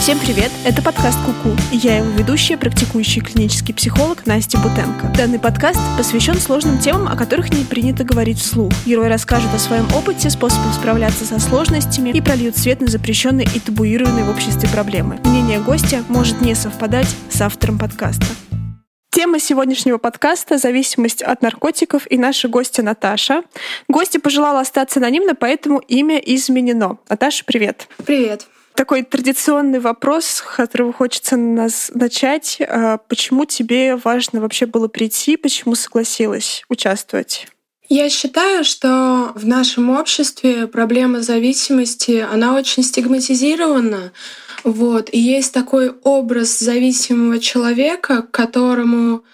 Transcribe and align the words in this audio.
Всем 0.00 0.18
привет! 0.18 0.50
Это 0.64 0.80
подкаст 0.80 1.18
Куку, 1.26 1.54
и 1.70 1.76
я 1.76 1.98
его 1.98 2.08
ведущая, 2.08 2.56
практикующий 2.56 3.20
клинический 3.20 3.74
психолог 3.74 4.24
Настя 4.24 4.56
Бутенко. 4.56 5.12
Данный 5.14 5.38
подкаст 5.38 5.78
посвящен 5.98 6.36
сложным 6.36 6.78
темам, 6.78 7.06
о 7.06 7.16
которых 7.18 7.52
не 7.52 7.64
принято 7.64 8.02
говорить 8.02 8.38
вслух. 8.38 8.72
Герои 8.86 9.10
расскажут 9.10 9.52
о 9.54 9.58
своем 9.58 9.86
опыте, 9.94 10.30
способах 10.30 10.72
справляться 10.72 11.26
со 11.26 11.38
сложностями 11.38 12.08
и 12.08 12.22
прольют 12.22 12.56
свет 12.56 12.80
на 12.80 12.86
запрещенные 12.86 13.46
и 13.54 13.60
табуированные 13.60 14.24
в 14.24 14.30
обществе 14.30 14.70
проблемы. 14.70 15.20
Мнение 15.22 15.60
гостя 15.60 16.02
может 16.08 16.40
не 16.40 16.54
совпадать 16.54 17.14
с 17.28 17.38
автором 17.42 17.78
подкаста. 17.78 18.24
Тема 19.10 19.38
сегодняшнего 19.38 19.98
подкаста— 19.98 20.56
зависимость 20.58 21.20
от 21.20 21.42
наркотиков 21.42 22.10
и 22.10 22.16
наша 22.16 22.48
гостья 22.48 22.82
Наташа. 22.82 23.42
Гостья 23.86 24.18
пожелала 24.18 24.60
остаться 24.60 24.98
анонимно, 24.98 25.34
поэтому 25.34 25.78
имя 25.80 26.16
изменено. 26.16 26.96
Наташа, 27.10 27.44
привет. 27.44 27.86
Привет 28.06 28.46
такой 28.80 29.02
традиционный 29.02 29.78
вопрос, 29.78 30.24
с 30.24 30.40
которого 30.40 30.90
хочется 30.90 31.36
нас 31.36 31.90
начать. 31.94 32.62
А, 32.66 32.96
почему 32.96 33.44
тебе 33.44 33.96
важно 33.96 34.40
вообще 34.40 34.64
было 34.64 34.88
прийти? 34.88 35.36
Почему 35.36 35.74
согласилась 35.74 36.64
участвовать? 36.70 37.46
Я 37.90 38.08
считаю, 38.08 38.64
что 38.64 39.32
в 39.34 39.46
нашем 39.46 39.90
обществе 39.90 40.66
проблема 40.66 41.20
зависимости, 41.20 42.26
она 42.32 42.54
очень 42.54 42.82
стигматизирована. 42.82 44.12
Вот. 44.64 45.10
И 45.12 45.18
есть 45.18 45.52
такой 45.52 45.90
образ 46.02 46.58
зависимого 46.58 47.38
человека, 47.38 48.22
к 48.22 48.30
которому 48.30 49.24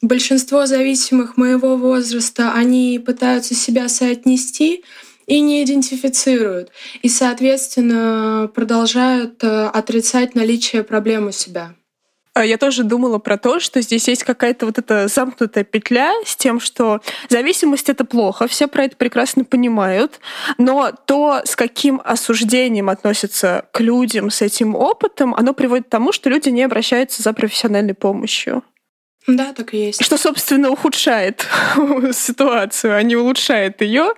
большинство 0.00 0.64
зависимых 0.64 1.36
моего 1.36 1.76
возраста, 1.76 2.52
они 2.54 2.98
пытаются 2.98 3.54
себя 3.54 3.90
соотнести— 3.90 4.82
и 5.28 5.40
не 5.40 5.62
идентифицируют, 5.62 6.70
и, 7.02 7.08
соответственно, 7.08 8.50
продолжают 8.52 9.44
э, 9.44 9.66
отрицать 9.66 10.34
наличие 10.34 10.82
проблем 10.82 11.28
у 11.28 11.32
себя. 11.32 11.74
А 12.34 12.44
я 12.44 12.56
тоже 12.56 12.84
думала 12.84 13.18
про 13.18 13.36
то, 13.36 13.58
что 13.58 13.80
здесь 13.80 14.06
есть 14.08 14.22
какая-то 14.22 14.64
вот 14.66 14.78
эта 14.78 15.08
замкнутая 15.08 15.64
петля 15.64 16.12
с 16.24 16.36
тем, 16.36 16.60
что 16.60 17.00
зависимость— 17.28 17.88
это 17.90 18.04
плохо, 18.04 18.46
все 18.46 18.68
про 18.68 18.84
это 18.84 18.96
прекрасно 18.96 19.44
понимают, 19.44 20.20
но 20.56 20.92
то, 20.92 21.42
с 21.44 21.56
каким 21.56 22.00
осуждением 22.04 22.90
относятся 22.90 23.66
к 23.72 23.80
людям 23.80 24.30
с 24.30 24.40
этим 24.40 24.76
опытом, 24.76 25.34
оно 25.34 25.52
приводит 25.52 25.86
к 25.86 25.90
тому, 25.90 26.12
что 26.12 26.30
люди 26.30 26.48
не 26.48 26.62
обращаются 26.62 27.22
за 27.22 27.32
профессиональной 27.32 27.94
помощью. 27.94 28.62
Да, 29.28 29.52
так 29.52 29.74
и 29.74 29.76
есть. 29.76 30.02
Что, 30.02 30.16
собственно, 30.16 30.70
ухудшает 30.70 31.46
ситуацию, 32.12 32.96
а 32.96 33.02
не 33.02 33.14
улучшает 33.14 33.82
ее. 33.82 34.14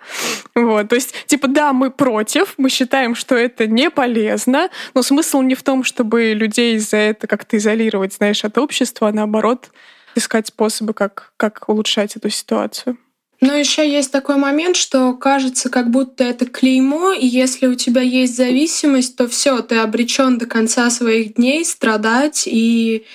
Вот. 0.55 0.89
То 0.89 0.95
есть, 0.95 1.13
типа, 1.27 1.49
да, 1.49 1.73
мы 1.73 1.91
против, 1.91 2.55
мы 2.59 2.71
считаем, 2.71 3.17
что 3.17 3.35
это 3.35 3.67
не 3.67 3.91
полезно, 3.91 4.71
но 4.95 5.03
смысл 5.03 5.43
не 5.43 5.57
в 5.57 5.65
том, 5.65 5.83
чтобы 5.83 6.33
людей 6.33 6.79
за 6.79 6.97
это 6.99 7.27
как-то 7.27 7.57
изолировать, 7.57 8.15
знаешь, 8.15 8.45
от 8.45 8.57
общества, 8.57 9.09
а 9.09 9.13
наоборот, 9.13 9.71
искать 10.15 10.47
способы, 10.47 10.95
как, 10.95 11.33
как 11.37 11.69
улучшать 11.69 12.15
эту 12.15 12.31
ситуацию. 12.31 12.97
Но 13.41 13.55
еще 13.55 13.91
есть 13.91 14.13
такой 14.13 14.37
момент, 14.37 14.77
что 14.77 15.15
кажется, 15.15 15.71
как 15.71 15.91
будто 15.91 16.23
это 16.23 16.47
клеймо, 16.47 17.13
и 17.13 17.27
если 17.27 17.67
у 17.67 17.75
тебя 17.75 18.03
есть 18.03 18.37
зависимость, 18.37 19.17
то 19.17 19.27
все, 19.27 19.61
ты 19.63 19.77
обречен 19.77 20.39
до 20.39 20.47
конца 20.47 20.89
своих 20.91 21.35
дней 21.35 21.65
страдать 21.65 22.45
и 22.47 23.07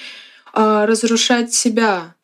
а, 0.55 0.85
разрушать 0.85 1.53
себя. 1.53 2.15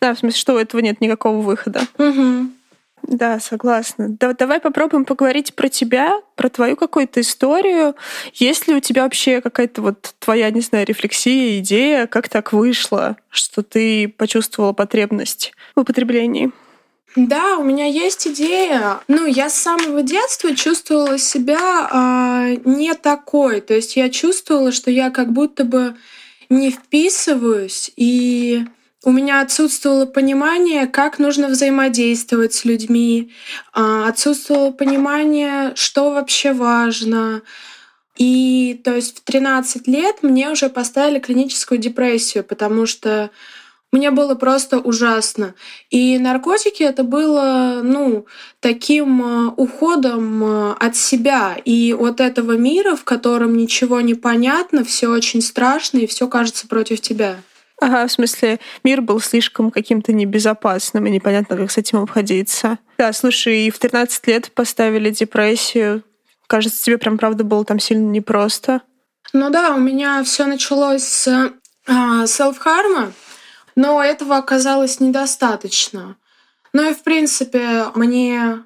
Да, 0.00 0.14
в 0.14 0.18
смысле, 0.18 0.38
что 0.38 0.54
у 0.54 0.58
этого 0.58 0.80
нет 0.80 1.00
никакого 1.00 1.40
выхода. 1.40 1.82
Угу. 1.98 2.50
Да, 3.02 3.40
согласна. 3.40 4.08
Да, 4.08 4.32
давай 4.32 4.60
попробуем 4.60 5.04
поговорить 5.04 5.54
про 5.54 5.68
тебя, 5.68 6.20
про 6.34 6.48
твою 6.48 6.76
какую-то 6.76 7.20
историю. 7.20 7.94
Есть 8.34 8.66
ли 8.68 8.74
у 8.74 8.80
тебя 8.80 9.04
вообще 9.04 9.40
какая-то 9.40 9.82
вот 9.82 10.14
твоя, 10.18 10.50
не 10.50 10.60
знаю, 10.60 10.86
рефлексия, 10.86 11.58
идея, 11.58 12.06
как 12.06 12.28
так 12.28 12.52
вышло, 12.52 13.16
что 13.30 13.62
ты 13.62 14.08
почувствовала 14.08 14.72
потребность 14.72 15.52
в 15.76 15.80
употреблении? 15.80 16.50
Да, 17.16 17.56
у 17.58 17.64
меня 17.64 17.86
есть 17.86 18.26
идея. 18.28 19.00
Ну, 19.08 19.26
я 19.26 19.48
с 19.48 19.54
самого 19.54 20.02
детства 20.02 20.54
чувствовала 20.54 21.18
себя 21.18 21.88
э, 21.90 22.56
не 22.64 22.94
такой. 22.94 23.60
То 23.60 23.74
есть 23.74 23.96
я 23.96 24.10
чувствовала, 24.10 24.72
что 24.72 24.90
я 24.90 25.10
как 25.10 25.32
будто 25.32 25.64
бы 25.64 25.96
не 26.48 26.70
вписываюсь, 26.70 27.90
и 27.96 28.64
у 29.04 29.12
меня 29.12 29.40
отсутствовало 29.40 30.06
понимание, 30.06 30.86
как 30.86 31.18
нужно 31.18 31.48
взаимодействовать 31.48 32.52
с 32.54 32.64
людьми, 32.64 33.32
а, 33.72 34.08
отсутствовало 34.08 34.70
понимание, 34.70 35.72
что 35.76 36.10
вообще 36.10 36.52
важно. 36.52 37.42
И 38.16 38.80
то 38.82 38.96
есть 38.96 39.18
в 39.18 39.20
13 39.22 39.86
лет 39.86 40.22
мне 40.22 40.50
уже 40.50 40.68
поставили 40.68 41.20
клиническую 41.20 41.78
депрессию, 41.78 42.42
потому 42.42 42.86
что 42.86 43.30
мне 43.90 44.10
было 44.10 44.34
просто 44.34 44.78
ужасно. 44.78 45.54
И 45.88 46.18
наркотики 46.18 46.82
это 46.82 47.04
было, 47.04 47.80
ну, 47.82 48.26
таким 48.60 49.22
э, 49.22 49.52
уходом 49.56 50.44
э, 50.44 50.72
от 50.78 50.94
себя 50.94 51.56
и 51.64 51.96
от 51.98 52.20
этого 52.20 52.52
мира, 52.52 52.96
в 52.96 53.04
котором 53.04 53.56
ничего 53.56 54.00
не 54.00 54.14
понятно, 54.14 54.84
все 54.84 55.08
очень 55.08 55.40
страшно 55.40 55.98
и 55.98 56.06
все 56.06 56.28
кажется 56.28 56.68
против 56.68 57.00
тебя. 57.00 57.36
Ага, 57.80 58.06
в 58.08 58.12
смысле, 58.12 58.58
мир 58.82 59.00
был 59.00 59.20
слишком 59.20 59.70
каким-то 59.70 60.12
небезопасным, 60.12 61.06
и 61.06 61.10
непонятно, 61.10 61.56
как 61.56 61.70
с 61.70 61.78
этим 61.78 62.00
обходиться. 62.00 62.78
Да, 62.98 63.12
слушай, 63.12 63.66
и 63.66 63.70
в 63.70 63.78
13 63.78 64.26
лет 64.26 64.52
поставили 64.52 65.10
депрессию. 65.10 66.02
Кажется, 66.48 66.82
тебе 66.82 66.98
прям 66.98 67.18
правда 67.18 67.44
было 67.44 67.64
там 67.64 67.78
сильно 67.78 68.10
непросто. 68.10 68.82
Ну 69.32 69.50
да, 69.50 69.74
у 69.74 69.78
меня 69.78 70.22
все 70.24 70.46
началось 70.46 71.04
с 71.04 71.52
а, 71.86 72.26
селф-харма. 72.26 73.12
Но 73.78 74.02
этого 74.02 74.38
оказалось 74.38 74.98
недостаточно. 74.98 76.16
Ну 76.72 76.90
и, 76.90 76.94
в 76.94 77.04
принципе, 77.04 77.84
мне 77.94 78.64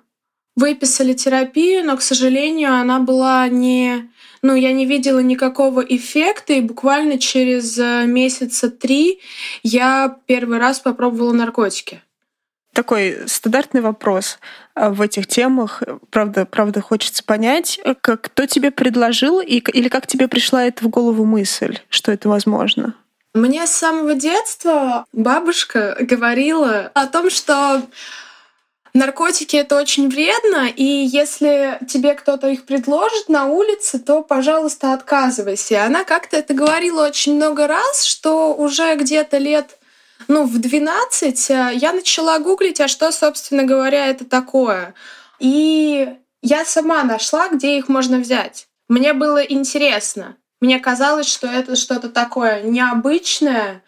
выписали 0.56 1.12
терапию, 1.12 1.84
но, 1.84 1.98
к 1.98 2.02
сожалению, 2.02 2.72
она 2.72 2.98
была 2.98 3.46
не... 3.48 4.10
Ну, 4.40 4.54
я 4.54 4.72
не 4.72 4.86
видела 4.86 5.18
никакого 5.18 5.82
эффекта, 5.82 6.54
и 6.54 6.62
буквально 6.62 7.18
через 7.18 7.78
э, 7.78 8.06
месяца 8.06 8.70
три 8.70 9.20
я 9.62 10.16
первый 10.24 10.56
раз 10.56 10.80
попробовала 10.80 11.32
наркотики. 11.32 12.00
Такой 12.72 13.18
стандартный 13.26 13.82
вопрос 13.82 14.38
э, 14.74 14.88
в 14.88 15.02
этих 15.02 15.26
темах. 15.26 15.82
Правда, 16.08 16.46
правда 16.46 16.80
хочется 16.80 17.22
понять, 17.22 17.78
э, 17.84 17.94
как, 18.00 18.22
кто 18.22 18.46
тебе 18.46 18.70
предложил 18.70 19.40
и, 19.40 19.58
или 19.58 19.90
как 19.90 20.06
тебе 20.06 20.26
пришла 20.26 20.64
это 20.64 20.82
в 20.82 20.88
голову 20.88 21.26
мысль, 21.26 21.80
что 21.90 22.12
это 22.12 22.30
возможно? 22.30 22.94
Мне 23.34 23.66
с 23.66 23.70
самого 23.70 24.14
детства 24.14 25.06
бабушка 25.12 25.96
говорила 26.00 26.90
о 26.92 27.06
том, 27.06 27.30
что 27.30 27.82
наркотики 28.92 29.56
это 29.56 29.76
очень 29.76 30.10
вредно, 30.10 30.68
и 30.68 30.84
если 30.84 31.78
тебе 31.88 32.12
кто-то 32.14 32.48
их 32.48 32.66
предложит 32.66 33.30
на 33.30 33.46
улице, 33.46 33.98
то, 33.98 34.22
пожалуйста, 34.22 34.92
отказывайся. 34.92 35.84
Она 35.84 36.04
как-то 36.04 36.36
это 36.36 36.52
говорила 36.52 37.06
очень 37.06 37.36
много 37.36 37.66
раз, 37.66 38.04
что 38.04 38.54
уже 38.54 38.94
где-то 38.96 39.38
лет 39.38 39.78
ну, 40.28 40.44
в 40.44 40.58
12 40.58 41.50
э, 41.50 41.70
я 41.74 41.92
начала 41.92 42.38
гуглить, 42.38 42.80
а 42.80 42.88
что, 42.88 43.10
собственно 43.10 43.64
говоря, 43.64 44.06
это 44.06 44.24
такое. 44.24 44.94
И 45.38 46.14
я 46.42 46.64
сама 46.64 47.02
нашла, 47.02 47.48
где 47.48 47.78
их 47.78 47.88
можно 47.88 48.18
взять. 48.18 48.68
Мне 48.88 49.14
было 49.14 49.42
интересно. 49.42 50.36
Мне 50.62 50.78
казалось, 50.78 51.26
что 51.26 51.48
это 51.48 51.74
что-то 51.74 52.08
такое 52.08 52.62
необычное. 52.62 53.82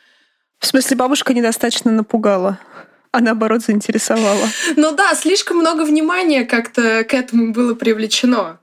В 0.58 0.66
смысле, 0.66 0.96
бабушка 0.96 1.32
недостаточно 1.32 1.90
напугала? 1.90 2.58
а 3.12 3.20
наоборот 3.20 3.62
заинтересовала. 3.62 4.48
Ну 4.74 4.90
да, 4.90 5.14
слишком 5.14 5.58
много 5.58 5.82
внимания 5.82 6.44
как-то 6.44 7.04
к 7.04 7.14
этому 7.14 7.52
было 7.52 7.76
привлечено. 7.76 8.58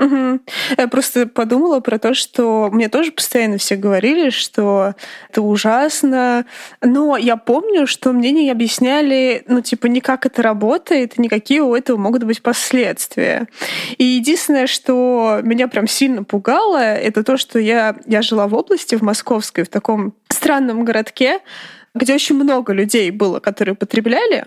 Угу. 0.00 0.40
Я 0.78 0.88
просто 0.88 1.26
подумала 1.26 1.80
про 1.80 1.98
то, 1.98 2.14
что 2.14 2.70
мне 2.72 2.88
тоже 2.88 3.12
постоянно 3.12 3.58
все 3.58 3.76
говорили, 3.76 4.30
что 4.30 4.94
это 5.28 5.42
ужасно. 5.42 6.46
Но 6.80 7.18
я 7.18 7.36
помню, 7.36 7.86
что 7.86 8.12
мне 8.12 8.32
не 8.32 8.50
объясняли, 8.50 9.44
ну, 9.46 9.60
типа, 9.60 9.86
ни 9.86 10.00
как 10.00 10.24
это 10.24 10.42
работает, 10.42 11.18
ни 11.18 11.28
какие 11.28 11.60
у 11.60 11.74
этого 11.74 11.98
могут 11.98 12.24
быть 12.24 12.42
последствия. 12.42 13.46
И 13.98 14.04
единственное, 14.04 14.66
что 14.66 15.40
меня 15.42 15.68
прям 15.68 15.86
сильно 15.86 16.24
пугало, 16.24 16.78
это 16.78 17.22
то, 17.22 17.36
что 17.36 17.58
я, 17.58 17.94
я 18.06 18.22
жила 18.22 18.48
в 18.48 18.54
области, 18.54 18.94
в 18.94 19.02
Московской, 19.02 19.64
в 19.64 19.68
таком 19.68 20.14
странном 20.30 20.86
городке, 20.86 21.40
где 21.94 22.14
очень 22.14 22.36
много 22.36 22.72
людей 22.72 23.10
было, 23.10 23.38
которые 23.38 23.74
потребляли. 23.74 24.46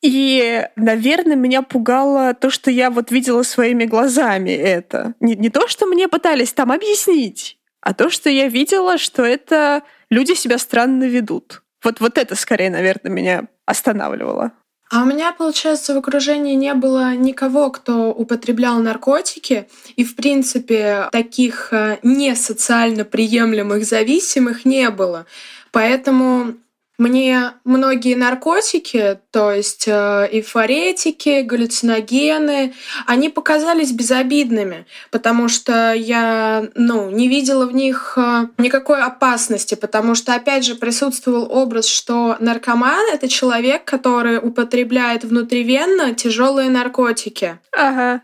И, 0.00 0.64
наверное, 0.76 1.36
меня 1.36 1.62
пугало 1.62 2.32
то, 2.34 2.50
что 2.50 2.70
я 2.70 2.90
вот 2.90 3.10
видела 3.10 3.42
своими 3.42 3.84
глазами 3.84 4.50
это. 4.50 5.14
Не, 5.20 5.34
не 5.34 5.50
то, 5.50 5.66
что 5.66 5.86
мне 5.86 6.08
пытались 6.08 6.52
там 6.52 6.70
объяснить, 6.70 7.58
а 7.80 7.94
то, 7.94 8.08
что 8.08 8.30
я 8.30 8.48
видела, 8.48 8.98
что 8.98 9.24
это 9.24 9.82
люди 10.10 10.34
себя 10.34 10.58
странно 10.58 11.04
ведут. 11.04 11.62
Вот, 11.82 12.00
вот 12.00 12.18
это 12.18 12.36
скорее, 12.36 12.70
наверное, 12.70 13.10
меня 13.10 13.48
останавливало. 13.66 14.52
А 14.90 15.02
у 15.02 15.04
меня, 15.04 15.32
получается, 15.32 15.94
в 15.94 15.98
окружении 15.98 16.54
не 16.54 16.72
было 16.72 17.14
никого, 17.14 17.70
кто 17.70 18.10
употреблял 18.10 18.78
наркотики. 18.78 19.68
И, 19.96 20.04
в 20.04 20.16
принципе, 20.16 21.08
таких 21.12 21.72
э, 21.72 21.98
не 22.02 22.34
социально 22.34 23.04
приемлемых 23.04 23.84
зависимых 23.84 24.64
не 24.64 24.88
было. 24.88 25.26
Поэтому 25.72 26.54
мне 26.98 27.52
многие 27.64 28.16
наркотики, 28.16 29.20
то 29.30 29.52
есть 29.52 29.86
э, 29.86 30.28
эйфоретики, 30.32 31.42
галлюциногены, 31.42 32.74
они 33.06 33.28
показались 33.28 33.92
безобидными, 33.92 34.84
потому 35.12 35.48
что 35.48 35.92
я 35.92 36.68
ну, 36.74 37.08
не 37.10 37.28
видела 37.28 37.66
в 37.66 37.74
них 37.74 38.14
э, 38.16 38.48
никакой 38.58 39.00
опасности, 39.00 39.76
потому 39.76 40.16
что, 40.16 40.34
опять 40.34 40.64
же, 40.64 40.74
присутствовал 40.74 41.46
образ, 41.50 41.86
что 41.86 42.36
наркоман— 42.40 43.06
это 43.12 43.28
человек, 43.28 43.84
который 43.84 44.38
употребляет 44.38 45.22
внутривенно 45.22 46.14
тяжелые 46.14 46.68
наркотики. 46.68 47.58
Ага. 47.72 48.22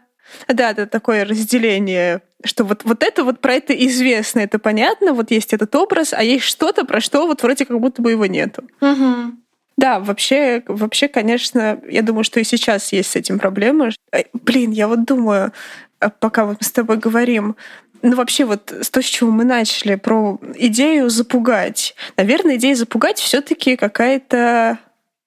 Да, 0.49 0.73
это 0.73 0.87
такое 0.87 1.25
разделение 1.25 2.23
что 2.45 2.65
вот, 2.65 2.83
вот 2.85 3.03
это 3.03 3.25
вот 3.25 3.41
про 3.41 3.55
это 3.55 3.73
известно, 3.87 4.41
это 4.41 4.59
понятно, 4.59 5.13
вот 5.13 5.31
есть 5.31 5.53
этот 5.53 5.75
образ, 5.75 6.13
а 6.13 6.23
есть 6.23 6.45
что-то, 6.45 6.85
про 6.85 7.01
что 7.01 7.27
вот 7.27 7.43
вроде 7.43 7.67
как 7.67 7.81
будто 7.81 8.03
бы 8.03 8.11
его 8.13 8.27
нету. 8.27 8.65
Угу. 8.81 9.33
Да, 9.77 9.99
вообще, 9.99 10.63
вообще, 10.69 11.09
конечно, 11.09 11.81
я 11.89 12.03
думаю, 12.03 12.25
что 12.25 12.39
и 12.39 12.45
сейчас 12.45 12.93
есть 12.93 13.11
с 13.11 13.17
этим 13.17 13.39
проблемы. 13.39 13.91
Блин, 14.33 14.71
я 14.71 14.87
вот 14.87 15.05
думаю, 15.05 15.53
а 15.99 16.11
пока 16.11 16.45
вот 16.45 16.59
мы 16.61 16.67
с 16.67 16.71
тобой 16.71 16.99
говорим, 16.99 17.57
ну 18.03 18.17
вообще 18.17 18.45
вот 18.45 18.71
с 18.71 18.91
то, 18.91 19.03
с 19.03 19.07
чего 19.07 19.31
мы 19.31 19.45
начали, 19.45 19.95
про 19.97 20.39
идею 20.57 21.11
запугать. 21.11 21.97
Наверное, 22.17 22.57
идея 22.57 22.75
запугать 22.75 23.19
все 23.19 23.41
таки 23.41 23.77
какая-то 23.77 24.79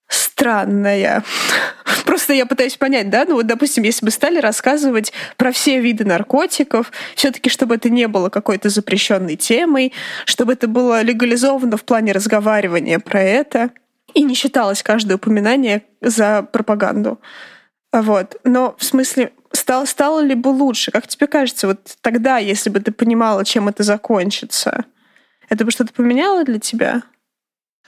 странная. 0.08 1.24
Просто 2.06 2.34
я 2.34 2.46
пытаюсь 2.46 2.78
понять, 2.78 3.10
да, 3.10 3.26
ну 3.28 3.36
вот, 3.36 3.48
допустим, 3.48 3.84
если 3.84 4.06
бы 4.06 4.12
стали 4.12 4.40
рассказывать 4.40 5.12
про 5.36 5.52
все 5.52 5.80
виды 5.80 6.06
наркотиков, 6.06 6.92
все 7.16 7.32
таки 7.32 7.50
чтобы 7.50 7.76
это 7.76 7.90
не 7.90 8.08
было 8.08 8.30
какой-то 8.30 8.70
запрещенной 8.70 9.36
темой, 9.36 9.94
чтобы 10.26 10.54
это 10.54 10.68
было 10.68 11.02
легализовано 11.02 11.78
в 11.78 11.84
плане 11.84 12.12
разговаривания 12.12 13.00
про 13.00 13.22
это, 13.22 13.72
и 14.14 14.24
не 14.24 14.36
считалось 14.36 14.84
каждое 14.84 15.16
упоминание 15.16 15.84
за 16.02 16.44
пропаганду. 16.44 17.20
Вот. 17.92 18.40
Но 18.44 18.76
в 18.78 18.84
смысле, 18.84 19.34
стало, 19.52 19.86
стало 19.86 20.22
ли 20.22 20.36
бы 20.36 20.50
лучше? 20.50 20.92
Как 20.92 21.08
тебе 21.08 21.28
кажется, 21.28 21.68
вот 21.68 21.98
тогда, 22.02 22.38
если 22.38 22.70
бы 22.70 22.80
ты 22.80 22.92
понимала, 22.92 23.44
чем 23.44 23.68
это 23.68 23.84
закончится, 23.84 24.86
это 25.50 25.66
бы 25.66 25.72
что-то 25.72 25.94
поменяло 25.94 26.44
для 26.44 26.60
тебя? 26.60 27.04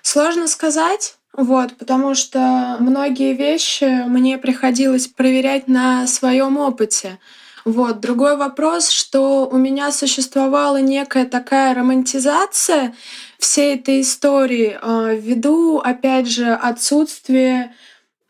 Сложно 0.02 0.48
сказать. 0.48 1.19
Вот, 1.40 1.78
потому 1.78 2.16
что 2.16 2.76
многие 2.82 3.34
вещи 3.34 4.04
мне 4.06 4.38
приходилось 4.38 5.08
проверять 5.08 5.70
на 5.70 6.06
своем 6.06 6.58
опыте. 6.58 7.18
Вот. 7.64 8.02
Другой 8.02 8.36
вопрос, 8.36 8.90
что 8.90 9.48
у 9.48 9.56
меня 9.56 9.94
существовала 9.94 10.82
некая 10.82 11.24
такая 11.24 11.74
романтизация 11.74 12.94
всей 13.38 13.76
этой 13.76 14.02
истории 14.02 14.78
э, 14.82 15.18
ввиду, 15.18 15.78
опять 15.78 16.28
же, 16.28 16.52
отсутствия 16.52 17.74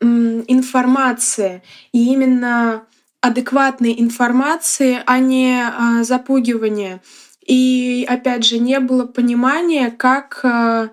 информации. 0.00 1.64
И 1.90 2.12
именно 2.12 2.84
адекватной 3.20 4.00
информации, 4.00 5.02
а 5.04 5.18
не 5.18 5.60
э, 5.60 6.04
запугивания. 6.04 7.02
И, 7.44 8.06
опять 8.08 8.44
же, 8.44 8.60
не 8.60 8.78
было 8.78 9.04
понимания, 9.04 9.90
как 9.90 10.38
э, 10.44 10.90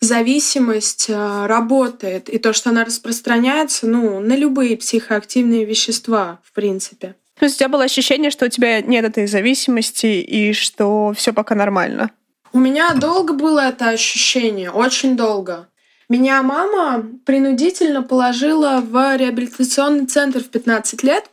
зависимость 0.00 1.06
э, 1.08 1.46
работает, 1.46 2.28
и 2.28 2.38
то, 2.38 2.52
что 2.52 2.70
она 2.70 2.84
распространяется 2.84 3.86
ну, 3.86 4.20
на 4.20 4.34
любые 4.36 4.76
психоактивные 4.76 5.64
вещества, 5.64 6.40
в 6.42 6.52
принципе. 6.52 7.16
То 7.38 7.46
есть 7.46 7.56
у 7.56 7.58
тебя 7.60 7.68
было 7.68 7.84
ощущение, 7.84 8.30
что 8.30 8.46
у 8.46 8.48
тебя 8.48 8.80
нет 8.82 9.04
этой 9.04 9.26
зависимости 9.26 10.06
и 10.06 10.52
что 10.52 11.12
все 11.16 11.32
пока 11.32 11.54
нормально? 11.54 12.10
У 12.52 12.58
меня 12.58 12.92
долго 12.94 13.32
было 13.32 13.60
это 13.60 13.88
ощущение, 13.90 14.70
очень 14.70 15.16
долго. 15.16 15.68
Меня 16.08 16.42
мама 16.42 17.06
принудительно 17.24 18.02
положила 18.02 18.82
в 18.84 19.16
реабилитационный 19.16 20.06
центр 20.06 20.40
в 20.40 20.48
15 20.48 21.04
лет. 21.04 21.24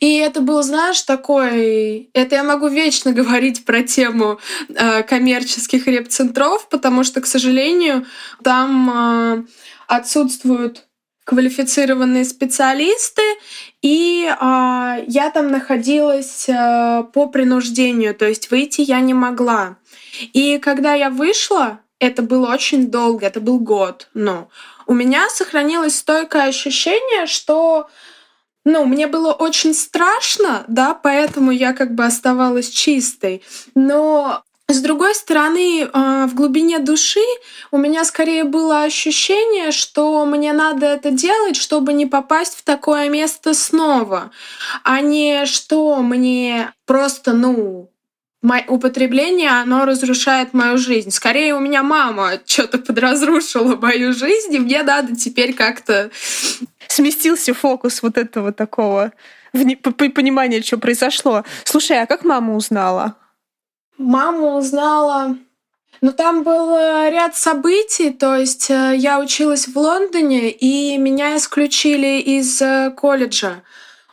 И 0.00 0.16
это 0.18 0.40
был, 0.40 0.62
знаешь, 0.62 1.02
такой... 1.02 2.10
Это 2.12 2.36
я 2.36 2.44
могу 2.44 2.68
вечно 2.68 3.12
говорить 3.20 3.64
про 3.64 3.82
тему 3.82 4.38
э, 4.68 5.02
коммерческих 5.02 5.86
реп-центров, 5.86 6.68
потому 6.68 7.04
что, 7.04 7.20
к 7.20 7.26
сожалению, 7.26 8.06
там 8.42 8.90
э, 8.90 9.44
отсутствуют 9.86 10.86
квалифицированные 11.24 12.24
специалисты, 12.24 13.22
и 13.80 14.26
э, 14.26 15.04
я 15.06 15.30
там 15.32 15.48
находилась 15.48 16.48
э, 16.48 17.04
по 17.12 17.26
принуждению, 17.28 18.14
то 18.14 18.28
есть 18.28 18.50
выйти 18.50 18.82
я 18.82 19.00
не 19.00 19.14
могла. 19.14 19.78
И 20.34 20.58
когда 20.58 20.94
я 20.94 21.10
вышла, 21.10 21.80
это 21.98 22.22
было 22.22 22.52
очень 22.52 22.90
долго, 22.90 23.26
это 23.26 23.40
был 23.40 23.58
год, 23.58 24.08
но 24.12 24.48
у 24.86 24.92
меня 24.92 25.28
сохранилось 25.30 25.98
стойкое 25.98 26.44
ощущение, 26.44 27.26
что 27.26 27.88
ну, 28.64 28.84
мне 28.86 29.06
было 29.06 29.32
очень 29.32 29.74
страшно, 29.74 30.64
да, 30.68 30.94
поэтому 30.94 31.50
я 31.50 31.72
как 31.72 31.94
бы 31.94 32.04
оставалась 32.04 32.70
чистой. 32.70 33.42
Но 33.74 34.42
с 34.66 34.80
другой 34.80 35.14
стороны, 35.14 35.88
а, 35.92 36.26
в 36.26 36.34
глубине 36.34 36.78
души 36.78 37.20
у 37.70 37.76
меня 37.76 38.04
скорее 38.04 38.44
было 38.44 38.82
ощущение, 38.82 39.70
что 39.70 40.24
мне 40.24 40.54
надо 40.54 40.86
это 40.86 41.10
делать, 41.10 41.56
чтобы 41.56 41.92
не 41.92 42.06
попасть 42.06 42.54
в 42.56 42.64
такое 42.64 43.10
место 43.10 43.52
снова, 43.52 44.30
а 44.82 45.00
не 45.02 45.44
что 45.44 45.96
мне 45.96 46.72
просто, 46.86 47.34
ну, 47.34 47.90
употребление, 48.68 49.50
оно 49.50 49.84
разрушает 49.84 50.52
мою 50.52 50.76
жизнь. 50.76 51.10
Скорее, 51.10 51.54
у 51.54 51.60
меня 51.60 51.82
мама 51.82 52.32
что-то 52.44 52.78
подразрушила 52.78 53.76
мою 53.76 54.12
жизнь, 54.12 54.54
и 54.54 54.58
мне 54.58 54.82
надо 54.82 55.16
теперь 55.16 55.54
как-то... 55.54 56.10
Сместился 56.86 57.54
фокус 57.54 58.02
вот 58.02 58.18
этого 58.18 58.52
такого 58.52 59.12
понимания, 59.52 60.62
что 60.62 60.78
произошло. 60.78 61.44
Слушай, 61.64 62.02
а 62.02 62.06
как 62.06 62.24
мама 62.24 62.54
узнала? 62.54 63.16
Мама 63.98 64.56
узнала... 64.56 65.36
Ну, 66.00 66.12
там 66.12 66.42
был 66.42 66.76
э, 66.76 67.08
ряд 67.10 67.34
событий, 67.34 68.10
то 68.10 68.36
есть 68.36 68.68
э, 68.68 68.94
я 68.94 69.18
училась 69.20 69.68
в 69.68 69.78
Лондоне, 69.78 70.50
и 70.50 70.98
меня 70.98 71.38
исключили 71.38 72.20
из 72.20 72.60
э, 72.60 72.92
колледжа. 72.94 73.62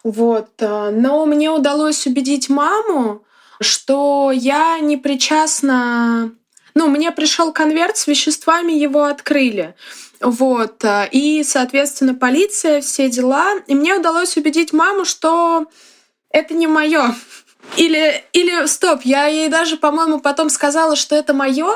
Вот. 0.01 0.51
Но 0.59 1.25
мне 1.25 1.51
удалось 1.51 2.07
убедить 2.07 2.49
маму, 2.49 3.23
что 3.61 4.31
я 4.33 4.79
не 4.79 4.97
причастна... 4.97 6.31
Ну, 6.73 6.87
мне 6.87 7.11
пришел 7.11 7.51
конверт 7.51 7.97
с 7.97 8.07
веществами, 8.07 8.71
его 8.71 9.03
открыли. 9.03 9.75
Вот. 10.21 10.83
И, 11.11 11.43
соответственно, 11.43 12.15
полиция, 12.15 12.81
все 12.81 13.09
дела. 13.09 13.55
И 13.67 13.75
мне 13.75 13.95
удалось 13.95 14.37
убедить 14.37 14.71
маму, 14.71 15.03
что 15.03 15.67
это 16.29 16.53
не 16.53 16.67
мое. 16.67 17.15
Или, 17.77 18.23
или 18.33 18.65
стоп, 18.65 19.01
я 19.03 19.27
ей 19.27 19.47
даже, 19.47 19.77
по-моему, 19.77 20.19
потом 20.19 20.49
сказала, 20.49 20.95
что 20.95 21.15
это 21.15 21.33
мое, 21.33 21.71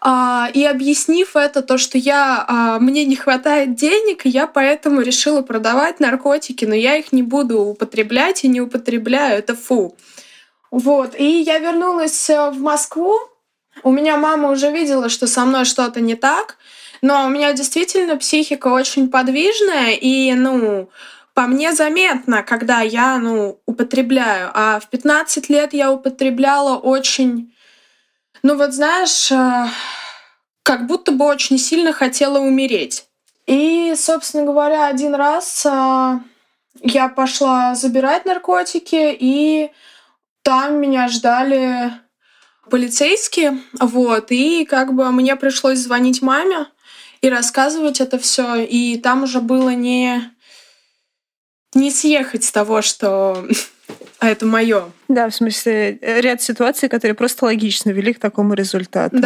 а, 0.00 0.50
и 0.52 0.64
объяснив 0.64 1.36
это, 1.36 1.62
то, 1.62 1.78
что 1.78 1.96
я, 1.96 2.44
а, 2.46 2.78
мне 2.80 3.04
не 3.06 3.16
хватает 3.16 3.74
денег, 3.74 4.22
я 4.24 4.46
поэтому 4.46 5.00
решила 5.00 5.40
продавать 5.40 6.00
наркотики, 6.00 6.64
но 6.64 6.74
я 6.74 6.96
их 6.96 7.12
не 7.12 7.22
буду 7.22 7.60
употреблять 7.60 8.44
и 8.44 8.48
не 8.48 8.60
употребляю, 8.60 9.38
это 9.38 9.54
фу. 9.54 9.96
Вот. 10.70 11.14
И 11.18 11.40
я 11.40 11.58
вернулась 11.58 12.28
э, 12.30 12.50
в 12.50 12.60
Москву. 12.60 13.16
У 13.82 13.90
меня 13.90 14.16
мама 14.16 14.50
уже 14.50 14.70
видела, 14.70 15.08
что 15.08 15.26
со 15.26 15.44
мной 15.44 15.64
что-то 15.64 16.00
не 16.00 16.14
так. 16.14 16.58
Но 17.00 17.26
у 17.26 17.28
меня 17.28 17.52
действительно 17.52 18.16
психика 18.16 18.68
очень 18.68 19.08
подвижная, 19.08 19.92
и, 19.92 20.34
ну, 20.34 20.90
по 21.32 21.42
мне 21.42 21.72
заметно, 21.72 22.42
когда 22.42 22.80
я, 22.80 23.18
ну, 23.18 23.60
употребляю. 23.66 24.50
А 24.52 24.80
в 24.80 24.88
15 24.88 25.48
лет 25.48 25.72
я 25.72 25.92
употребляла 25.92 26.76
очень, 26.76 27.54
ну 28.42 28.56
вот 28.56 28.72
знаешь, 28.74 29.30
э, 29.30 29.66
как 30.64 30.86
будто 30.86 31.12
бы 31.12 31.24
очень 31.24 31.58
сильно 31.58 31.92
хотела 31.92 32.40
умереть. 32.40 33.06
И, 33.46 33.94
собственно 33.96 34.44
говоря, 34.44 34.86
один 34.86 35.14
раз 35.14 35.64
э, 35.64 36.18
я 36.82 37.08
пошла 37.08 37.76
забирать 37.76 38.24
наркотики, 38.24 39.16
и 39.18 39.70
там 40.42 40.80
меня 40.80 41.08
ждали 41.08 41.92
полицейские, 42.70 43.60
вот, 43.80 44.30
и 44.30 44.64
как 44.64 44.94
бы 44.94 45.10
мне 45.10 45.36
пришлось 45.36 45.78
звонить 45.78 46.22
маме 46.22 46.66
и 47.20 47.28
рассказывать 47.28 48.00
это 48.00 48.18
все, 48.18 48.56
и 48.56 48.98
там 48.98 49.24
уже 49.24 49.40
было 49.40 49.70
не 49.70 50.22
не 51.74 51.90
съехать 51.90 52.44
с 52.44 52.52
того, 52.52 52.82
что 52.82 53.46
а 54.18 54.28
это 54.30 54.46
мое. 54.46 54.90
Да, 55.08 55.28
в 55.28 55.34
смысле, 55.34 55.98
ряд 56.00 56.42
ситуаций, 56.42 56.88
которые 56.88 57.14
просто 57.14 57.44
логично 57.44 57.90
вели 57.90 58.12
к 58.12 58.18
такому 58.18 58.54
результату. 58.54 59.18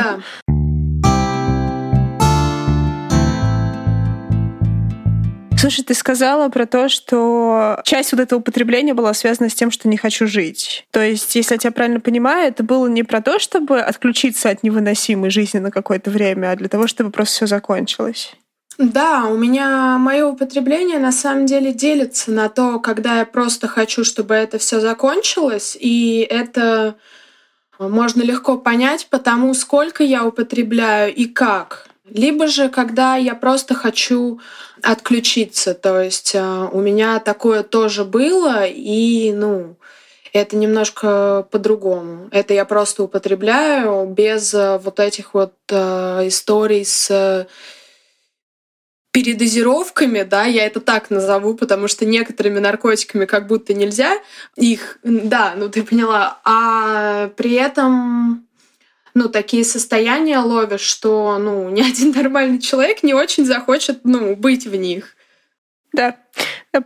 Слушай, 5.63 5.85
ты 5.85 5.95
сказала 5.95 6.49
про 6.49 6.67
то, 6.67 6.89
что 6.89 7.81
часть 7.85 8.11
вот 8.11 8.21
этого 8.21 8.41
употребления 8.41 8.95
была 8.95 9.15
связана 9.15 9.49
с 9.49 9.55
тем, 9.55 9.71
что 9.71 9.89
не 9.89 9.97
хочу 9.97 10.27
жить. 10.27 10.85
То 10.91 11.01
есть, 11.01 11.37
если 11.37 11.55
я 11.55 11.59
тебя 11.59 11.71
правильно 11.71 12.01
понимаю, 12.01 12.49
это 12.49 12.65
было 12.65 12.89
не 12.89 13.05
про 13.05 13.23
то, 13.23 13.39
чтобы 13.39 13.81
отключиться 13.81 14.51
от 14.51 14.65
невыносимой 14.65 15.31
жизни 15.31 15.61
на 15.61 15.71
какое-то 15.71 16.11
время, 16.11 16.51
а 16.51 16.57
для 16.57 16.69
того, 16.69 16.89
чтобы 16.89 17.11
просто 17.11 17.37
все 17.37 17.47
закончилось. 17.47 18.35
Да, 18.77 19.27
у 19.27 19.39
меня 19.39 19.99
мое 19.99 20.27
употребление 20.27 20.99
на 20.99 21.13
самом 21.13 21.47
деле 21.47 21.73
делится 21.73 22.33
на 22.33 22.49
то, 22.49 22.81
когда 22.81 23.21
я 23.21 23.25
просто 23.25 23.69
хочу, 23.69 24.03
чтобы 24.03 24.35
это 24.35 24.59
все 24.59 24.81
закончилось, 24.81 25.77
и 25.79 26.27
это 26.29 26.97
можно 27.79 28.23
легко 28.23 28.59
понять 28.59 29.07
потому, 29.11 29.55
сколько 29.55 30.03
я 30.03 30.27
употребляю 30.27 31.15
и 31.15 31.27
как. 31.27 31.87
Либо 32.05 32.49
же, 32.49 32.69
когда 32.69 33.17
я 33.17 33.35
просто 33.35 33.75
хочу 33.75 34.41
отключиться, 34.83 35.75
то 35.75 36.01
есть 36.01 36.35
э, 36.35 36.69
у 36.73 36.81
меня 36.81 37.21
такое 37.21 37.63
тоже 37.63 38.05
было, 38.05 38.67
и, 38.67 39.33
ну, 39.33 39.77
это 40.33 40.57
немножко 40.57 41.47
по-другому. 41.51 42.29
Это 42.33 42.55
я 42.55 42.65
просто 42.65 43.05
употребляю 43.05 44.07
без 44.07 44.53
э, 44.53 44.79
вот 44.79 44.99
этих 44.99 45.35
вот 45.35 45.55
э, 45.69 46.27
историй 46.27 46.85
с 46.85 47.47
передозировками, 49.13 50.23
да, 50.23 50.45
я 50.45 50.67
это 50.67 50.81
так 50.81 51.11
назову, 51.11 51.55
потому 51.55 51.87
что 51.87 52.07
некоторыми 52.07 52.59
наркотиками 52.59 53.27
как 53.27 53.47
будто 53.47 53.75
нельзя 53.75 54.19
их, 54.57 54.99
да, 55.05 55.53
ну 55.55 55.69
ты 55.69 55.85
поняла, 55.85 56.41
а 56.45 57.29
при 57.37 57.53
этом 57.53 58.49
ну, 59.15 59.29
такие 59.29 59.65
состояния 59.65 60.39
ловишь, 60.39 60.81
что, 60.81 61.39
ну, 61.39 61.69
ни 61.71 61.81
один 61.81 62.13
нормальный 62.13 62.59
человек 62.59 63.03
не 63.03 63.15
очень 63.15 63.45
захочет, 63.45 64.01
ну, 64.05 64.35
быть 64.37 64.67
в 64.67 64.75
них. 64.75 65.17
Да, 65.93 66.17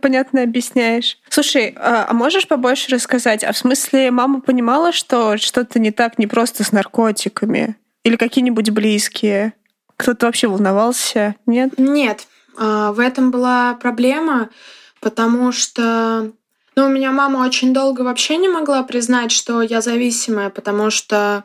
понятно 0.01 0.43
объясняешь. 0.43 1.17
Слушай, 1.29 1.73
а, 1.77 2.07
а 2.09 2.13
можешь 2.13 2.47
побольше 2.47 2.93
рассказать? 2.93 3.43
А 3.43 3.53
в 3.53 3.57
смысле, 3.57 4.11
мама 4.11 4.41
понимала, 4.41 4.91
что 4.91 5.37
что-то 5.37 5.79
не 5.79 5.91
так 5.91 6.19
не 6.19 6.27
просто 6.27 6.63
с 6.63 6.73
наркотиками? 6.73 7.77
Или 8.03 8.17
какие-нибудь 8.17 8.69
близкие? 8.71 9.53
Кто-то 9.95 10.25
вообще 10.25 10.47
волновался? 10.47 11.35
Нет? 11.45 11.77
Нет. 11.77 12.27
А, 12.57 12.91
в 12.91 12.99
этом 12.99 13.31
была 13.31 13.75
проблема, 13.75 14.49
потому 14.99 15.53
что 15.53 16.31
ну, 16.75 16.85
у 16.85 16.89
меня 16.89 17.11
мама 17.11 17.39
очень 17.39 17.73
долго 17.73 18.01
вообще 18.01 18.37
не 18.37 18.49
могла 18.49 18.83
признать, 18.83 19.31
что 19.31 19.61
я 19.61 19.81
зависимая, 19.81 20.49
потому 20.49 20.91
что 20.91 21.43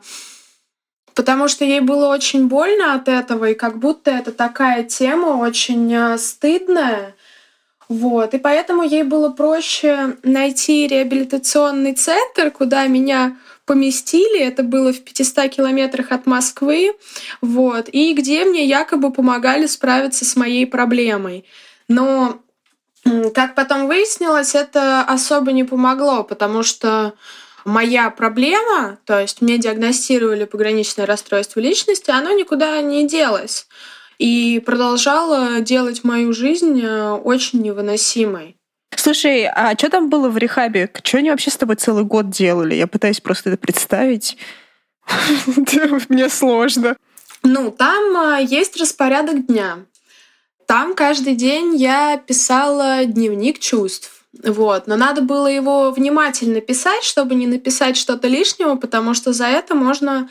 потому 1.15 1.47
что 1.47 1.65
ей 1.65 1.79
было 1.79 2.07
очень 2.07 2.47
больно 2.47 2.95
от 2.95 3.07
этого, 3.07 3.49
и 3.49 3.53
как 3.53 3.79
будто 3.79 4.11
это 4.11 4.31
такая 4.31 4.83
тема 4.83 5.37
очень 5.37 5.93
а, 5.95 6.17
стыдная. 6.17 7.15
Вот. 7.89 8.33
И 8.33 8.37
поэтому 8.37 8.83
ей 8.83 9.03
было 9.03 9.29
проще 9.29 10.17
найти 10.23 10.87
реабилитационный 10.87 11.93
центр, 11.93 12.49
куда 12.49 12.87
меня 12.87 13.37
поместили, 13.65 14.39
это 14.39 14.63
было 14.63 14.91
в 14.91 15.01
500 15.01 15.49
километрах 15.49 16.11
от 16.11 16.25
Москвы, 16.25 16.95
вот, 17.41 17.87
и 17.89 18.13
где 18.13 18.43
мне 18.45 18.65
якобы 18.65 19.11
помогали 19.11 19.67
справиться 19.67 20.25
с 20.25 20.35
моей 20.35 20.67
проблемой. 20.67 21.45
Но, 21.87 22.39
как 23.33 23.55
потом 23.55 23.87
выяснилось, 23.87 24.55
это 24.55 25.01
особо 25.01 25.51
не 25.51 25.63
помогло, 25.63 26.23
потому 26.23 26.63
что 26.63 27.13
моя 27.65 28.09
проблема, 28.09 28.97
то 29.05 29.19
есть 29.19 29.41
мне 29.41 29.57
диагностировали 29.57 30.45
пограничное 30.45 31.05
расстройство 31.05 31.59
личности, 31.59 32.11
оно 32.11 32.31
никуда 32.31 32.81
не 32.81 33.07
делось 33.07 33.67
и 34.19 34.61
продолжало 34.65 35.59
делать 35.61 36.03
мою 36.03 36.33
жизнь 36.33 36.79
э, 36.81 37.11
очень 37.11 37.61
невыносимой. 37.61 38.55
Слушай, 38.95 39.47
а 39.47 39.73
что 39.77 39.89
там 39.89 40.09
было 40.09 40.29
в 40.29 40.37
рехабе? 40.37 40.89
Что 41.03 41.17
они 41.17 41.29
вообще 41.29 41.49
с 41.49 41.57
тобой 41.57 41.75
целый 41.75 42.03
год 42.03 42.29
делали? 42.29 42.75
Я 42.75 42.87
пытаюсь 42.87 43.19
просто 43.19 43.49
это 43.49 43.57
представить. 43.57 44.37
Мне 46.09 46.29
сложно. 46.29 46.95
Ну, 47.41 47.71
там 47.71 48.15
а, 48.15 48.39
есть 48.39 48.79
распорядок 48.79 49.47
дня. 49.47 49.79
Там 50.67 50.95
каждый 50.95 51.35
день 51.35 51.75
я 51.75 52.17
писала 52.17 53.03
дневник 53.05 53.59
чувств. 53.59 54.22
Вот. 54.41 54.87
Но 54.87 54.95
надо 54.95 55.21
было 55.21 55.47
его 55.47 55.91
внимательно 55.91 56.61
писать, 56.61 57.03
чтобы 57.03 57.35
не 57.35 57.45
написать 57.45 57.97
что-то 57.97 58.27
лишнего, 58.27 58.75
потому 58.75 59.13
что 59.13 59.31
за 59.33 59.45
это 59.45 59.75
можно 59.75 60.29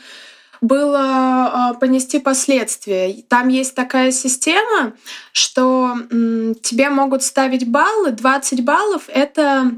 было 0.59 0.99
а, 0.99 1.73
понести 1.73 2.19
последствия. 2.19 3.13
Там 3.27 3.47
есть 3.49 3.75
такая 3.75 4.11
система, 4.11 4.93
что 5.31 5.95
тебе 6.61 6.89
могут 6.89 7.23
ставить 7.23 7.67
баллы, 7.69 8.11
20 8.11 8.63
баллов— 8.63 9.03
это 9.07 9.71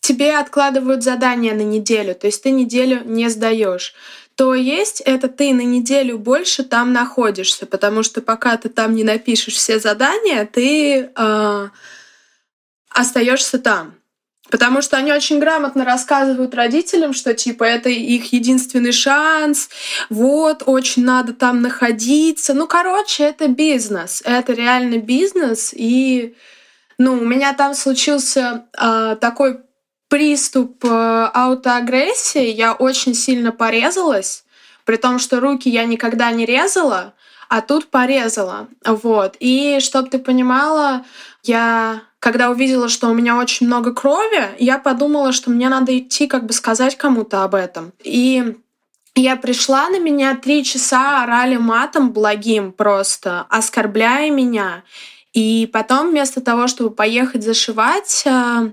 тебе 0.00 0.38
откладывают 0.38 1.02
задание 1.02 1.54
на 1.54 1.62
неделю, 1.62 2.14
то 2.14 2.26
есть 2.26 2.42
ты 2.42 2.50
неделю 2.50 3.02
не 3.04 3.28
сдаешь 3.28 3.94
то 4.38 4.54
есть 4.54 5.00
это 5.00 5.26
ты 5.26 5.52
на 5.52 5.62
неделю 5.62 6.16
больше 6.16 6.62
там 6.62 6.92
находишься, 6.92 7.66
потому 7.66 8.04
что 8.04 8.22
пока 8.22 8.56
ты 8.56 8.68
там 8.68 8.94
не 8.94 9.02
напишешь 9.02 9.54
все 9.54 9.80
задания, 9.80 10.46
ты 10.46 11.10
э, 11.12 11.68
остаешься 12.98 13.58
там. 13.58 13.94
Потому 14.50 14.80
что 14.80 14.96
они 14.96 15.12
очень 15.12 15.38
грамотно 15.38 15.84
рассказывают 15.84 16.54
родителям, 16.54 17.12
что 17.12 17.34
типа 17.34 17.64
это 17.64 17.90
их 17.90 18.32
единственный 18.32 18.92
шанс, 18.92 19.68
вот, 20.08 20.62
очень 20.64 21.04
надо 21.04 21.34
там 21.34 21.60
находиться. 21.60 22.54
Ну, 22.54 22.66
короче, 22.66 23.24
это 23.24 23.48
бизнес. 23.48 24.22
Это 24.24 24.54
реально 24.54 24.98
бизнес. 24.98 25.74
И 25.76 26.34
ну, 26.96 27.12
у 27.12 27.24
меня 27.24 27.52
там 27.52 27.74
случился 27.74 28.64
э, 28.80 29.16
такой 29.20 29.60
приступ 30.08 30.82
э, 30.82 30.88
аутоагрессии. 31.34 32.48
Я 32.48 32.72
очень 32.72 33.14
сильно 33.14 33.52
порезалась, 33.52 34.44
при 34.84 34.96
том, 34.96 35.18
что 35.18 35.40
руки 35.40 35.68
я 35.68 35.84
никогда 35.84 36.30
не 36.30 36.46
резала, 36.46 37.12
а 37.48 37.60
тут 37.60 37.90
порезала. 37.90 38.68
Вот. 38.84 39.36
И 39.40 39.78
чтобы 39.80 40.10
ты 40.10 40.18
понимала, 40.18 41.04
я 41.42 42.02
когда 42.20 42.50
увидела, 42.50 42.88
что 42.88 43.08
у 43.08 43.14
меня 43.14 43.38
очень 43.38 43.66
много 43.66 43.94
крови, 43.94 44.48
я 44.58 44.78
подумала, 44.78 45.32
что 45.32 45.50
мне 45.50 45.68
надо 45.68 45.96
идти 45.96 46.26
как 46.26 46.46
бы 46.46 46.52
сказать 46.52 46.96
кому-то 46.96 47.44
об 47.44 47.54
этом. 47.54 47.92
И 48.02 48.56
я 49.14 49.36
пришла, 49.36 49.88
на 49.88 49.98
меня 49.98 50.36
три 50.36 50.64
часа 50.64 51.22
орали 51.22 51.56
матом 51.56 52.12
благим 52.12 52.72
просто, 52.72 53.46
оскорбляя 53.48 54.30
меня. 54.30 54.82
И 55.32 55.68
потом 55.72 56.10
вместо 56.10 56.40
того, 56.40 56.66
чтобы 56.66 56.90
поехать 56.90 57.44
зашивать, 57.44 58.22
э, 58.26 58.70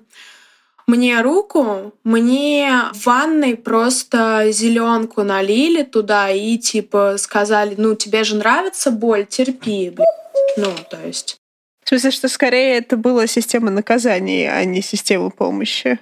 мне 0.88 1.22
руку, 1.22 1.94
мне 2.04 2.84
в 2.94 3.06
ванной 3.06 3.56
просто 3.58 4.48
зеленку 4.52 5.24
налили 5.24 5.84
туда 5.84 6.30
и 6.30 6.58
типа 6.58 7.16
сказали, 7.18 7.76
ну 7.78 7.96
тебе 7.96 8.24
же 8.24 8.36
нравится 8.36 8.92
боль, 8.92 9.26
терпи, 9.26 9.90
блядь. 9.90 10.08
Ну, 10.58 10.74
то 10.90 10.98
есть. 11.06 11.38
В 11.84 11.90
смысле, 11.90 12.12
что 12.12 12.30
скорее 12.30 12.78
это 12.78 12.98
была 12.98 13.28
система 13.28 13.70
наказаний, 13.72 14.48
а 14.48 14.64
не 14.64 14.82
система 14.82 15.30
помощи. 15.30 16.00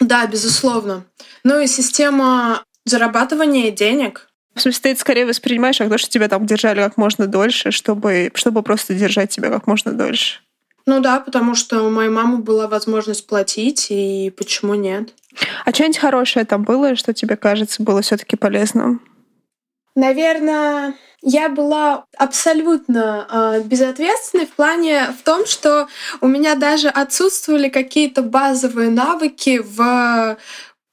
Да, 0.00 0.26
безусловно. 0.26 1.04
Ну 1.44 1.60
и 1.60 1.66
система 1.66 2.64
зарабатывания 2.84 3.70
денег. 3.70 4.28
В 4.54 4.60
смысле, 4.60 4.80
ты 4.82 4.88
это 4.90 5.00
скорее 5.00 5.26
воспринимаешь 5.26 5.78
как 5.78 5.88
то, 5.88 5.98
что 5.98 6.10
тебя 6.10 6.28
там 6.28 6.44
держали 6.46 6.80
как 6.80 6.96
можно 6.96 7.26
дольше, 7.26 7.70
чтобы, 7.70 8.30
чтобы 8.34 8.62
просто 8.62 8.94
держать 8.94 9.30
тебя 9.30 9.48
как 9.50 9.66
можно 9.66 9.92
дольше. 9.92 10.40
Ну 10.86 11.00
да, 11.00 11.20
потому 11.20 11.54
что 11.54 11.82
у 11.82 11.90
моей 11.90 12.10
мамы 12.10 12.38
была 12.38 12.66
возможность 12.68 13.26
платить, 13.26 13.86
и 13.90 14.32
почему 14.36 14.74
нет? 14.74 15.14
А 15.64 15.72
что-нибудь 15.72 15.98
хорошее 15.98 16.44
там 16.44 16.64
было, 16.64 16.96
что 16.96 17.14
тебе 17.14 17.36
кажется 17.36 17.82
было 17.82 18.02
все 18.02 18.16
таки 18.16 18.36
полезным? 18.36 19.00
Наверное, 19.94 20.94
я 21.20 21.48
была 21.48 22.06
абсолютно 22.16 23.26
э, 23.30 23.62
безответственной 23.62 24.46
в 24.46 24.52
плане 24.52 25.08
в 25.18 25.22
том, 25.22 25.46
что 25.46 25.86
у 26.20 26.26
меня 26.26 26.54
даже 26.54 26.88
отсутствовали 26.88 27.68
какие-то 27.68 28.22
базовые 28.22 28.90
навыки 28.90 29.60
в 29.62 30.38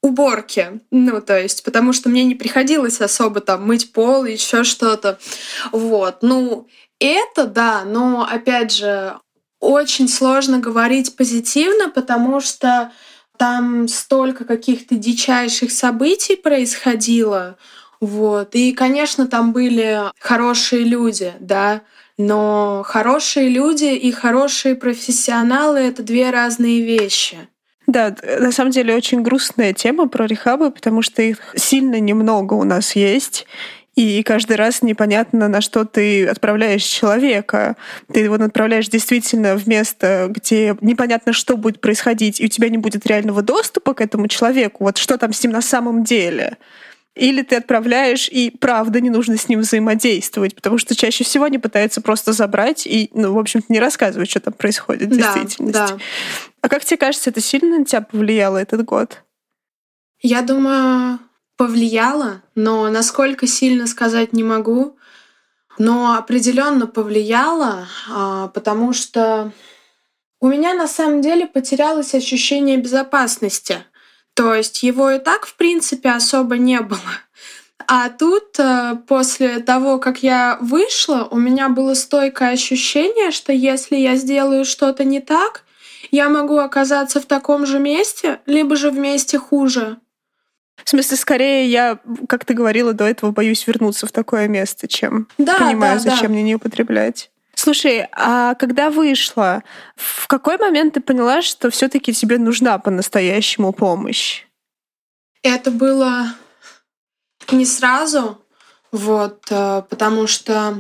уборке. 0.02 0.82
Ну, 0.92 1.22
то 1.22 1.40
есть, 1.40 1.64
потому 1.64 1.94
что 1.94 2.10
мне 2.10 2.24
не 2.26 2.36
приходилось 2.36 3.02
особо 3.02 3.40
там 3.40 3.66
мыть 3.66 3.92
пол, 3.94 4.26
еще 4.26 4.64
что-то. 4.64 5.18
Вот. 5.72 6.18
Ну, 6.22 6.68
это 7.00 7.46
да, 7.46 7.84
но 7.86 8.28
опять 8.30 8.74
же, 8.74 9.18
очень 9.60 10.08
сложно 10.08 10.60
говорить 10.60 11.16
позитивно, 11.16 11.90
потому 11.90 12.40
что 12.42 12.92
там 13.38 13.88
столько 13.88 14.46
каких-то 14.46 14.96
дичайших 14.96 15.72
событий 15.72 16.36
происходило. 16.36 17.58
Вот. 18.02 18.56
И, 18.56 18.74
конечно, 18.74 19.28
там 19.28 19.54
были 19.54 20.02
хорошие 20.20 20.84
люди, 20.84 21.34
да, 21.40 21.82
но 22.18 22.84
хорошие 22.86 23.48
люди 23.48 23.96
и 23.96 24.12
хорошие 24.12 24.76
профессионалы— 24.76 25.80
это 25.80 26.04
две 26.04 26.32
разные 26.32 26.82
вещи. 26.82 27.38
Да, 27.88 28.16
на 28.40 28.52
самом 28.52 28.72
деле 28.72 28.94
очень 28.94 29.24
грустная 29.24 29.74
тема 29.74 30.08
про 30.08 30.28
рехабы, 30.28 30.70
потому 30.70 31.02
что 31.02 31.22
их 31.22 31.40
сильно 31.56 32.00
немного 32.00 32.54
у 32.54 32.64
нас 32.64 32.96
есть. 32.96 33.48
И 34.00 34.24
каждый 34.24 34.56
раз 34.56 34.82
непонятно, 34.82 35.50
на 35.50 35.60
что 35.60 35.84
ты 35.84 36.26
отправляешь 36.26 36.84
человека. 36.84 37.76
Ты 38.14 38.22
его 38.22 38.36
отправляешь 38.36 38.88
действительно 38.88 39.58
в 39.58 39.68
место, 39.68 40.28
где 40.30 40.78
непонятно, 40.80 41.34
что 41.34 41.58
будет 41.58 41.82
происходить, 41.82 42.40
и 42.40 42.46
у 42.46 42.48
тебя 42.48 42.70
не 42.70 42.78
будет 42.78 43.06
реального 43.06 43.42
доступа 43.42 43.94
к 43.94 44.00
этому 44.00 44.30
человеку. 44.30 44.86
Вот 44.86 44.98
что 44.98 45.18
там 45.18 45.34
с 45.34 45.44
ним 45.44 45.52
на 45.52 45.62
самом 45.62 46.06
деле. 46.06 46.58
Или 47.14 47.42
ты 47.42 47.58
отправляешь, 47.58 48.30
и 48.30 48.52
правда 48.52 49.02
не 49.02 49.10
нужно 49.10 49.36
с 49.36 49.50
ним 49.50 49.60
взаимодействовать, 49.60 50.56
потому 50.56 50.78
что 50.78 50.96
чаще 50.96 51.26
всего 51.26 51.44
они 51.44 51.58
пытаются 51.58 52.00
просто 52.00 52.32
забрать 52.32 52.88
и, 52.88 53.10
ну, 53.14 53.34
в 53.34 53.38
общем-то, 53.38 53.66
не 53.68 53.82
рассказывать, 53.82 54.30
что 54.30 54.40
там 54.40 54.54
происходит 54.54 55.10
в 55.10 55.18
да, 55.18 55.18
действительности. 55.18 55.74
Да. 55.74 55.98
А 56.62 56.70
как 56.70 56.86
тебе 56.86 56.96
кажется, 56.96 57.32
это 57.32 57.42
сильно 57.42 57.80
на 57.80 57.84
тебя 57.84 58.00
повлияло 58.00 58.58
этот 58.58 58.86
год? 58.86 59.24
Я 60.22 60.42
думаю, 60.42 61.20
повлияло, 61.60 62.42
но 62.56 62.90
насколько 62.90 63.46
сильно 63.46 63.86
сказать 63.86 64.32
не 64.32 64.44
могу. 64.44 64.98
Но 65.78 66.16
определенно 66.16 66.88
повлияло, 66.88 67.86
а, 68.10 68.48
потому 68.48 68.94
что 68.94 69.52
у 70.40 70.48
меня 70.48 70.74
на 70.74 70.88
самом 70.88 71.22
деле 71.22 71.46
потерялось 71.48 72.16
ощущение 72.16 72.78
безопасности. 72.78 73.84
То 74.36 74.54
есть 74.54 74.84
его 74.84 75.12
и 75.12 75.20
так, 75.20 75.46
в 75.46 75.56
принципе, 75.56 76.12
особо 76.12 76.58
не 76.58 76.80
было. 76.80 77.12
А 77.88 78.08
тут, 78.10 78.58
э, 78.58 78.96
после 79.06 79.60
того, 79.60 80.00
как 80.00 80.24
я 80.24 80.58
вышла, 80.62 81.28
у 81.30 81.38
меня 81.38 81.68
было 81.68 81.94
стойкое 81.94 82.52
ощущение, 82.52 83.32
что 83.32 83.52
если 83.52 83.98
я 83.98 84.16
сделаю 84.16 84.64
что-то 84.64 85.04
не 85.04 85.20
так, 85.20 85.64
я 86.10 86.30
могу 86.30 86.58
оказаться 86.58 87.20
в 87.20 87.26
таком 87.26 87.66
же 87.66 87.80
месте, 87.80 88.40
либо 88.46 88.78
же 88.78 88.92
в 88.92 88.98
месте 88.98 89.38
хуже. 89.38 89.98
В 90.84 90.90
смысле, 90.90 91.18
скорее 91.18 91.70
я, 91.70 92.00
как 92.28 92.46
ты 92.46 92.54
говорила 92.54 92.94
до 92.94 93.06
этого, 93.06 93.32
боюсь 93.32 93.66
вернуться 93.68 94.08
в 94.08 94.12
такое 94.12 94.48
место, 94.48 94.88
чем 94.88 95.28
да, 95.38 95.56
понимаю, 95.56 96.00
да, 96.00 96.12
зачем 96.12 96.28
да. 96.28 96.30
мне 96.30 96.44
не 96.44 96.56
употреблять. 96.56 97.32
Слушай, 97.56 98.08
а 98.14 98.56
когда 98.56 98.90
вышла, 98.90 99.64
в 99.98 100.28
какой 100.28 100.58
момент 100.58 100.94
ты 100.94 101.02
поняла, 101.02 101.42
что 101.42 101.70
все-таки 101.70 102.14
тебе 102.14 102.38
нужна 102.38 102.78
по-настоящему 102.80 103.74
помощь? 103.74 104.46
Это 105.44 105.70
было 105.70 106.34
не 107.52 107.66
сразу, 107.66 108.42
вот, 108.92 109.46
э, 109.50 109.84
потому 109.90 110.28
что 110.28 110.80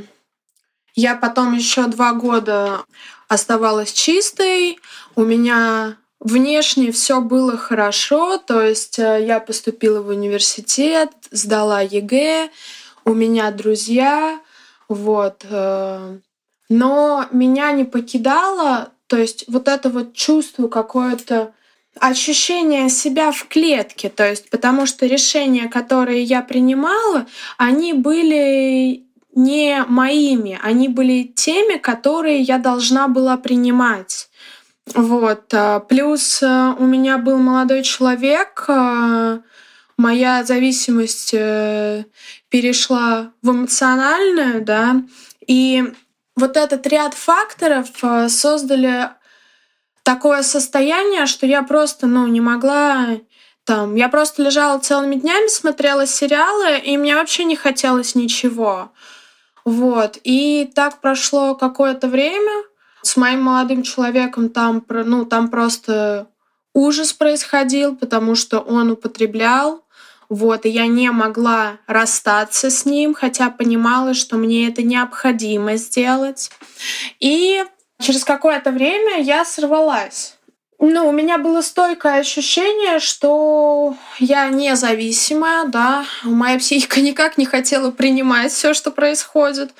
я 0.95 1.15
потом 1.15 1.53
еще 1.53 1.87
два 1.87 2.13
года 2.13 2.85
оставалась 3.27 3.91
чистой, 3.91 4.79
у 5.15 5.23
меня 5.23 5.97
внешне 6.19 6.91
все 6.91 7.21
было 7.21 7.57
хорошо, 7.57 8.38
то 8.38 8.61
есть 8.61 8.99
э, 8.99 9.25
я 9.25 9.39
поступила 9.39 10.01
в 10.01 10.09
университет, 10.09 11.11
сдала 11.31 11.81
ЕГЭ, 11.81 12.49
у 13.05 13.13
меня 13.13 13.51
друзья, 13.51 14.39
вот, 14.88 15.45
э, 15.49 16.17
но 16.69 17.25
меня 17.31 17.71
не 17.71 17.85
покидало, 17.85 18.91
то 19.07 19.17
есть 19.17 19.45
вот 19.47 19.67
это 19.67 19.89
вот 19.89 20.13
чувство 20.13 20.67
какое-то 20.67 21.53
ощущение 21.99 22.89
себя 22.89 23.31
в 23.31 23.47
клетке, 23.47 24.09
то 24.09 24.27
есть 24.27 24.49
потому 24.49 24.85
что 24.85 25.05
решения, 25.05 25.67
которые 25.67 26.23
я 26.23 26.41
принимала, 26.41 27.25
они 27.57 27.93
были 27.93 29.05
не 29.35 29.83
моими, 29.88 30.59
они 30.61 30.89
были 30.89 31.23
теми, 31.23 31.77
которые 31.77 32.41
я 32.41 32.57
должна 32.57 33.07
была 33.07 33.38
принимать. 33.38 34.28
Вот. 34.96 35.53
А, 35.53 35.79
плюс 35.79 36.41
э, 36.41 36.75
у 36.77 36.86
меня 36.86 37.17
был 37.17 37.38
молодой 37.38 37.84
человек, 37.84 38.65
э, 38.67 39.39
моя 39.98 40.43
зависимость 40.43 41.34
э, 41.34 42.05
перешла 42.50 43.31
в 43.41 43.51
эмоциональную, 43.51 44.63
да, 44.63 45.03
и 45.46 45.84
вот 46.36 46.58
этот 46.58 46.88
ряд 46.88 47.13
факторов 47.13 47.89
э, 48.01 48.29
создали 48.29 49.10
такое 50.03 50.41
состояние, 50.41 51.25
что 51.25 51.46
я 51.46 51.62
просто, 51.63 52.08
ну, 52.08 52.25
не 52.27 52.41
могла 52.41 53.19
там, 53.65 53.93
я 53.93 54.10
просто 54.10 54.41
лежала 54.41 54.79
целыми 54.79 55.13
днями, 55.13 55.48
смотрела 55.48 56.08
сериалы, 56.08 56.79
и 56.79 56.98
мне 56.98 57.13
вообще 57.13 57.43
не 57.43 57.55
хотелось 57.55 58.15
ничего. 58.15 58.91
Вот. 59.63 60.17
И 60.23 60.71
так 60.73 61.02
прошло 61.02 61.54
какое-то 61.54 62.08
время. 62.08 62.63
С 63.01 63.17
моим 63.17 63.43
молодым 63.43 63.83
человеком 63.83 64.49
там, 64.49 64.85
ну, 64.89 65.25
там 65.25 65.49
просто 65.49 66.27
ужас 66.73 67.13
происходил, 67.13 67.95
потому 67.95 68.35
что 68.35 68.59
он 68.59 68.91
употреблял. 68.91 69.83
Вот, 70.29 70.67
и 70.67 70.69
я 70.69 70.85
не 70.85 71.09
могла 71.09 71.77
расстаться 71.88 72.69
с 72.69 72.85
ним, 72.85 73.15
хотя 73.15 73.49
понимала, 73.49 74.13
что 74.13 74.38
мне 74.38 74.67
это 74.67 74.83
необходимо 74.83 75.75
сделать. 75.75 76.51
И 77.19 77.63
через 77.99 78.23
какое-то 78.23 78.71
время 78.71 79.21
я 79.23 79.43
сорвалась. 79.43 80.35
Ну, 80.81 81.09
у 81.09 81.12
меня 81.12 81.39
было 81.39 81.62
стойкое 81.62 82.19
ощущение, 82.19 82.99
что 82.99 83.95
я 84.17 84.47
независимая, 84.47 85.65
да, 85.65 86.05
моя 86.23 86.57
психика 86.57 87.01
никак 87.01 87.38
не 87.38 87.45
хотела 87.45 87.91
принимать 87.91 88.53
все, 88.53 88.73
что 88.73 88.91
происходит. 88.91 89.71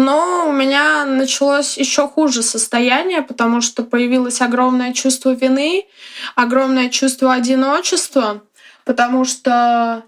Но 0.00 0.48
у 0.48 0.52
меня 0.52 1.04
началось 1.04 1.76
еще 1.76 2.08
хуже 2.08 2.42
состояние, 2.42 3.22
потому 3.22 3.60
что 3.60 3.82
появилось 3.82 4.40
огромное 4.40 4.92
чувство 4.92 5.30
вины, 5.34 5.86
огромное 6.34 6.88
чувство 6.88 7.34
одиночества 7.34 8.42
потому 8.90 9.24
что 9.24 10.02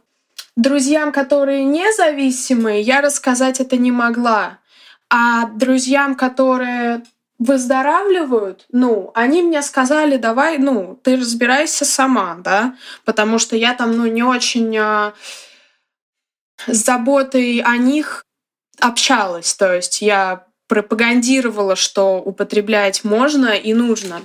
друзьям, 0.57 1.13
которые 1.13 1.65
независимые, 1.65 2.81
я 2.81 3.01
рассказать 3.01 3.61
это 3.61 3.77
не 3.77 3.93
могла. 3.93 4.59
А 5.09 5.47
друзьям, 5.47 6.17
которые 6.17 7.03
выздоравливают, 7.39 8.67
ну, 8.73 9.13
они 9.15 9.43
мне 9.43 9.63
сказали, 9.63 10.17
давай, 10.17 10.59
ну, 10.59 10.99
ты 11.03 11.17
разбирайся 11.17 11.85
сама, 11.85 12.37
да, 12.43 12.75
потому 13.05 13.39
что 13.39 13.55
я 13.55 13.75
там, 13.75 13.97
ну, 13.97 14.07
не 14.07 14.25
очень 14.25 14.77
а, 14.79 15.13
с 16.67 16.85
заботой 16.85 17.59
о 17.59 17.77
них 17.77 18.25
общалась, 18.81 19.55
то 19.55 19.75
есть 19.75 20.03
я 20.03 20.47
пропагандировала, 20.67 21.77
что 21.77 22.17
употреблять 22.17 23.05
можно 23.05 23.49
и 23.49 23.75
нужно. 23.75 24.23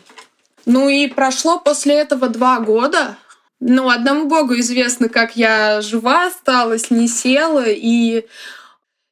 Ну 0.65 0.89
и 0.89 1.07
прошло 1.07 1.59
после 1.59 1.95
этого 1.95 2.29
два 2.29 2.59
года, 2.59 3.17
ну, 3.59 3.89
одному 3.89 4.27
Богу 4.27 4.57
известно, 4.59 5.09
как 5.09 5.35
я 5.35 5.81
жива 5.81 6.27
осталась, 6.27 6.91
не 6.91 7.07
села 7.07 7.65
и 7.65 8.27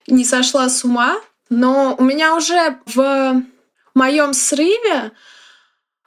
не 0.08 0.24
сошла 0.24 0.70
с 0.70 0.84
ума. 0.84 1.20
Но 1.50 1.96
у 1.98 2.04
меня 2.04 2.36
уже 2.36 2.78
в 2.86 3.42
моем 3.96 4.34
срыве 4.34 5.12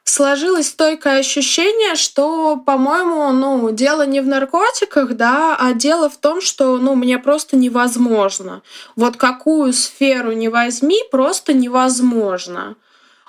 сложилось 0.09 0.69
стойкое 0.69 1.21
ощущение, 1.21 1.95
что, 1.95 2.57
по-моему, 2.57 3.31
ну, 3.33 3.71
дело 3.71 4.07
не 4.07 4.21
в 4.21 4.27
наркотиках, 4.27 5.15
да, 5.15 5.57
а 5.59 5.73
дело 5.73 6.09
в 6.09 6.17
том, 6.17 6.41
что, 6.41 6.79
ну, 6.79 6.95
мне 6.95 7.19
просто 7.19 7.57
невозможно. 7.57 8.63
Вот 8.97 9.17
какую 9.17 9.73
сферу 9.73 10.33
не 10.33 10.49
возьми, 10.49 10.99
просто 11.11 11.53
невозможно. 11.53 12.77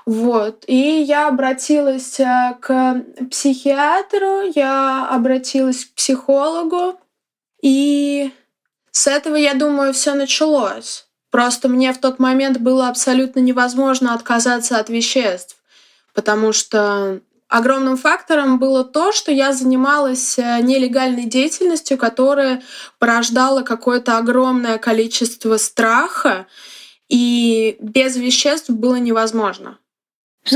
Вот. 0.05 0.63
И 0.67 1.01
я 1.01 1.27
обратилась 1.27 2.19
э, 2.19 2.55
к 2.59 3.03
психиатру, 3.29 4.51
я 4.55 5.07
обратилась 5.07 5.85
к 5.85 5.93
психологу, 5.93 6.99
и 7.61 8.31
с 8.91 9.07
этого, 9.07 9.35
я 9.35 9.53
думаю, 9.53 9.93
все 9.93 10.15
началось. 10.15 11.05
Просто 11.29 11.67
мне 11.67 11.93
в 11.93 11.99
тот 11.99 12.17
момент 12.17 12.57
было 12.57 12.89
абсолютно 12.89 13.39
невозможно 13.39 14.15
отказаться 14.15 14.79
от 14.79 14.89
веществ, 14.89 15.58
потому 16.13 16.53
что 16.53 17.21
огромным 17.47 17.97
фактором 17.97 18.59
было 18.59 18.83
то, 18.83 19.11
что 19.11 19.31
я 19.31 19.51
занималась 19.53 20.37
э, 20.37 20.61
нелегальной 20.61 21.25
деятельностью, 21.25 21.97
которая 21.97 22.61
порождала 22.99 23.63
какое-то 23.63 24.17
огромное 24.17 24.77
количество 24.77 25.57
страха, 25.57 26.47
и 27.09 27.77
без 27.79 28.15
веществ 28.15 28.69
было 28.69 28.95
невозможно. 28.95 29.79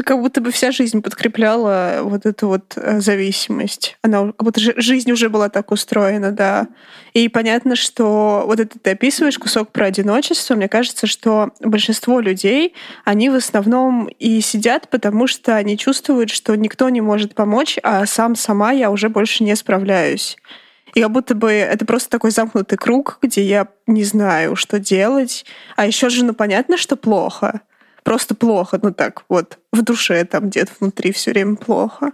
Как 0.06 0.20
будто 0.20 0.42
бы 0.42 0.52
вся 0.52 0.72
жизнь 0.72 1.02
подкрепляла 1.02 2.00
вот 2.02 2.26
эту 2.26 2.48
вот 2.48 2.74
э, 2.78 3.00
зависимость. 3.00 3.98
Она 4.02 4.32
как 4.32 4.44
будто 4.44 4.60
жизнь 4.82 5.12
уже 5.12 5.30
была 5.30 5.50
так 5.50 5.72
устроена, 5.72 6.32
да. 6.32 6.68
И 7.14 7.28
понятно, 7.30 7.76
что 7.76 8.44
вот 8.48 8.60
это 8.60 8.80
ты 8.80 8.92
описываешь 8.92 9.38
кусок 9.38 9.72
про 9.72 9.88
одиночество. 9.88 10.56
Мне 10.56 10.68
кажется, 10.68 11.06
что 11.06 11.52
большинство 11.60 12.20
людей, 12.22 12.74
они 13.06 13.30
в 13.30 13.36
основном 13.36 14.08
и 14.08 14.42
сидят, 14.42 14.90
потому 14.90 15.28
что 15.28 15.56
они 15.56 15.78
чувствуют, 15.78 16.32
что 16.32 16.56
никто 16.56 16.90
не 16.90 17.02
может 17.02 17.36
помочь, 17.36 17.78
а 17.84 18.06
сам 18.06 18.36
сама 18.36 18.72
я 18.72 18.90
уже 18.90 19.10
больше 19.10 19.44
не 19.44 19.56
справляюсь. 19.56 20.38
И 20.96 21.02
как 21.02 21.12
будто 21.12 21.36
бы 21.36 21.52
это 21.52 21.86
просто 21.86 22.10
такой 22.10 22.32
замкнутый 22.32 22.78
круг, 22.78 23.20
где 23.22 23.44
я 23.44 23.68
не 23.86 24.04
знаю, 24.04 24.56
что 24.56 24.80
делать. 24.80 25.46
А 25.76 25.86
еще 25.86 26.10
же, 26.10 26.24
ну, 26.24 26.34
понятно, 26.34 26.78
что 26.78 26.96
плохо 26.96 27.62
просто 28.04 28.36
плохо, 28.36 28.80
ну 28.82 28.92
так 28.92 29.24
вот, 29.30 29.58
в 29.72 29.82
душе 29.82 30.24
там 30.26 30.50
где-то 30.50 30.72
внутри 30.80 31.12
все 31.12 31.32
время 31.32 31.56
плохо. 31.56 32.12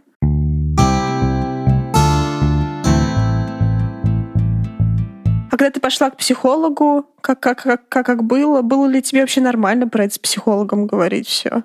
А 5.52 5.58
когда 5.58 5.72
ты 5.72 5.80
пошла 5.80 6.10
к 6.10 6.18
психологу, 6.18 7.08
как, 7.22 7.40
как, 7.40 7.64
как, 7.64 7.90
как, 7.90 8.06
как 8.06 8.24
было? 8.24 8.62
Было 8.62 8.86
ли 8.86 9.02
тебе 9.02 9.22
вообще 9.22 9.42
нормально 9.42 9.88
про 9.88 10.06
это 10.06 10.14
с 10.14 10.20
психологом 10.20 10.86
говорить 10.86 11.28
все? 11.28 11.64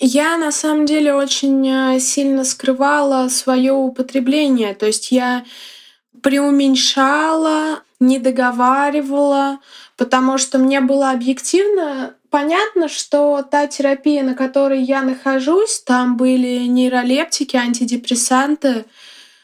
Я 0.00 0.36
на 0.36 0.52
самом 0.52 0.86
деле 0.86 1.14
очень 1.14 1.66
э, 1.68 1.98
сильно 1.98 2.44
скрывала 2.44 3.28
свое 3.28 3.72
употребление. 3.72 4.74
То 4.74 4.86
есть 4.86 5.10
я 5.10 5.44
преуменьшала, 6.22 7.82
не 7.98 8.18
договаривала, 8.18 9.58
потому 9.96 10.38
что 10.38 10.58
мне 10.58 10.80
было 10.80 11.10
объективно 11.10 12.14
понятно, 12.30 12.88
что 12.88 13.42
та 13.42 13.66
терапия, 13.66 14.22
на 14.22 14.34
которой 14.34 14.82
я 14.82 15.02
нахожусь, 15.02 15.80
там 15.80 16.16
были 16.16 16.66
нейролептики, 16.66 17.56
антидепрессанты 17.56 18.84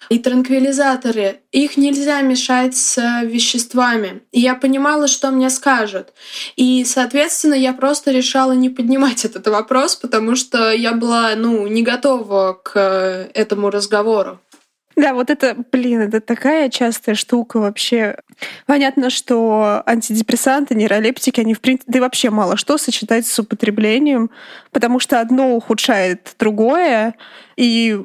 и 0.08 0.18
транквилизаторы. 0.18 1.40
Их 1.52 1.76
нельзя 1.76 2.20
мешать 2.20 2.76
с 2.76 3.22
веществами. 3.22 4.22
И 4.32 4.40
я 4.40 4.54
понимала, 4.54 5.08
что 5.08 5.30
мне 5.30 5.50
скажут. 5.50 6.12
И, 6.56 6.84
соответственно, 6.84 7.54
я 7.54 7.72
просто 7.72 8.10
решала 8.10 8.52
не 8.52 8.70
поднимать 8.70 9.24
этот 9.24 9.46
вопрос, 9.48 9.96
потому 9.96 10.36
что 10.36 10.72
я 10.72 10.92
была, 10.92 11.34
ну, 11.36 11.66
не 11.66 11.82
готова 11.82 12.58
к 12.62 13.30
этому 13.34 13.70
разговору. 13.70 14.40
Да, 14.96 15.14
вот 15.14 15.30
это, 15.30 15.56
блин, 15.72 16.02
это 16.02 16.20
такая 16.20 16.68
частая 16.68 17.14
штука 17.14 17.58
вообще. 17.58 18.16
Понятно, 18.66 19.10
что 19.10 19.82
антидепрессанты, 19.86 20.74
нейролептики, 20.74 21.40
они 21.40 21.54
в 21.54 21.60
принципе, 21.60 21.90
да 21.92 21.98
и 21.98 22.00
вообще 22.00 22.30
мало 22.30 22.56
что 22.56 22.78
сочетается 22.78 23.34
с 23.34 23.38
употреблением, 23.38 24.30
потому 24.70 25.00
что 25.00 25.20
одно 25.20 25.54
ухудшает 25.54 26.34
другое, 26.38 27.14
и 27.56 28.00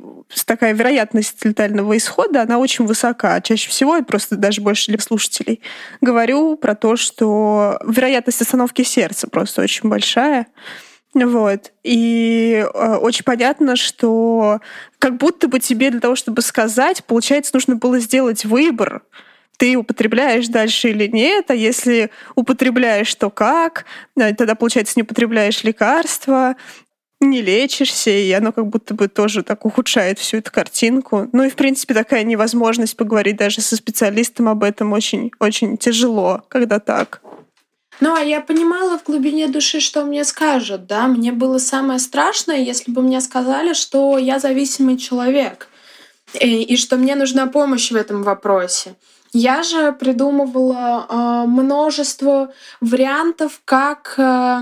такая 0.46 0.74
вероятность 0.74 1.44
летального 1.44 1.98
исхода, 1.98 2.42
она 2.42 2.60
очень 2.60 2.86
высока. 2.86 3.42
Чаще 3.42 3.70
всего, 3.70 3.98
и 3.98 4.04
просто 4.04 4.36
даже 4.36 4.62
больше 4.62 4.92
для 4.92 5.00
слушателей, 5.00 5.62
говорю 6.02 6.56
про 6.56 6.76
то, 6.76 6.96
что 6.96 7.80
вероятность 7.86 8.42
остановки 8.42 8.84
сердца 8.84 9.28
просто 9.28 9.62
очень 9.62 9.90
большая. 9.90 10.48
Вот. 11.14 11.72
И 11.84 12.64
э, 12.74 12.96
очень 12.98 13.24
понятно, 13.24 13.76
что 13.76 14.60
как 15.00 15.18
будто 15.18 15.48
бы 15.48 15.60
тебе 15.60 15.90
для 15.90 16.00
того, 16.00 16.16
чтобы 16.16 16.42
сказать, 16.42 17.04
получается, 17.06 17.52
нужно 17.54 17.76
было 17.76 18.00
сделать 18.00 18.46
выбор. 18.46 19.02
Ты 19.58 19.76
употребляешь 19.76 20.48
дальше 20.48 20.90
или 20.90 21.08
нет, 21.08 21.52
а 21.52 21.56
если 21.56 22.12
употребляешь, 22.36 23.14
то 23.16 23.30
как? 23.30 23.86
Тогда, 24.16 24.56
получается, 24.56 24.94
не 24.96 25.04
употребляешь 25.04 25.64
лекарства, 25.64 26.56
не 27.20 27.42
лечишься, 27.42 28.12
и 28.12 28.32
оно 28.32 28.54
как 28.54 28.68
будто 28.68 28.94
бы 28.94 29.10
тоже 29.10 29.44
так 29.44 29.66
ухудшает 29.66 30.20
всю 30.20 30.38
эту 30.38 30.52
картинку. 30.52 31.28
Ну 31.34 31.44
и, 31.44 31.50
в 31.50 31.56
принципе, 31.56 31.94
такая 31.94 32.24
невозможность 32.24 32.96
поговорить 32.96 33.36
даже 33.36 33.60
со 33.60 33.76
специалистом 33.76 34.48
об 34.48 34.64
этом 34.64 34.94
очень, 34.94 35.32
очень 35.40 35.78
тяжело, 35.78 36.44
когда 36.48 36.80
так. 36.80 37.22
Ну, 38.00 38.16
а 38.16 38.22
я 38.22 38.40
понимала 38.40 38.98
в 38.98 39.04
глубине 39.04 39.48
души, 39.48 39.80
что 39.82 40.06
мне 40.06 40.24
скажут, 40.24 40.88
да. 40.88 41.08
Мне 41.08 41.32
было 41.32 41.58
самое 41.58 42.00
страшное, 42.00 42.58
если 42.58 42.92
бы 42.92 43.02
мне 43.02 43.20
сказали, 43.20 43.74
что 43.74 44.18
я 44.18 44.40
зависимый 44.40 44.98
человек 44.98 45.68
и, 46.34 46.64
и 46.64 46.78
что 46.78 46.98
мне 46.98 47.16
нужна 47.16 47.48
помощь 47.48 47.92
в 47.92 47.96
этом 47.96 48.24
вопросе. 48.24 48.96
Я 49.32 49.64
же 49.64 49.92
придумывала 49.92 51.06
э, 51.08 51.48
множество 51.48 52.52
вариантов, 52.82 53.62
как 53.64 54.16
э, 54.18 54.62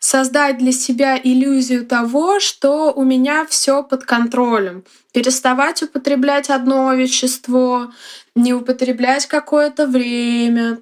создать 0.00 0.58
для 0.58 0.72
себя 0.72 1.18
иллюзию 1.22 1.86
того, 1.86 2.40
что 2.40 2.92
у 2.92 3.04
меня 3.04 3.46
все 3.46 3.82
под 3.82 4.04
контролем. 4.04 4.84
Переставать 5.12 5.82
употреблять 5.82 6.50
одно 6.50 6.92
вещество, 6.92 7.92
не 8.34 8.52
употреблять 8.52 9.26
какое-то 9.26 9.86
время, 9.86 10.80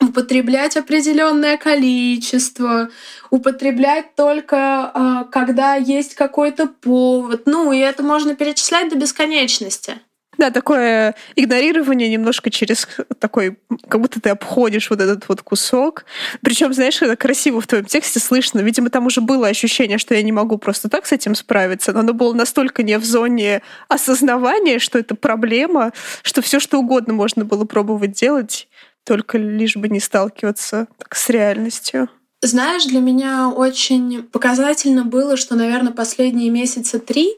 употреблять 0.00 0.76
определенное 0.76 1.56
количество, 1.56 2.90
употреблять 3.30 4.14
только 4.16 4.90
э, 4.94 5.30
когда 5.30 5.74
есть 5.74 6.14
какой-то 6.14 6.66
повод. 6.66 7.42
Ну, 7.46 7.72
и 7.72 7.78
это 7.78 8.02
можно 8.02 8.34
перечислять 8.34 8.90
до 8.90 8.96
бесконечности. 8.96 10.00
Да, 10.40 10.50
такое 10.50 11.14
игнорирование 11.36 12.08
немножко 12.08 12.48
через 12.48 12.88
такой, 13.18 13.58
как 13.90 14.00
будто 14.00 14.22
ты 14.22 14.30
обходишь 14.30 14.88
вот 14.88 14.98
этот 14.98 15.28
вот 15.28 15.42
кусок. 15.42 16.06
Причем, 16.40 16.72
знаешь, 16.72 17.02
это 17.02 17.14
красиво 17.14 17.60
в 17.60 17.66
твоем 17.66 17.84
тексте 17.84 18.20
слышно. 18.20 18.60
Видимо, 18.60 18.88
там 18.88 19.04
уже 19.04 19.20
было 19.20 19.48
ощущение, 19.48 19.98
что 19.98 20.14
я 20.14 20.22
не 20.22 20.32
могу 20.32 20.56
просто 20.56 20.88
так 20.88 21.04
с 21.04 21.12
этим 21.12 21.34
справиться, 21.34 21.92
но 21.92 22.00
оно 22.00 22.14
было 22.14 22.32
настолько 22.32 22.82
не 22.82 22.98
в 22.98 23.04
зоне 23.04 23.60
осознавания, 23.88 24.78
что 24.78 24.98
это 24.98 25.14
проблема, 25.14 25.92
что 26.22 26.40
все 26.40 26.58
что 26.58 26.78
угодно 26.78 27.12
можно 27.12 27.44
было 27.44 27.66
пробовать 27.66 28.12
делать 28.12 28.66
только 29.04 29.38
лишь 29.38 29.76
бы 29.76 29.88
не 29.88 30.00
сталкиваться 30.00 30.88
так, 30.98 31.14
с 31.14 31.28
реальностью. 31.28 32.08
Знаешь, 32.42 32.84
для 32.86 33.00
меня 33.00 33.50
очень 33.50 34.22
показательно 34.22 35.04
было, 35.04 35.36
что, 35.36 35.56
наверное, 35.56 35.92
последние 35.92 36.50
месяца 36.50 36.98
три 36.98 37.34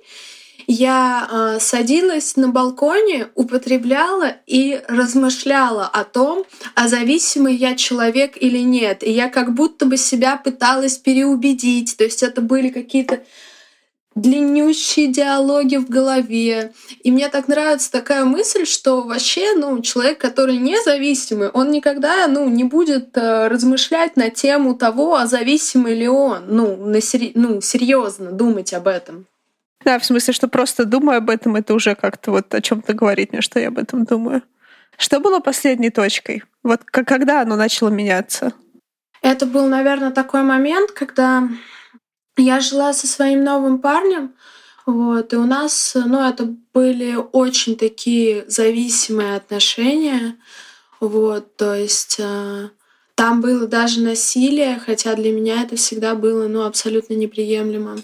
я 0.66 1.28
э, 1.30 1.58
садилась 1.60 2.36
на 2.36 2.48
балконе, 2.48 3.28
употребляла 3.34 4.36
и 4.46 4.80
размышляла 4.88 5.86
о 5.86 6.04
том, 6.04 6.44
а 6.74 6.88
зависимый 6.88 7.56
я 7.56 7.74
человек 7.74 8.36
или 8.40 8.58
нет. 8.58 9.02
И 9.02 9.10
я 9.10 9.28
как 9.28 9.54
будто 9.54 9.86
бы 9.86 9.96
себя 9.96 10.36
пыталась 10.36 10.98
переубедить. 10.98 11.96
То 11.96 12.04
есть 12.04 12.22
это 12.22 12.40
были 12.40 12.68
какие-то 12.68 13.20
длиннющие 14.14 15.08
диалоги 15.08 15.76
в 15.76 15.88
голове. 15.88 16.72
И 17.02 17.10
мне 17.10 17.28
так 17.28 17.48
нравится 17.48 17.90
такая 17.90 18.24
мысль, 18.24 18.66
что 18.66 19.02
вообще, 19.02 19.54
ну, 19.54 19.80
человек, 19.80 20.18
который 20.18 20.56
независимый, 20.56 21.48
он 21.48 21.70
никогда, 21.70 22.26
ну, 22.26 22.48
не 22.48 22.64
будет 22.64 23.16
э, 23.16 23.48
размышлять 23.48 24.16
на 24.16 24.30
тему 24.30 24.74
того, 24.74 25.16
а 25.16 25.26
зависимый 25.26 25.94
ли 25.94 26.08
он, 26.08 26.44
ну, 26.48 26.76
на 26.76 27.00
сери- 27.00 27.32
ну, 27.34 27.60
серьезно 27.60 28.32
думать 28.32 28.72
об 28.74 28.88
этом. 28.88 29.26
Да, 29.84 29.98
в 29.98 30.04
смысле, 30.04 30.32
что 30.32 30.48
просто 30.48 30.84
думаю 30.84 31.18
об 31.18 31.30
этом, 31.30 31.56
это 31.56 31.74
уже 31.74 31.94
как-то 31.94 32.30
вот 32.30 32.54
о 32.54 32.60
чем-то 32.60 32.92
говорит 32.94 33.32
мне, 33.32 33.40
что 33.40 33.58
я 33.58 33.68
об 33.68 33.78
этом 33.78 34.04
думаю. 34.04 34.42
Что 34.96 35.20
было 35.20 35.40
последней 35.40 35.90
точкой? 35.90 36.44
Вот 36.62 36.84
когда 36.84 37.40
оно 37.40 37.56
начало 37.56 37.88
меняться? 37.88 38.52
Это 39.22 39.46
был, 39.46 39.66
наверное, 39.66 40.10
такой 40.10 40.42
момент, 40.42 40.92
когда 40.92 41.48
я 42.36 42.60
жила 42.60 42.92
со 42.92 43.06
своим 43.06 43.44
новым 43.44 43.78
парнем, 43.78 44.34
вот, 44.84 45.32
и 45.32 45.36
у 45.36 45.44
нас, 45.44 45.92
ну, 45.94 46.26
это 46.26 46.54
были 46.74 47.16
очень 47.32 47.76
такие 47.76 48.44
зависимые 48.48 49.36
отношения, 49.36 50.36
вот, 50.98 51.56
то 51.56 51.74
есть 51.74 52.16
э, 52.18 52.70
там 53.14 53.40
было 53.40 53.66
даже 53.66 54.00
насилие, 54.00 54.80
хотя 54.84 55.14
для 55.14 55.32
меня 55.32 55.62
это 55.62 55.76
всегда 55.76 56.14
было, 56.14 56.48
ну, 56.48 56.64
абсолютно 56.64 57.14
неприемлемо. 57.14 57.96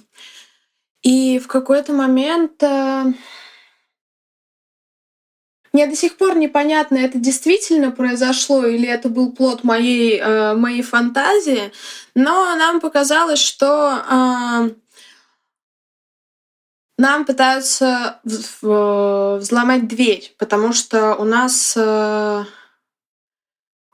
И 1.02 1.38
в 1.38 1.48
какой-то 1.48 1.92
момент 1.92 2.62
э, 2.62 3.12
мне 5.72 5.86
до 5.86 5.96
сих 5.96 6.16
пор 6.16 6.36
непонятно, 6.36 6.96
это 6.96 7.18
действительно 7.18 7.90
произошло 7.90 8.64
или 8.64 8.88
это 8.88 9.08
был 9.08 9.32
плод 9.32 9.64
моей, 9.64 10.18
э, 10.18 10.54
моей 10.54 10.82
фантазии, 10.82 11.72
но 12.14 12.54
нам 12.56 12.80
показалось, 12.80 13.40
что 13.40 14.02
э, 14.10 14.70
нам 16.98 17.24
пытаются 17.24 18.20
взломать 18.24 19.86
дверь, 19.86 20.34
потому 20.38 20.72
что 20.72 21.14
у 21.14 21.24
нас 21.24 21.74
э, 21.76 22.44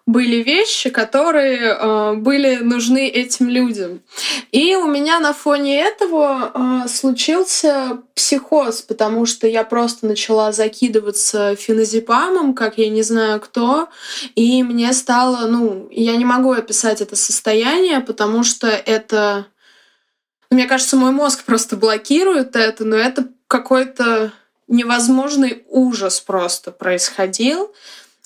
были 0.06 0.42
вещи, 0.42 0.90
которые 0.90 1.74
э, 1.74 2.14
были 2.16 2.56
нужны 2.56 3.08
этим 3.08 3.48
людям. 3.48 4.02
И 4.52 4.76
у 4.76 4.86
меня 4.86 5.18
на 5.18 5.32
фоне 5.32 5.80
этого 5.80 6.52
э, 6.84 6.88
случился 6.88 8.02
психоз, 8.14 8.82
потому 8.82 9.24
что 9.24 9.46
я 9.46 9.64
просто 9.64 10.06
начала 10.06 10.52
закидываться 10.52 11.56
феназепамом, 11.56 12.54
как 12.54 12.76
я 12.76 12.90
не 12.90 13.02
знаю 13.02 13.40
кто, 13.40 13.88
и 14.34 14.62
мне 14.62 14.92
стало, 14.92 15.46
ну, 15.46 15.88
я 15.90 16.16
не 16.16 16.26
могу 16.26 16.52
описать 16.52 17.00
это 17.00 17.16
состояние, 17.16 18.00
потому 18.00 18.44
что 18.44 18.66
это, 18.66 19.46
мне 20.50 20.66
кажется, 20.66 20.96
мой 20.96 21.12
мозг 21.12 21.44
просто 21.44 21.76
блокирует 21.76 22.56
это, 22.56 22.84
но 22.84 22.96
это 22.96 23.28
какой-то 23.46 24.32
невозможный 24.68 25.64
ужас 25.68 26.20
просто 26.20 26.72
происходил, 26.72 27.74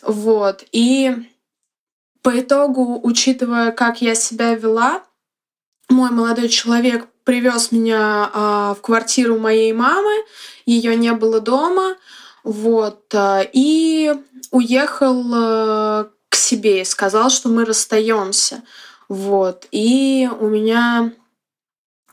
вот, 0.03 0.64
и 0.73 1.28
по 2.22 2.38
итогу, 2.38 3.00
учитывая, 3.02 3.72
как 3.72 4.00
я 4.02 4.14
себя 4.14 4.54
вела, 4.54 5.02
мой 5.88 6.11
молодой 6.11 6.48
человек 6.48 7.09
привез 7.24 7.72
меня 7.72 8.31
э, 8.33 8.38
в 8.78 8.81
квартиру 8.81 9.38
моей 9.38 9.72
мамы, 9.72 10.12
ее 10.66 10.96
не 10.96 11.12
было 11.12 11.40
дома, 11.40 11.96
вот, 12.44 13.12
э, 13.14 13.48
и 13.52 14.14
уехал 14.50 15.24
э, 15.35 16.04
к 16.28 16.35
себе 16.35 16.83
и 16.83 16.85
сказал, 16.85 17.31
что 17.31 17.48
мы 17.48 17.64
расстаемся, 17.64 18.62
вот, 19.09 19.66
и 19.70 20.28
у 20.40 20.48
меня 20.48 21.12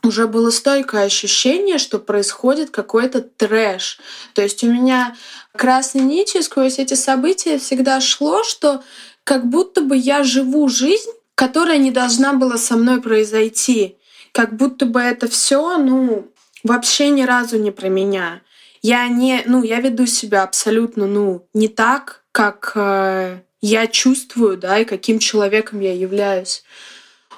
уже 0.02 0.26
было 0.28 0.50
стойкое 0.50 1.04
ощущение, 1.04 1.78
что 1.78 1.98
происходит 1.98 2.70
какой-то 2.70 3.22
трэш. 3.22 3.98
То 4.34 4.42
есть 4.42 4.62
у 4.62 4.70
меня 4.70 5.16
красной 5.56 6.02
нитью 6.02 6.42
сквозь 6.42 6.78
эти 6.78 6.94
события 6.94 7.58
всегда 7.58 8.00
шло, 8.00 8.44
что 8.44 8.82
как 9.26 9.44
будто 9.44 9.80
бы 9.80 9.96
я 9.96 10.22
живу 10.22 10.68
жизнь, 10.68 11.10
которая 11.34 11.78
не 11.78 11.90
должна 11.90 12.32
была 12.32 12.56
со 12.58 12.76
мной 12.76 13.02
произойти. 13.02 13.96
Как 14.30 14.56
будто 14.56 14.86
бы 14.86 15.00
это 15.00 15.26
все, 15.26 15.78
ну, 15.78 16.30
вообще 16.62 17.08
ни 17.10 17.22
разу 17.22 17.58
не 17.58 17.72
про 17.72 17.88
меня. 17.88 18.40
Я 18.82 19.08
не, 19.08 19.42
ну, 19.46 19.64
я 19.64 19.80
веду 19.80 20.06
себя 20.06 20.44
абсолютно, 20.44 21.08
ну, 21.08 21.44
не 21.54 21.66
так, 21.66 22.22
как 22.30 22.70
э, 22.76 23.40
я 23.60 23.86
чувствую, 23.88 24.58
да, 24.58 24.78
и 24.78 24.84
каким 24.84 25.18
человеком 25.18 25.80
я 25.80 25.92
являюсь. 25.92 26.62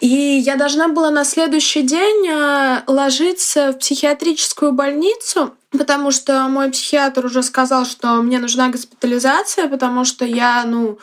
И 0.01 0.07
я 0.07 0.57
должна 0.57 0.89
была 0.89 1.11
на 1.11 1.25
следующий 1.25 1.81
день 1.81 2.29
э, 2.29 2.83
ложиться 2.87 3.73
в 3.73 3.79
психиатрическую 3.79 4.73
больницу, 4.73 5.55
потому 5.71 6.11
что 6.11 6.47
мой 6.49 6.71
психиатр 6.71 7.25
уже 7.25 7.43
сказал, 7.43 7.87
что 7.87 8.21
мне 8.21 8.39
нужна 8.41 8.69
госпитализация, 8.69 9.69
потому 9.69 10.05
что 10.05 10.27
я, 10.27 10.65
ну, 10.65 10.99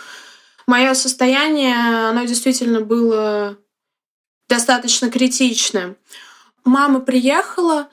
мое 0.68 0.94
состояние, 0.94 1.76
оно 2.10 2.26
действительно 2.26 2.82
было 2.82 3.58
достаточно 4.48 5.10
критичным. 5.10 5.98
Мама 6.64 7.00
приехала, 7.00 7.90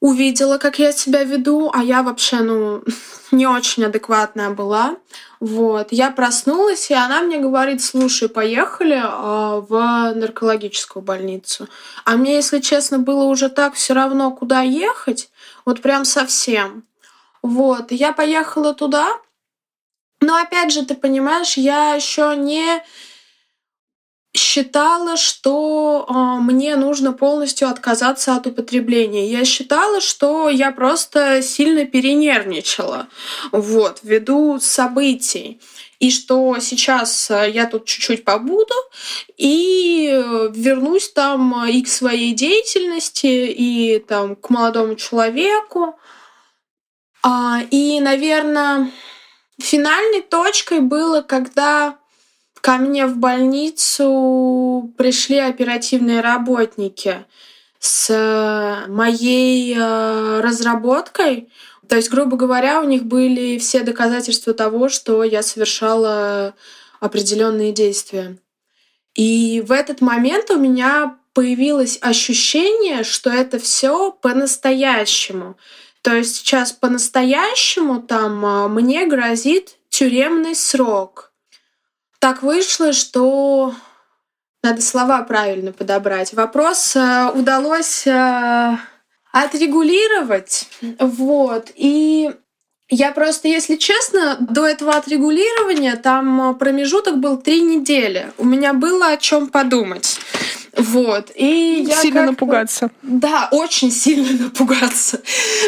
увидела, 0.00 0.58
как 0.58 0.80
я 0.80 0.92
себя 0.92 1.22
веду, 1.22 1.70
а 1.72 1.82
я 1.82 2.02
вообще, 2.02 2.40
ну, 2.40 2.82
не 3.30 3.46
очень 3.46 3.84
адекватная 3.84 4.50
была. 4.50 4.96
Вот. 5.38 5.88
Я 5.92 6.10
проснулась, 6.10 6.90
и 6.90 6.94
она 6.94 7.20
мне 7.22 7.38
говорит, 7.38 7.82
слушай, 7.82 8.28
поехали 8.28 8.96
э, 8.96 9.60
в 9.68 10.12
наркологическую 10.14 11.02
больницу. 11.02 11.68
А 12.04 12.16
мне, 12.16 12.34
если 12.34 12.58
честно, 12.60 12.98
было 12.98 13.24
уже 13.24 13.48
так 13.48 13.74
все 13.74 13.94
равно, 13.94 14.32
куда 14.32 14.62
ехать, 14.62 15.30
вот 15.64 15.80
прям 15.80 16.04
совсем. 16.04 16.84
Вот. 17.42 17.90
я 17.90 18.12
поехала 18.12 18.74
туда, 18.74 19.18
но 20.22 20.36
опять 20.36 20.72
же, 20.72 20.84
ты 20.84 20.94
понимаешь, 20.94 21.56
я 21.56 21.94
еще 21.94 22.34
не 22.36 22.82
считала, 24.34 25.16
что 25.16 26.06
э, 26.08 26.12
мне 26.40 26.76
нужно 26.76 27.12
полностью 27.12 27.68
отказаться 27.68 28.34
от 28.34 28.46
употребления. 28.46 29.28
Я 29.28 29.44
считала, 29.44 30.00
что 30.00 30.48
я 30.48 30.70
просто 30.70 31.42
сильно 31.42 31.84
перенервничала 31.84 33.08
вот, 33.50 33.98
ввиду 34.02 34.58
событий. 34.60 35.60
И 35.98 36.10
что 36.10 36.56
сейчас 36.60 37.30
э, 37.30 37.50
я 37.50 37.66
тут 37.66 37.84
чуть-чуть 37.84 38.24
побуду 38.24 38.74
и 39.36 40.06
вернусь 40.54 41.10
там 41.10 41.66
и 41.66 41.82
к 41.82 41.88
своей 41.88 42.32
деятельности, 42.32 43.26
и 43.26 43.98
там 43.98 44.36
к 44.36 44.48
молодому 44.50 44.94
человеку. 44.94 45.98
А, 47.22 47.60
и, 47.70 48.00
наверное, 48.00 48.90
финальной 49.60 50.22
точкой 50.22 50.80
было, 50.80 51.22
когда 51.22 51.98
Ко 52.62 52.76
мне 52.76 53.08
в 53.08 53.16
больницу 53.16 54.94
пришли 54.96 55.38
оперативные 55.38 56.20
работники 56.20 57.26
с 57.80 58.86
моей 58.86 59.74
э, 59.76 60.40
разработкой. 60.40 61.48
То 61.88 61.96
есть, 61.96 62.08
грубо 62.08 62.36
говоря, 62.36 62.80
у 62.80 62.84
них 62.84 63.02
были 63.02 63.58
все 63.58 63.82
доказательства 63.82 64.54
того, 64.54 64.88
что 64.88 65.24
я 65.24 65.42
совершала 65.42 66.54
определенные 67.00 67.72
действия. 67.72 68.38
И 69.16 69.60
в 69.66 69.72
этот 69.72 70.00
момент 70.00 70.48
у 70.52 70.56
меня 70.56 71.18
появилось 71.32 71.98
ощущение, 72.00 73.02
что 73.02 73.30
это 73.30 73.58
все 73.58 74.12
по-настоящему. 74.12 75.56
То 76.02 76.14
есть 76.16 76.36
сейчас 76.36 76.72
по-настоящему 76.72 78.02
там 78.02 78.44
э, 78.44 78.68
мне 78.68 79.06
грозит 79.06 79.76
тюремный 79.88 80.54
срок 80.54 81.32
так 82.22 82.44
вышло, 82.44 82.92
что 82.92 83.74
надо 84.62 84.80
слова 84.80 85.22
правильно 85.22 85.72
подобрать. 85.72 86.32
Вопрос 86.34 86.94
э, 86.94 87.32
удалось 87.34 88.06
э, 88.06 88.76
отрегулировать. 89.32 90.68
Вот. 91.00 91.72
И 91.74 92.30
я 92.94 93.10
просто, 93.10 93.48
если 93.48 93.76
честно, 93.76 94.36
до 94.38 94.66
этого 94.66 94.92
отрегулирования 94.92 95.96
там 95.96 96.54
промежуток 96.58 97.18
был 97.18 97.38
три 97.38 97.62
недели. 97.62 98.30
У 98.36 98.44
меня 98.44 98.74
было 98.74 99.08
о 99.08 99.16
чем 99.16 99.48
подумать. 99.48 100.20
Вот. 100.76 101.30
И 101.34 101.86
я 101.88 101.96
сильно 101.96 102.26
напугаться. 102.26 102.90
Да, 103.00 103.48
очень 103.50 103.90
сильно 103.90 104.44
напугаться. 104.44 105.22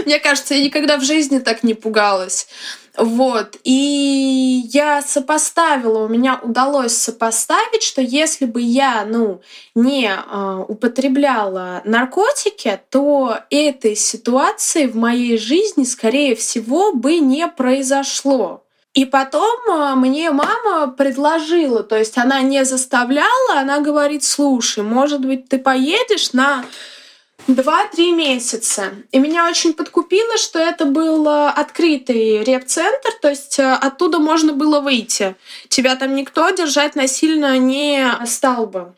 Мне 0.05 0.19
кажется, 0.19 0.55
я 0.55 0.65
никогда 0.65 0.99
в 0.99 1.03
жизни 1.03 1.39
так 1.39 1.63
не 1.63 1.73
пугалась. 1.73 2.47
Вот. 2.96 3.57
И 3.64 4.68
я 4.72 5.02
сопоставила, 5.02 6.04
у 6.04 6.09
меня 6.09 6.38
удалось 6.40 6.96
сопоставить, 6.96 7.83
что 7.83 8.00
если 8.00 8.44
бы 8.44 8.61
я, 8.61 9.04
ну, 9.04 9.40
не 9.74 10.09
э, 10.09 10.64
употребляла 10.68 11.83
наркотики, 11.85 12.80
то 12.90 13.38
этой 13.50 13.96
ситуации 13.96 14.87
в 14.87 14.94
моей 14.94 15.38
жизни, 15.38 15.83
скорее 15.83 16.37
всего, 16.37 16.92
бы 16.92 17.18
не 17.18 17.48
произошло. 17.48 18.64
И 18.94 19.04
потом 19.04 19.59
а, 19.68 19.96
мне 19.96 20.30
мама 20.30 20.87
предложила, 20.87 21.83
то 21.83 21.98
есть 21.98 22.16
она 22.16 22.42
не 22.42 22.64
заставляла, 22.64 23.59
она 23.59 23.80
говорит, 23.80 24.22
слушай, 24.22 24.85
может 24.85 25.20
быть, 25.20 25.48
ты 25.48 25.59
поедешь 25.59 26.33
на 26.33 26.64
Два-три 27.47 28.12
месяца. 28.12 28.94
И 29.11 29.18
меня 29.18 29.47
очень 29.47 29.75
подкупило, 29.75 30.38
что 30.38 30.59
это 30.59 30.87
был 30.87 31.29
э, 31.29 31.49
открытый 31.49 32.42
реп-центр, 32.42 33.11
то 33.20 33.29
есть 33.29 33.59
э, 33.59 33.75
оттуда 33.75 34.18
можно 34.18 34.55
было 34.55 34.81
выйти. 34.81 35.37
Тебя 35.68 35.94
там 35.97 36.14
никто 36.14 36.49
держать 36.51 36.97
насильно 36.97 37.59
не 37.59 38.07
стал 38.25 38.66
бы. 38.66 38.94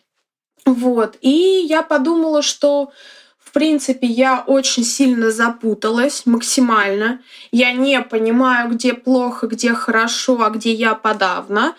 Вот. 0.64 1.16
И 1.22 1.64
я 1.68 1.83
подумала, 1.83 2.42
что 2.42 2.92
в 3.38 3.53
принципе, 3.53 4.07
я 4.07 4.44
очень 4.46 4.85
сильно 4.85 5.31
запуталась, 5.31 6.27
максимально. 6.27 7.20
Я 7.53 7.72
не 7.72 8.03
понимаю, 8.03 8.70
где 8.70 8.92
плохо, 8.92 9.46
где 9.46 9.72
хорошо, 9.72 10.42
а 10.42 10.51
где 10.51 10.72
я 10.72 10.94
подавно. 10.94 11.75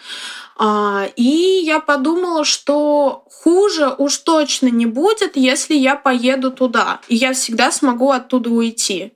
А, 0.59 1.07
и 1.15 1.61
я 1.63 1.79
подумала, 1.79 2.43
что 2.43 3.25
хуже 3.31 3.93
уж 3.97 4.17
точно 4.17 4.67
не 4.67 4.87
будет, 4.87 5.35
если 5.35 5.75
я 5.75 5.95
поеду 5.95 6.51
туда. 6.51 6.99
И 7.07 7.15
я 7.15 7.33
всегда 7.33 7.71
смогу 7.71 8.11
оттуда 8.11 8.49
уйти. 8.49 9.13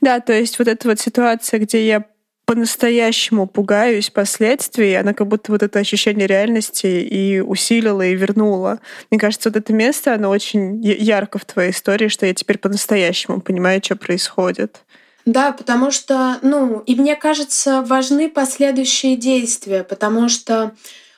Да, 0.00 0.20
то 0.20 0.32
есть 0.32 0.58
вот 0.58 0.68
эта 0.68 0.88
вот 0.88 1.00
ситуация, 1.00 1.58
где 1.58 1.86
я 1.86 2.04
по-настоящему 2.46 3.48
пугаюсь 3.48 4.08
последствий, 4.08 4.94
она 4.94 5.14
как 5.14 5.26
будто 5.26 5.50
вот 5.50 5.64
это 5.64 5.80
ощущение 5.80 6.28
реальности 6.28 6.86
и 6.86 7.40
усилила, 7.40 8.02
и 8.02 8.14
вернула. 8.14 8.78
Мне 9.10 9.18
кажется, 9.18 9.50
вот 9.50 9.56
это 9.56 9.72
место, 9.72 10.14
оно 10.14 10.30
очень 10.30 10.80
ярко 10.80 11.38
в 11.38 11.44
твоей 11.44 11.72
истории, 11.72 12.06
что 12.06 12.24
я 12.24 12.34
теперь 12.34 12.58
по-настоящему 12.58 13.40
понимаю, 13.40 13.82
что 13.82 13.96
происходит. 13.96 14.84
Да, 15.26 15.50
потому 15.50 15.90
что, 15.90 16.38
ну, 16.42 16.84
и 16.86 16.94
мне 16.94 17.16
кажется, 17.16 17.82
важны 17.82 18.30
последующие 18.30 19.16
действия, 19.16 19.82
потому 19.82 20.28
что 20.28 20.72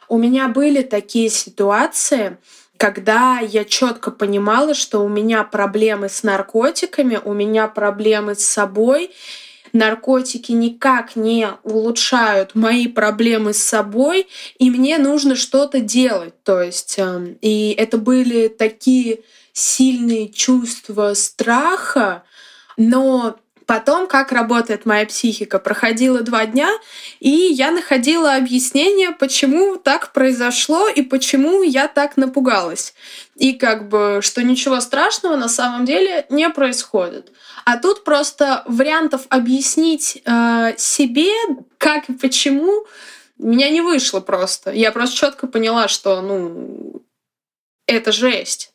у 0.08 0.16
меня 0.16 0.48
были 0.48 0.80
такие 0.82 1.28
ситуации, 1.28 2.38
когда 2.78 3.40
я 3.40 3.64
четко 3.64 4.10
понимала, 4.10 4.72
что 4.72 5.00
у 5.04 5.08
меня 5.08 5.44
проблемы 5.44 6.08
с 6.08 6.22
наркотиками, 6.22 7.20
у 7.22 7.34
меня 7.34 7.68
проблемы 7.68 8.34
с 8.34 8.46
собой, 8.46 9.10
наркотики 9.74 10.52
никак 10.52 11.14
не 11.14 11.48
улучшают 11.62 12.54
мои 12.54 12.86
проблемы 12.88 13.52
с 13.52 13.62
собой, 13.62 14.26
и 14.58 14.70
мне 14.70 14.96
нужно 14.96 15.36
что-то 15.36 15.80
делать. 15.80 16.32
То 16.44 16.62
есть, 16.62 16.94
эм, 16.98 17.36
и 17.42 17.74
это 17.76 17.98
были 17.98 18.48
такие 18.48 19.20
сильные 19.52 20.30
чувства 20.30 21.12
страха, 21.12 22.22
но 22.78 23.36
Потом, 23.68 24.06
как 24.06 24.32
работает 24.32 24.86
моя 24.86 25.04
психика, 25.04 25.58
проходило 25.58 26.22
два 26.22 26.46
дня, 26.46 26.70
и 27.20 27.28
я 27.28 27.70
находила 27.70 28.34
объяснение, 28.34 29.10
почему 29.10 29.76
так 29.76 30.14
произошло 30.14 30.88
и 30.88 31.02
почему 31.02 31.62
я 31.62 31.86
так 31.86 32.16
напугалась. 32.16 32.94
И 33.34 33.52
как 33.52 33.90
бы, 33.90 34.20
что 34.22 34.42
ничего 34.42 34.80
страшного 34.80 35.36
на 35.36 35.50
самом 35.50 35.84
деле 35.84 36.24
не 36.30 36.48
происходит. 36.48 37.30
А 37.66 37.76
тут 37.76 38.04
просто 38.04 38.62
вариантов 38.64 39.26
объяснить 39.28 40.22
э, 40.24 40.72
себе, 40.78 41.30
как 41.76 42.08
и 42.08 42.14
почему, 42.14 42.86
меня 43.36 43.68
не 43.68 43.82
вышло 43.82 44.20
просто. 44.20 44.70
Я 44.72 44.92
просто 44.92 45.14
четко 45.14 45.46
поняла, 45.46 45.88
что, 45.88 46.22
ну, 46.22 47.02
это 47.86 48.12
жесть. 48.12 48.72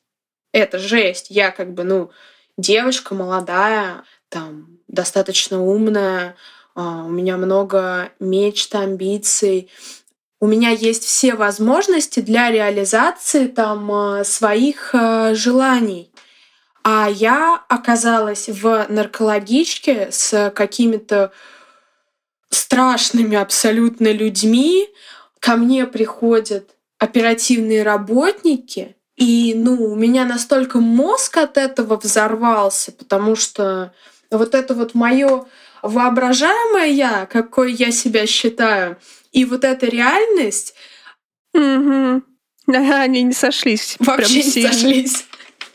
Это 0.52 0.78
жесть. 0.78 1.32
Я 1.32 1.50
как 1.50 1.74
бы, 1.74 1.84
ну, 1.84 2.12
девочка 2.60 3.16
молодая, 3.16 4.04
там, 4.34 4.80
достаточно 4.88 5.62
умная, 5.62 6.36
а, 6.74 7.04
у 7.06 7.10
меня 7.10 7.38
много 7.38 8.10
мечт, 8.20 8.74
амбиций, 8.74 9.70
у 10.40 10.48
меня 10.48 10.72
есть 10.72 11.06
все 11.06 11.36
возможности 11.36 12.20
для 12.20 12.50
реализации 12.52 13.48
там 13.48 13.90
э, 13.92 14.24
своих 14.26 14.94
э, 14.94 15.36
желаний. 15.36 16.12
А 16.84 17.08
я 17.10 17.64
оказалась 17.70 18.50
в 18.50 18.88
наркологичке 18.90 20.10
с 20.12 20.52
какими-то 20.54 21.32
страшными 22.50 23.38
абсолютно 23.38 24.12
людьми. 24.12 24.90
Ко 25.40 25.56
мне 25.56 25.86
приходят 25.86 26.76
оперативные 26.98 27.84
работники, 27.84 28.98
и 29.16 29.54
ну, 29.56 29.92
у 29.92 29.96
меня 29.96 30.26
настолько 30.26 30.80
мозг 30.80 31.38
от 31.38 31.58
этого 31.58 31.98
взорвался, 31.98 32.92
потому 32.92 33.36
что 33.36 33.94
вот 34.38 34.56
это 34.56 34.74
вот 34.74 34.94
мое 34.94 35.46
воображаемое 35.82 36.88
я, 36.88 37.26
какой 37.26 37.74
я 37.74 37.92
себя 37.92 38.26
считаю, 38.26 38.98
и 39.32 39.46
вот 39.46 39.64
эта 39.64 39.86
реальность... 39.86 40.76
Угу. 41.54 42.24
Они 42.68 43.24
не 43.24 43.34
сошлись. 43.34 43.98
Вообще 44.00 44.44
не 44.44 44.64
сошлись. 44.68 45.28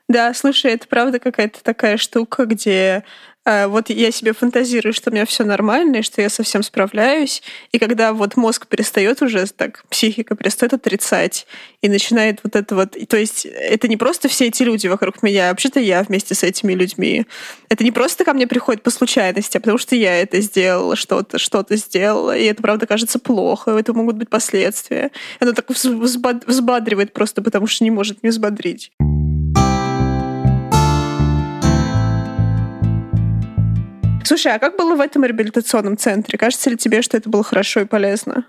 Да, 0.09 0.33
слушай, 0.33 0.73
это 0.73 0.89
правда 0.89 1.19
какая-то 1.19 1.63
такая 1.63 1.99
штука, 1.99 2.47
где 2.47 3.05
вот 3.69 3.91
я 3.91 4.11
себе 4.11 4.33
фантазирую, 4.33 4.93
что 4.93 5.11
у 5.11 5.13
меня 5.13 5.25
все 5.25 5.45
нормально, 5.45 5.97
и 5.97 6.03
что 6.03 6.21
я 6.21 6.29
совсем 6.29 6.63
справляюсь. 6.63 7.43
И 7.73 7.79
когда 7.79 8.13
вот 8.13 8.37
мозг 8.37 8.67
перестает 8.67 9.23
уже 9.23 9.47
так, 9.47 9.85
психика 9.89 10.37
перестает 10.37 10.75
отрицать 10.75 11.47
и 11.81 11.89
начинает 11.89 12.41
вот 12.43 12.57
это 12.57 12.75
вот... 12.75 12.97
То 13.09 13.17
есть 13.17 13.47
это 13.47 13.89
не 13.89 13.97
просто 13.97 14.29
все 14.29 14.49
эти 14.49 14.63
люди 14.63 14.87
вокруг 14.87 15.23
меня, 15.23 15.49
а 15.49 15.51
вообще-то 15.51 15.81
я 15.81 16.03
вместе 16.03 16.35
с 16.35 16.43
этими 16.43 16.75
людьми. 16.75 17.27
Это 17.69 17.85
не 17.85 17.91
просто 17.91 18.25
ко 18.25 18.35
мне 18.35 18.47
приходит 18.47 18.83
по 18.83 18.91
случайности, 18.91 19.57
а 19.57 19.61
потому 19.61 19.79
что 19.79 19.97
я 19.97 20.21
это 20.21 20.41
сделала, 20.41 20.97
что-то, 20.97 21.39
что-то 21.39 21.77
сделала, 21.77 22.37
и 22.37 22.45
это, 22.45 22.63
правда, 22.63 22.87
кажется 22.87 23.19
плохо, 23.19 23.77
и 23.77 23.81
это 23.81 23.95
могут 23.95 24.17
быть 24.17 24.29
последствия. 24.29 25.11
Оно 25.41 25.53
так 25.53 25.67
взбадривает 25.71 27.13
просто 27.13 27.43
потому, 27.43 27.67
что 27.67 27.85
не 27.85 27.91
может 27.91 28.23
не 28.23 28.31
взбодрить. 28.31 28.93
Слушай, 34.29 34.53
а 34.53 34.59
как 34.59 34.77
было 34.77 34.95
в 34.95 35.01
этом 35.01 35.25
реабилитационном 35.25 35.97
центре? 35.97 36.37
Кажется 36.37 36.69
ли 36.69 36.77
тебе, 36.77 37.01
что 37.01 37.17
это 37.17 37.31
было 37.31 37.43
хорошо 37.43 37.81
и 37.81 37.87
полезно? 37.87 38.45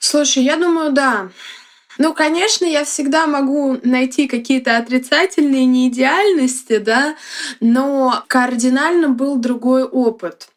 Слушай, 0.00 0.42
я 0.42 0.56
думаю, 0.56 0.90
да. 0.90 1.28
Ну, 1.98 2.14
конечно, 2.14 2.64
я 2.64 2.84
всегда 2.84 3.28
могу 3.28 3.78
найти 3.84 4.26
какие-то 4.26 4.76
отрицательные 4.76 5.66
неидеальности, 5.66 6.78
да, 6.78 7.14
но 7.60 8.24
кардинально 8.26 9.08
был 9.08 9.36
другой 9.36 9.84
опыт. 9.84 10.48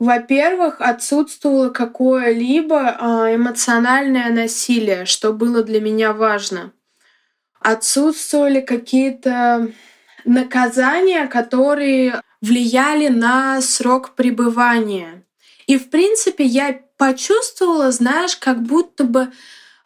Во-первых, 0.00 0.80
отсутствовало 0.80 1.68
какое-либо 1.68 2.96
а, 2.98 3.32
эмоциональное 3.36 4.30
насилие, 4.30 5.04
что 5.04 5.32
было 5.32 5.62
для 5.62 5.80
меня 5.80 6.12
важно. 6.12 6.72
Отсутствовали 7.60 8.60
какие-то 8.62 9.70
наказания, 10.26 11.26
которые 11.26 12.20
влияли 12.40 13.08
на 13.08 13.60
срок 13.62 14.10
пребывания. 14.10 15.24
И, 15.66 15.78
в 15.78 15.90
принципе, 15.90 16.44
я 16.44 16.80
почувствовала, 16.96 17.90
знаешь, 17.90 18.36
как 18.36 18.62
будто 18.62 19.04
бы 19.04 19.32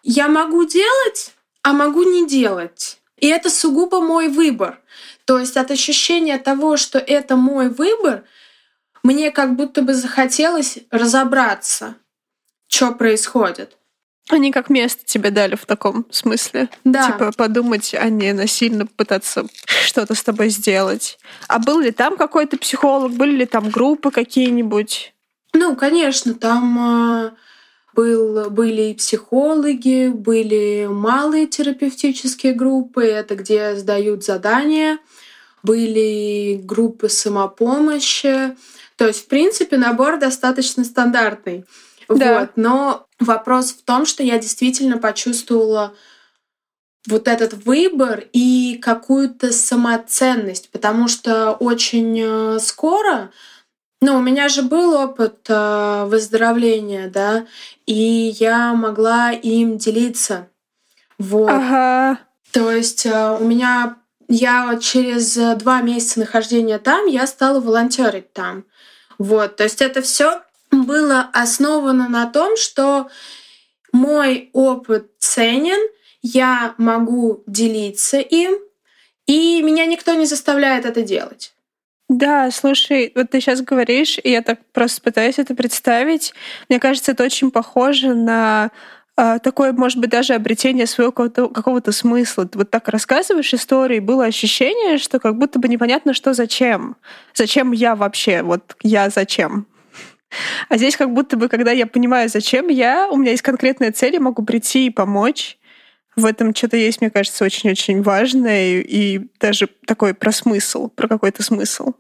я 0.03 0.29
могу 0.29 0.65
делать, 0.65 1.33
а 1.63 1.73
могу 1.73 2.03
не 2.03 2.27
делать. 2.27 2.99
И 3.19 3.27
это 3.29 3.51
сугубо 3.51 4.01
мой 4.01 4.29
выбор. 4.29 4.81
То 5.25 5.39
есть 5.39 5.57
от 5.57 5.71
ощущения 5.71 6.39
того, 6.39 6.77
что 6.77 6.99
это 6.99 7.37
мой 7.37 7.69
выбор, 7.69 8.25
мне 9.03 9.31
как 9.31 9.57
будто 9.57 9.83
бы 9.83 9.95
захотелось 9.95 10.79
разобраться, 10.91 11.97
что 12.67 12.93
происходит. 12.93 13.77
Они 14.31 14.53
как 14.53 14.71
место 14.71 15.03
тебе 15.05 15.31
дали 15.31 15.55
в 15.55 15.67
таком 15.67 16.07
смысле. 16.11 16.69
Да. 16.85 17.07
Типа 17.11 17.33
подумать, 17.37 17.95
а 17.95 18.09
не 18.09 18.33
насильно 18.33 18.87
пытаться 18.87 19.47
что-то 19.85 20.15
с 20.15 20.23
тобой 20.23 20.49
сделать. 20.51 21.19
А 21.49 21.59
был 21.59 21.81
ли 21.81 21.91
там 21.91 22.17
какой-то 22.17 22.57
психолог? 22.57 23.13
Были 23.13 23.37
ли 23.37 23.47
там 23.47 23.71
группы 23.71 24.11
какие-нибудь? 24.11 25.15
Ну, 25.53 25.75
конечно, 25.75 26.35
там 26.35 26.79
э, 26.79 27.31
был, 27.95 28.51
были 28.51 28.83
и 28.83 28.95
психологи, 28.95 30.09
были 30.09 30.87
малые 30.89 31.47
терапевтические 31.47 32.55
группы, 32.55 33.05
это 33.05 33.35
где 33.35 33.75
сдают 33.77 34.25
задания, 34.25 34.99
были 35.63 36.61
группы 36.63 37.09
самопомощи. 37.09 38.57
То 38.97 39.07
есть, 39.07 39.25
в 39.25 39.27
принципе, 39.27 39.77
набор 39.77 40.19
достаточно 40.19 40.85
стандартный. 40.85 41.65
Да. 42.11 42.41
Вот. 42.41 42.51
Но 42.57 43.07
вопрос 43.19 43.71
в 43.73 43.83
том, 43.83 44.05
что 44.05 44.23
я 44.23 44.39
действительно 44.39 44.99
почувствовала 44.99 45.95
вот 47.07 47.29
этот 47.29 47.55
выбор 47.65 48.25
и 48.33 48.79
какую-то 48.83 49.53
самоценность, 49.53 50.71
потому 50.71 51.09
что 51.09 51.53
очень 51.53 52.19
э, 52.21 52.59
скоро, 52.61 53.31
ну, 54.03 54.17
у 54.17 54.21
меня 54.21 54.49
же 54.49 54.63
был 54.63 54.95
опыт 54.95 55.47
э, 55.49 56.05
выздоровления, 56.07 57.09
да, 57.09 57.47
и 57.87 58.35
я 58.39 58.75
могла 58.75 59.31
им 59.33 59.79
делиться. 59.79 60.49
Вот. 61.19 61.49
Ага. 61.49 62.19
То 62.51 62.71
есть 62.71 63.07
э, 63.07 63.37
у 63.41 63.45
меня 63.45 63.97
я 64.29 64.79
через 64.81 65.37
два 65.59 65.81
месяца 65.81 66.21
нахождения 66.21 66.79
там 66.79 67.07
я 67.07 67.27
стала 67.27 67.61
волонтерить 67.61 68.33
там. 68.33 68.65
Вот, 69.19 69.57
то 69.57 69.65
есть 69.65 69.83
это 69.83 70.03
все 70.03 70.43
было 70.71 71.29
основано 71.33 72.09
на 72.09 72.27
том, 72.27 72.57
что 72.57 73.11
мой 73.93 74.51
опыт 74.53 75.11
ценен, 75.19 75.81
я 76.23 76.75
могу 76.79 77.43
делиться 77.47 78.19
им, 78.19 78.55
и 79.27 79.63
меня 79.63 79.87
никто 79.87 80.15
не 80.15 80.27
заставляет 80.27 80.85
это 80.85 81.03
делать. 81.03 81.55
Да, 82.09 82.51
слушай, 82.51 83.13
вот 83.15 83.31
ты 83.31 83.41
сейчас 83.41 83.63
говоришь, 83.63 84.19
и 84.23 84.31
я 84.31 84.43
так 84.43 84.59
просто 84.73 85.01
пытаюсь 85.01 85.39
это 85.39 85.55
представить. 85.55 86.35
Мне 86.69 86.81
кажется, 86.81 87.13
это 87.13 87.23
очень 87.23 87.53
похоже 87.53 88.15
на 88.15 88.73
э, 89.17 89.39
такое, 89.41 89.73
может 89.73 89.99
быть, 89.99 90.11
даже 90.11 90.35
обретение 90.35 90.89
своего 90.89 91.13
какого-то, 91.13 91.49
какого-то 91.49 91.93
смысла. 91.93 92.47
Ты 92.47 92.59
вот 92.59 92.71
так 92.71 92.89
рассказываешь 92.89 93.55
истории, 93.55 94.01
было 94.01 94.25
ощущение, 94.25 94.99
что 94.99 95.21
как 95.21 95.39
будто 95.39 95.61
бы 95.61 95.69
непонятно, 95.69 96.13
что 96.13 96.35
зачем. 96.35 96.97
Зачем 97.33 97.71
я 97.71 97.95
вообще? 97.95 98.43
Вот 98.43 98.75
я 98.83 99.09
зачем? 99.09 99.69
А 100.69 100.77
здесь 100.77 100.97
как 100.97 101.13
будто 101.13 101.37
бы, 101.37 101.49
когда 101.49 101.73
я 101.73 101.87
понимаю, 101.87 102.29
зачем 102.29 102.69
я, 102.69 103.09
у 103.11 103.17
меня 103.17 103.33
есть 103.33 103.43
конкретная 103.43 103.93
цель, 103.93 104.15
я 104.15 104.21
могу 104.21 104.45
прийти 104.45 104.87
и 104.87 104.91
помочь. 104.91 105.59
В 106.17 106.25
этом 106.25 106.55
что-то 106.55 106.77
есть, 106.77 107.01
мне 107.01 107.11
кажется, 107.11 107.45
очень-очень 107.45 108.03
важное 108.03 108.81
и, 108.81 108.81
и 108.81 109.31
даже 109.39 109.69
такой 109.87 110.15
про 110.15 110.33
смысл, 110.33 110.89
про 110.89 111.09
какой-то 111.09 111.43
смысл. 111.43 111.93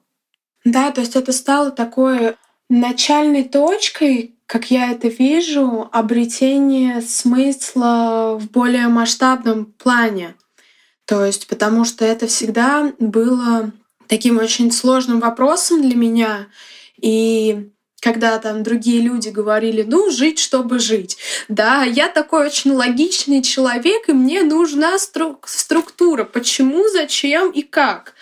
Да, 0.64 0.90
то 0.90 1.00
есть 1.00 1.16
это 1.16 1.32
стало 1.32 1.70
такой 1.70 2.34
начальной 2.68 3.44
точкой, 3.44 4.36
как 4.46 4.70
я 4.70 4.90
это 4.90 5.08
вижу, 5.08 5.88
обретение 5.92 7.00
смысла 7.00 8.38
в 8.40 8.50
более 8.50 8.88
масштабном 8.88 9.66
плане. 9.66 10.34
То 11.06 11.24
есть 11.24 11.48
потому 11.48 11.84
что 11.84 12.04
это 12.04 12.26
всегда 12.26 12.92
было 12.98 13.72
таким 14.06 14.38
очень 14.38 14.70
сложным 14.70 15.20
вопросом 15.20 15.82
для 15.82 15.96
меня. 15.96 16.46
И 17.00 17.70
когда 18.00 18.38
там 18.38 18.62
другие 18.62 19.00
люди 19.00 19.28
говорили, 19.28 19.84
ну, 19.86 20.10
жить, 20.10 20.38
чтобы 20.38 20.78
жить. 20.78 21.18
Да, 21.48 21.84
я 21.84 22.08
такой 22.08 22.46
очень 22.46 22.72
логичный 22.72 23.42
человек, 23.42 24.08
и 24.08 24.12
мне 24.12 24.42
нужна 24.42 24.96
стру- 24.96 25.38
структура. 25.44 26.24
Почему, 26.24 26.88
зачем 26.88 27.50
и 27.50 27.62
как. 27.62 28.14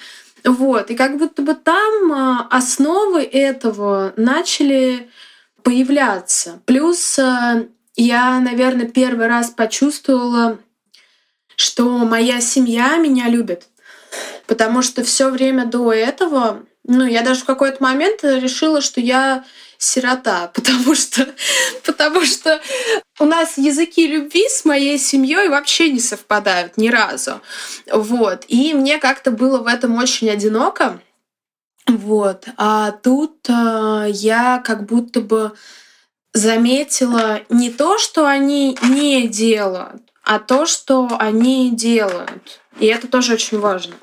Вот. 0.45 0.91
И 0.91 0.97
как 0.97 1.19
будто 1.19 1.43
бы 1.43 1.55
там 1.55 2.13
а, 2.13 2.49
основы 2.51 3.23
этого 3.23 4.13
начали 4.17 5.09
появляться. 5.63 6.61
Плюс 6.67 7.19
а, 7.19 7.65
я, 7.95 8.41
наверное, 8.41 8.89
первый 8.89 9.29
раз 9.29 9.51
почувствовала, 9.51 10.59
что 11.57 11.99
моя 11.99 12.41
семья 12.41 12.97
меня 12.97 13.29
любит. 13.29 13.67
Потому 14.47 14.83
что 14.83 15.05
все 15.05 15.29
время 15.29 15.67
до 15.67 15.93
этого, 15.93 16.65
ну, 16.85 17.05
я 17.05 17.23
даже 17.23 17.41
в 17.43 17.45
какой-то 17.45 17.83
момент 17.83 18.25
решила, 18.25 18.81
что 18.81 19.01
я 19.01 19.45
сирота, 19.79 20.51
потому 20.55 20.95
что, 20.95 21.27
потому 21.87 22.25
что 22.25 22.61
у 23.19 23.25
нас 23.25 23.57
языки 23.57 24.07
любви 24.07 24.45
с 24.49 24.65
моей 24.65 24.99
семьей 24.99 25.49
вообще 25.49 25.91
не 25.91 26.01
совпадают 26.01 26.77
ни 26.77 26.89
разу. 26.89 27.41
Вот. 27.91 28.45
И 28.49 28.75
мне 28.75 28.99
как-то 28.99 29.31
было 29.31 29.61
в 29.61 29.67
этом 29.67 29.97
очень 29.97 30.29
одиноко. 30.29 31.01
Вот. 31.87 32.47
А 32.59 32.91
тут 32.91 33.49
э, 33.49 34.09
я 34.11 34.63
как 34.63 34.85
будто 34.85 35.23
бы 35.23 35.53
заметила 36.35 37.41
не 37.49 37.71
то, 37.71 37.99
что 37.99 38.27
они 38.27 38.77
не 38.83 39.27
делают, 39.27 40.03
а 40.23 40.39
то, 40.39 40.67
что 40.67 41.09
они 41.19 41.71
делают. 41.75 42.61
И 42.79 42.87
это 42.87 43.09
тоже 43.09 43.35
очень 43.35 43.59
важно. 43.59 43.95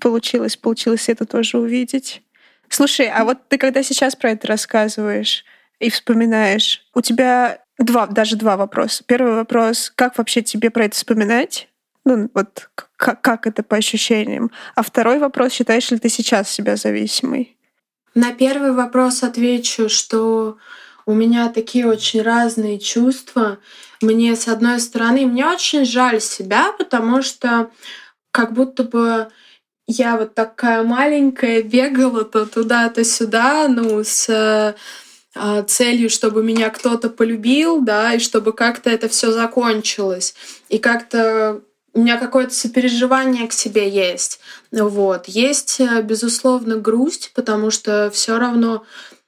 Получилось, 0.00 0.56
получилось 0.56 1.10
это 1.10 1.26
тоже 1.26 1.58
увидеть. 1.58 2.22
Слушай, 2.70 3.10
а 3.10 3.24
вот 3.24 3.48
ты 3.48 3.58
когда 3.58 3.82
сейчас 3.82 4.16
про 4.16 4.30
это 4.30 4.46
рассказываешь, 4.46 5.44
и 5.80 5.90
вспоминаешь, 5.90 6.86
у 6.94 7.00
тебя 7.00 7.58
два, 7.78 8.06
даже 8.06 8.36
два 8.36 8.56
вопроса. 8.56 9.02
Первый 9.06 9.34
вопрос, 9.34 9.90
как 9.94 10.16
вообще 10.18 10.42
тебе 10.42 10.70
про 10.70 10.84
это 10.84 10.94
вспоминать? 10.94 11.68
Ну, 12.04 12.30
вот 12.32 12.70
как, 12.96 13.20
как 13.20 13.46
это 13.46 13.62
по 13.62 13.76
ощущениям? 13.76 14.50
А 14.74 14.82
второй 14.82 15.18
вопрос, 15.18 15.52
считаешь 15.52 15.90
ли 15.90 15.98
ты 15.98 16.08
сейчас 16.08 16.50
себя 16.50 16.76
зависимой? 16.76 17.56
На 18.14 18.32
первый 18.32 18.72
вопрос 18.72 19.22
отвечу, 19.22 19.88
что 19.88 20.58
у 21.06 21.14
меня 21.14 21.48
такие 21.48 21.86
очень 21.86 22.22
разные 22.22 22.78
чувства. 22.78 23.58
Мне, 24.00 24.36
с 24.36 24.48
одной 24.48 24.80
стороны, 24.80 25.26
мне 25.26 25.46
очень 25.46 25.84
жаль 25.84 26.20
себя, 26.20 26.72
потому 26.72 27.22
что 27.22 27.70
как 28.30 28.52
будто 28.52 28.84
бы 28.84 29.28
я 29.90 30.16
вот 30.16 30.34
такая 30.34 30.82
маленькая 30.82 31.62
бегала 31.62 32.24
то 32.24 32.46
туда, 32.46 32.88
то 32.88 33.04
сюда, 33.04 33.68
ну, 33.68 34.02
с 34.04 34.28
э, 35.34 35.64
целью, 35.66 36.10
чтобы 36.10 36.42
меня 36.42 36.70
кто-то 36.70 37.08
полюбил, 37.10 37.80
да, 37.80 38.14
и 38.14 38.18
чтобы 38.18 38.52
как-то 38.52 38.90
это 38.90 39.08
все 39.08 39.32
закончилось. 39.32 40.34
И 40.68 40.78
как-то 40.78 41.62
у 41.92 42.00
меня 42.00 42.18
какое-то 42.18 42.54
сопереживание 42.54 43.48
к 43.48 43.52
себе 43.52 43.88
есть. 43.88 44.40
Вот. 44.70 45.26
Есть, 45.26 45.80
э, 45.80 46.02
безусловно, 46.02 46.76
грусть, 46.76 47.32
потому 47.34 47.70
что 47.70 48.10
все 48.12 48.38
равно 48.38 48.84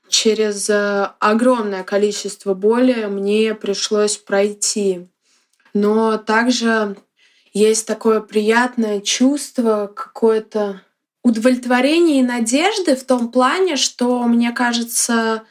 через 0.09 0.69
э, 0.71 1.11
огромное 1.19 1.83
количество 1.83 2.55
боли 2.55 3.07
мне 3.07 3.55
пришлось 3.55 4.17
пройти. 4.17 5.09
Но 5.75 6.19
также 6.19 6.97
есть 7.53 7.87
такое 7.87 8.21
приятное 8.21 9.01
чувство, 9.01 9.93
какое-то 9.95 10.83
удовлетворение 11.23 12.21
и 12.21 12.25
надежды 12.25 12.97
в 12.97 13.05
том 13.05 13.31
плане, 13.31 13.77
что 13.77 14.23
мне 14.25 14.53
кажется, 14.53 15.43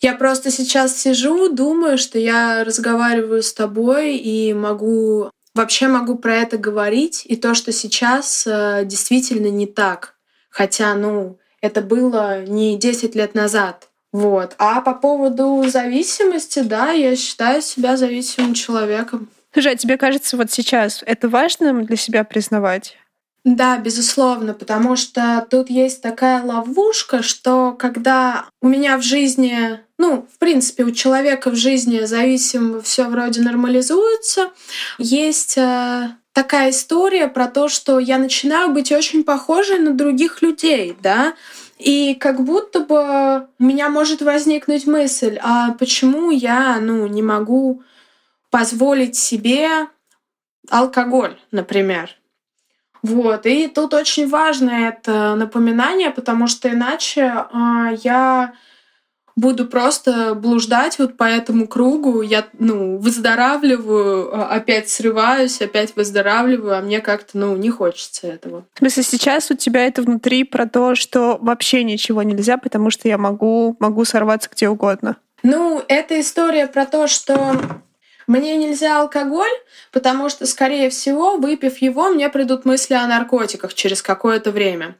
я 0.00 0.14
просто 0.14 0.50
сейчас 0.50 0.96
сижу, 0.96 1.48
думаю, 1.48 1.98
что 1.98 2.18
я 2.18 2.64
разговариваю 2.64 3.42
с 3.42 3.52
тобой 3.52 4.16
и 4.16 4.54
могу 4.54 5.30
вообще 5.54 5.88
могу 5.88 6.16
про 6.16 6.36
это 6.36 6.58
говорить, 6.58 7.22
и 7.24 7.36
то, 7.36 7.54
что 7.54 7.72
сейчас 7.72 8.46
э, 8.46 8.82
действительно 8.84 9.46
не 9.46 9.66
так. 9.66 10.14
Хотя, 10.50 10.94
ну, 10.94 11.38
это 11.60 11.80
было 11.80 12.44
не 12.44 12.76
10 12.76 13.14
лет 13.14 13.34
назад. 13.34 13.88
Вот. 14.12 14.54
А 14.58 14.80
по 14.80 14.94
поводу 14.94 15.64
зависимости, 15.68 16.60
да, 16.60 16.90
я 16.90 17.16
считаю 17.16 17.62
себя 17.62 17.96
зависимым 17.96 18.54
человеком. 18.54 19.28
Слушай, 19.54 19.74
а 19.74 19.76
тебе 19.76 19.96
кажется, 19.96 20.36
вот 20.36 20.50
сейчас 20.50 21.04
это 21.06 21.28
важно 21.28 21.84
для 21.84 21.96
себя 21.96 22.24
признавать? 22.24 22.96
Да, 23.44 23.78
безусловно, 23.78 24.52
потому 24.52 24.96
что 24.96 25.46
тут 25.48 25.70
есть 25.70 26.02
такая 26.02 26.42
ловушка, 26.42 27.22
что 27.22 27.72
когда 27.78 28.46
у 28.60 28.68
меня 28.68 28.98
в 28.98 29.02
жизни, 29.02 29.78
ну, 29.96 30.26
в 30.34 30.38
принципе, 30.40 30.82
у 30.82 30.90
человека 30.90 31.50
в 31.50 31.54
жизни 31.54 32.00
зависимо 32.00 32.80
все 32.80 33.04
вроде 33.04 33.42
нормализуется, 33.42 34.50
есть 34.98 35.56
э, 35.56 36.08
такая 36.32 36.70
история 36.70 37.28
про 37.28 37.46
то, 37.46 37.68
что 37.68 38.00
я 38.00 38.18
начинаю 38.18 38.70
быть 38.70 38.90
очень 38.90 39.22
похожей 39.22 39.78
на 39.78 39.92
других 39.92 40.42
людей, 40.42 40.96
да, 41.00 41.34
и 41.78 42.14
как 42.14 42.42
будто 42.42 42.80
бы 42.80 43.46
у 43.60 43.64
меня 43.64 43.88
может 43.88 44.20
возникнуть 44.20 44.88
мысль, 44.88 45.38
а 45.40 45.72
почему 45.74 46.32
я, 46.32 46.80
ну, 46.80 47.06
не 47.06 47.22
могу 47.22 47.84
позволить 48.54 49.16
себе 49.16 49.88
алкоголь, 50.70 51.36
например. 51.50 52.10
Вот. 53.02 53.46
И 53.46 53.66
тут 53.66 53.94
очень 53.94 54.28
важно 54.28 54.70
это 54.70 55.34
напоминание, 55.34 56.10
потому 56.10 56.46
что 56.46 56.70
иначе 56.70 57.22
э, 57.22 57.96
я 58.04 58.54
буду 59.34 59.66
просто 59.66 60.36
блуждать 60.36 61.00
вот 61.00 61.16
по 61.16 61.24
этому 61.24 61.66
кругу. 61.66 62.22
Я, 62.22 62.46
ну, 62.60 62.96
выздоравливаю, 62.98 64.32
а, 64.32 64.46
опять 64.50 64.88
срываюсь, 64.88 65.60
опять 65.60 65.96
выздоравливаю, 65.96 66.78
а 66.78 66.80
мне 66.80 67.00
как-то, 67.00 67.36
ну, 67.36 67.56
не 67.56 67.70
хочется 67.70 68.28
этого. 68.28 68.66
В 68.74 68.78
смысле, 68.78 69.02
сейчас 69.02 69.50
у 69.50 69.54
тебя 69.54 69.84
это 69.84 70.00
внутри 70.02 70.44
про 70.44 70.68
то, 70.68 70.94
что 70.94 71.38
вообще 71.40 71.82
ничего 71.82 72.22
нельзя, 72.22 72.56
потому 72.56 72.90
что 72.90 73.08
я 73.08 73.18
могу, 73.18 73.76
могу 73.80 74.04
сорваться 74.04 74.48
где 74.48 74.68
угодно? 74.68 75.16
Ну, 75.42 75.82
это 75.88 76.20
история 76.20 76.68
про 76.68 76.86
то, 76.86 77.08
что 77.08 77.56
мне 78.26 78.56
нельзя 78.56 79.00
алкоголь, 79.00 79.52
потому 79.92 80.28
что, 80.28 80.46
скорее 80.46 80.90
всего, 80.90 81.36
выпив 81.36 81.78
его, 81.78 82.08
мне 82.08 82.28
придут 82.28 82.64
мысли 82.64 82.94
о 82.94 83.06
наркотиках 83.06 83.74
через 83.74 84.02
какое-то 84.02 84.50
время. 84.50 84.96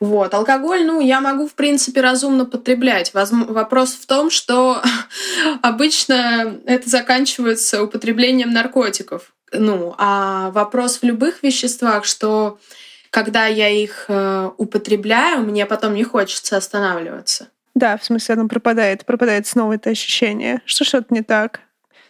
Вот. 0.00 0.32
Алкоголь, 0.34 0.84
ну, 0.84 1.00
я 1.00 1.20
могу, 1.20 1.48
в 1.48 1.54
принципе, 1.54 2.00
разумно 2.00 2.44
потреблять. 2.44 3.12
Вопрос 3.14 3.92
в 3.94 4.06
том, 4.06 4.30
что 4.30 4.80
обычно 5.62 6.58
это 6.66 6.88
заканчивается 6.88 7.82
употреблением 7.82 8.50
наркотиков. 8.50 9.32
Ну, 9.52 9.94
а 9.98 10.50
вопрос 10.50 10.98
в 10.98 11.02
любых 11.04 11.42
веществах, 11.42 12.04
что 12.04 12.58
когда 13.10 13.46
я 13.46 13.68
их 13.70 14.04
э, 14.08 14.50
употребляю, 14.58 15.42
мне 15.42 15.64
потом 15.64 15.94
не 15.94 16.04
хочется 16.04 16.56
останавливаться. 16.56 17.48
Да, 17.74 17.96
в 17.96 18.04
смысле, 18.04 18.34
оно 18.34 18.48
пропадает, 18.48 19.06
пропадает 19.06 19.46
снова 19.46 19.74
это 19.74 19.90
ощущение, 19.90 20.60
что 20.64 20.84
что-то 20.84 21.14
не 21.14 21.22
так. 21.22 21.60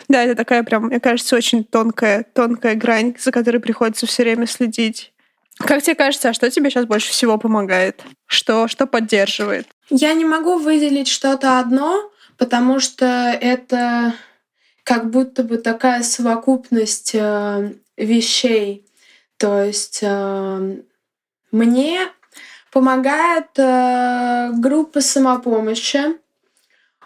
Да, 0.12 0.24
это 0.24 0.34
такая 0.34 0.62
прям, 0.62 0.86
мне 0.86 1.00
кажется, 1.00 1.36
очень 1.36 1.64
тонкая, 1.64 2.24
тонкая 2.32 2.74
грань, 2.74 3.14
за 3.18 3.30
которой 3.30 3.58
приходится 3.58 4.06
все 4.06 4.22
время 4.22 4.46
следить. 4.46 5.12
Как 5.58 5.82
тебе 5.82 5.96
кажется, 5.96 6.30
а 6.30 6.32
что 6.32 6.50
тебе 6.50 6.70
сейчас 6.70 6.86
больше 6.86 7.10
всего 7.10 7.36
помогает? 7.36 8.02
Что, 8.26 8.68
что 8.68 8.86
поддерживает? 8.86 9.66
Я 9.90 10.14
не 10.14 10.24
могу 10.24 10.58
выделить 10.58 11.08
что-то 11.08 11.58
одно, 11.58 12.10
потому 12.36 12.80
что 12.80 13.04
это 13.40 14.14
как 14.84 15.10
будто 15.10 15.42
бы 15.42 15.58
такая 15.58 16.02
совокупность 16.02 17.14
э, 17.14 17.74
вещей. 17.96 18.86
То 19.36 19.62
есть 19.62 19.98
э, 20.02 20.76
мне 21.50 22.00
помогает 22.72 23.48
э, 23.56 24.50
группа 24.54 25.00
самопомощи, 25.00 26.16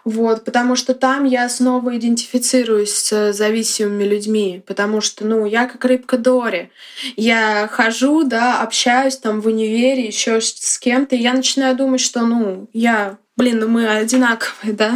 вот, 0.05 0.43
потому 0.43 0.75
что 0.75 0.93
там 0.93 1.23
я 1.23 1.47
снова 1.47 1.95
идентифицируюсь 1.95 2.93
с 2.93 3.31
зависимыми 3.33 4.03
людьми, 4.03 4.61
потому 4.67 4.99
что, 4.99 5.25
ну, 5.25 5.45
я 5.45 5.65
как 5.65 5.85
рыбка 5.85 6.17
Дори. 6.17 6.71
Я 7.15 7.69
хожу, 7.71 8.23
да, 8.23 8.61
общаюсь 8.61 9.17
там 9.17 9.39
в 9.39 9.47
универе, 9.47 10.05
еще 10.05 10.41
с 10.41 10.77
кем-то, 10.77 11.15
и 11.15 11.21
я 11.21 11.33
начинаю 11.33 11.75
думать, 11.75 12.01
что, 12.01 12.21
ну, 12.21 12.67
я 12.73 13.17
блин, 13.35 13.59
ну 13.59 13.67
мы 13.67 13.87
одинаковые, 13.87 14.73
да. 14.73 14.93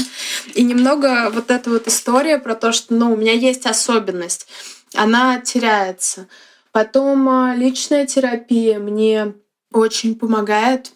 И 0.53 0.63
немного 0.63 1.31
вот 1.31 1.49
эта 1.49 1.69
вот 1.69 1.87
история 1.87 2.37
про 2.37 2.53
то, 2.53 2.71
что, 2.71 2.93
ну, 2.93 3.13
у 3.13 3.17
меня 3.17 3.33
есть 3.33 3.65
особенность, 3.65 4.47
она 4.93 5.39
теряется. 5.39 6.27
Потом 6.71 7.27
а, 7.29 7.55
личная 7.55 8.05
терапия 8.05 8.77
мне 8.77 9.33
очень 9.71 10.15
помогает 10.15 10.91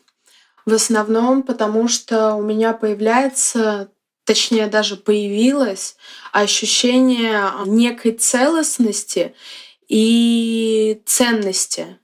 в 0.65 0.73
основном 0.73 1.43
потому, 1.43 1.87
что 1.87 2.35
у 2.35 2.43
меня 2.43 2.73
появляется 2.73 3.89
точнее 4.25 4.67
даже 4.67 4.95
появилось 4.95 5.95
ощущение 6.31 7.51
некой 7.65 8.11
целостности 8.11 9.33
и 9.87 11.01
ценности. 11.05 11.97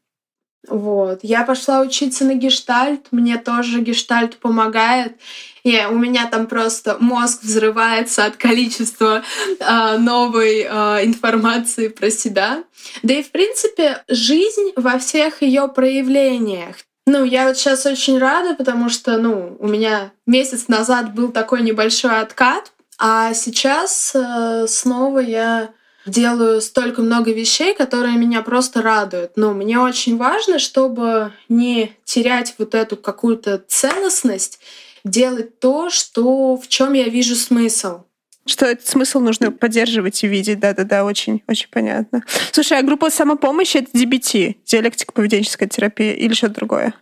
Вот. 0.67 1.19
Я 1.23 1.43
пошла 1.43 1.79
учиться 1.79 2.25
на 2.25 2.33
гештальт, 2.33 3.07
мне 3.11 3.37
тоже 3.37 3.79
гештальт 3.79 4.37
помогает. 4.37 5.17
И 5.63 5.81
у 5.89 5.97
меня 5.97 6.27
там 6.27 6.47
просто 6.47 6.97
мозг 6.99 7.43
взрывается 7.43 8.25
от 8.25 8.37
количества 8.37 9.23
э, 9.59 9.97
новой 9.97 10.61
э, 10.61 11.05
информации 11.05 11.87
про 11.87 12.09
себя. 12.09 12.63
Да 13.03 13.13
и 13.13 13.23
в 13.23 13.31
принципе 13.31 14.03
жизнь 14.07 14.73
во 14.75 14.99
всех 14.99 15.41
ее 15.41 15.67
проявлениях. 15.67 16.77
Ну, 17.09 17.23
я 17.23 17.47
вот 17.47 17.57
сейчас 17.57 17.85
очень 17.85 18.19
рада, 18.19 18.53
потому 18.53 18.89
что, 18.89 19.17
ну, 19.17 19.55
у 19.61 19.67
меня 19.67 20.11
месяц 20.25 20.67
назад 20.67 21.15
был 21.15 21.31
такой 21.31 21.61
небольшой 21.61 22.19
откат, 22.19 22.73
а 22.99 23.33
сейчас 23.33 24.11
э, 24.13 24.65
снова 24.67 25.19
я 25.19 25.69
делаю 26.05 26.59
столько 26.59 27.01
много 27.01 27.31
вещей, 27.31 27.73
которые 27.73 28.17
меня 28.17 28.41
просто 28.41 28.81
радуют. 28.81 29.37
Но 29.37 29.53
мне 29.53 29.79
очень 29.79 30.17
важно, 30.17 30.59
чтобы 30.59 31.31
не 31.47 31.95
терять 32.03 32.55
вот 32.57 32.75
эту 32.75 32.97
какую-то 32.97 33.63
целостность, 33.65 34.59
делать 35.05 35.61
то, 35.61 35.89
что 35.89 36.57
в 36.57 36.67
чем 36.67 36.91
я 36.91 37.05
вижу 37.05 37.35
смысл. 37.35 38.01
Что 38.47 38.65
этот 38.65 38.87
смысл 38.87 39.19
нужно 39.19 39.51
поддерживать 39.51 40.23
и 40.23 40.27
видеть, 40.27 40.59
да-да-да, 40.59 41.03
очень, 41.03 41.43
очень 41.47 41.67
понятно. 41.69 42.23
Слушай, 42.51 42.79
а 42.79 42.83
группа 42.83 43.09
самопомощи— 43.09 43.77
это 43.79 43.91
DBT, 43.91 44.55
диалектико-поведенческая 44.65 45.67
терапия 45.67 46.13
или 46.13 46.33
что-то 46.33 46.55
другое? 46.55 46.93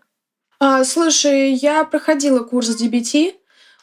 А, 0.60 0.84
слушай, 0.84 1.54
я 1.54 1.84
проходила 1.84 2.39
курс 2.39 2.70
DBT, 2.82 3.34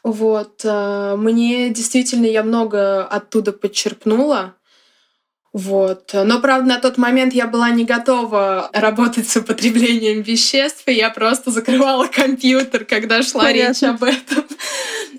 вот, 0.02 0.62
э, 0.64 1.16
мне 1.16 1.70
действительно 1.70 2.26
я 2.26 2.42
много 2.42 3.04
оттуда 3.04 3.52
подчерпнула, 3.52 4.56
вот. 5.52 6.12
Но, 6.14 6.40
правда, 6.40 6.66
на 6.66 6.80
тот 6.80 6.96
момент 6.96 7.34
я 7.34 7.46
была 7.46 7.68
не 7.70 7.84
готова 7.84 8.70
работать 8.72 9.28
с 9.28 9.36
употреблением 9.36 10.22
веществ, 10.22 10.88
и 10.88 10.94
я 10.94 11.10
просто 11.10 11.50
закрывала 11.50 12.06
компьютер, 12.06 12.86
когда 12.86 13.22
шла 13.22 13.44
Понятно. 13.44 13.68
речь 13.68 13.82
об 13.82 14.02
этом. 14.02 14.44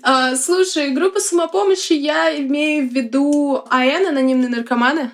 А, 0.06 0.36
слушай, 0.36 0.90
группа 0.90 1.18
самопомощи, 1.18 1.94
я 1.94 2.36
имею 2.38 2.86
в 2.86 2.92
виду 2.92 3.64
АН, 3.70 4.08
анонимные 4.08 4.50
наркоманы. 4.50 5.10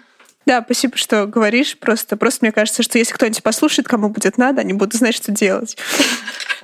Да, 0.46 0.62
спасибо, 0.64 0.96
что 0.96 1.26
говоришь. 1.26 1.78
Просто, 1.78 2.16
просто 2.16 2.44
мне 2.44 2.50
кажется, 2.50 2.82
что 2.82 2.98
если 2.98 3.14
кто-нибудь 3.14 3.40
послушает, 3.44 3.86
кому 3.86 4.08
будет 4.08 4.36
надо, 4.36 4.62
они 4.62 4.72
будут 4.72 4.94
знать, 4.94 5.14
что 5.14 5.30
делать. 5.30 5.76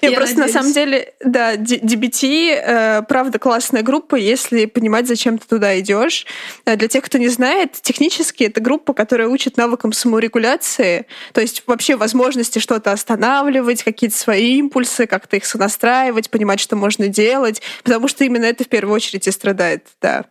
Я 0.00 0.12
просто 0.12 0.38
на 0.38 0.48
самом 0.48 0.72
деле, 0.72 1.12
да, 1.24 1.56
DBT, 1.56 2.54
э, 2.54 3.02
правда, 3.08 3.38
классная 3.38 3.82
группа, 3.82 4.16
если 4.16 4.66
понимать, 4.66 5.06
зачем 5.06 5.38
ты 5.38 5.46
туда 5.46 5.78
идешь. 5.80 6.26
Э, 6.64 6.76
для 6.76 6.88
тех, 6.88 7.04
кто 7.04 7.18
не 7.18 7.28
знает, 7.28 7.72
технически 7.80 8.44
это 8.44 8.60
группа, 8.60 8.92
которая 8.92 9.28
учит 9.28 9.56
навыкам 9.56 9.92
саморегуляции, 9.92 11.06
то 11.32 11.40
есть 11.40 11.62
вообще 11.66 11.96
возможности 11.96 12.58
что-то 12.58 12.92
останавливать, 12.92 13.82
какие-то 13.82 14.16
свои 14.16 14.58
импульсы, 14.58 15.06
как-то 15.06 15.36
их 15.36 15.44
сонастраивать, 15.44 16.30
понимать, 16.30 16.60
что 16.60 16.76
можно 16.76 17.08
делать, 17.08 17.62
потому 17.82 18.08
что 18.08 18.24
именно 18.24 18.44
это 18.44 18.64
в 18.64 18.68
первую 18.68 18.94
очередь 18.94 19.26
и 19.26 19.30
страдает, 19.30 19.86
да. 20.00 20.24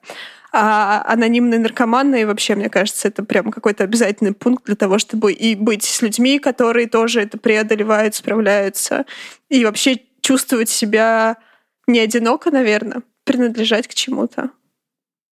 А 0.52 1.04
анонимные 1.06 1.60
наркоманы, 1.60 2.26
вообще, 2.26 2.56
мне 2.56 2.70
кажется, 2.70 3.08
это 3.08 3.24
прям 3.24 3.52
какой-то 3.52 3.84
обязательный 3.84 4.34
пункт 4.34 4.66
для 4.66 4.76
того, 4.76 4.97
чтобы 4.97 5.32
и 5.32 5.56
быть 5.56 5.84
с 5.84 6.02
людьми, 6.02 6.39
которые 6.39 6.88
тоже 6.88 7.22
это 7.22 7.38
преодолевают, 7.38 8.16
справляются, 8.16 9.06
и 9.50 9.64
вообще 9.64 10.00
чувствовать 10.22 10.70
себя 10.70 11.38
не 11.88 12.00
одиноко, 12.00 12.52
наверное, 12.52 13.04
принадлежать 13.26 13.88
к 13.88 13.93
чему-то. 13.93 14.50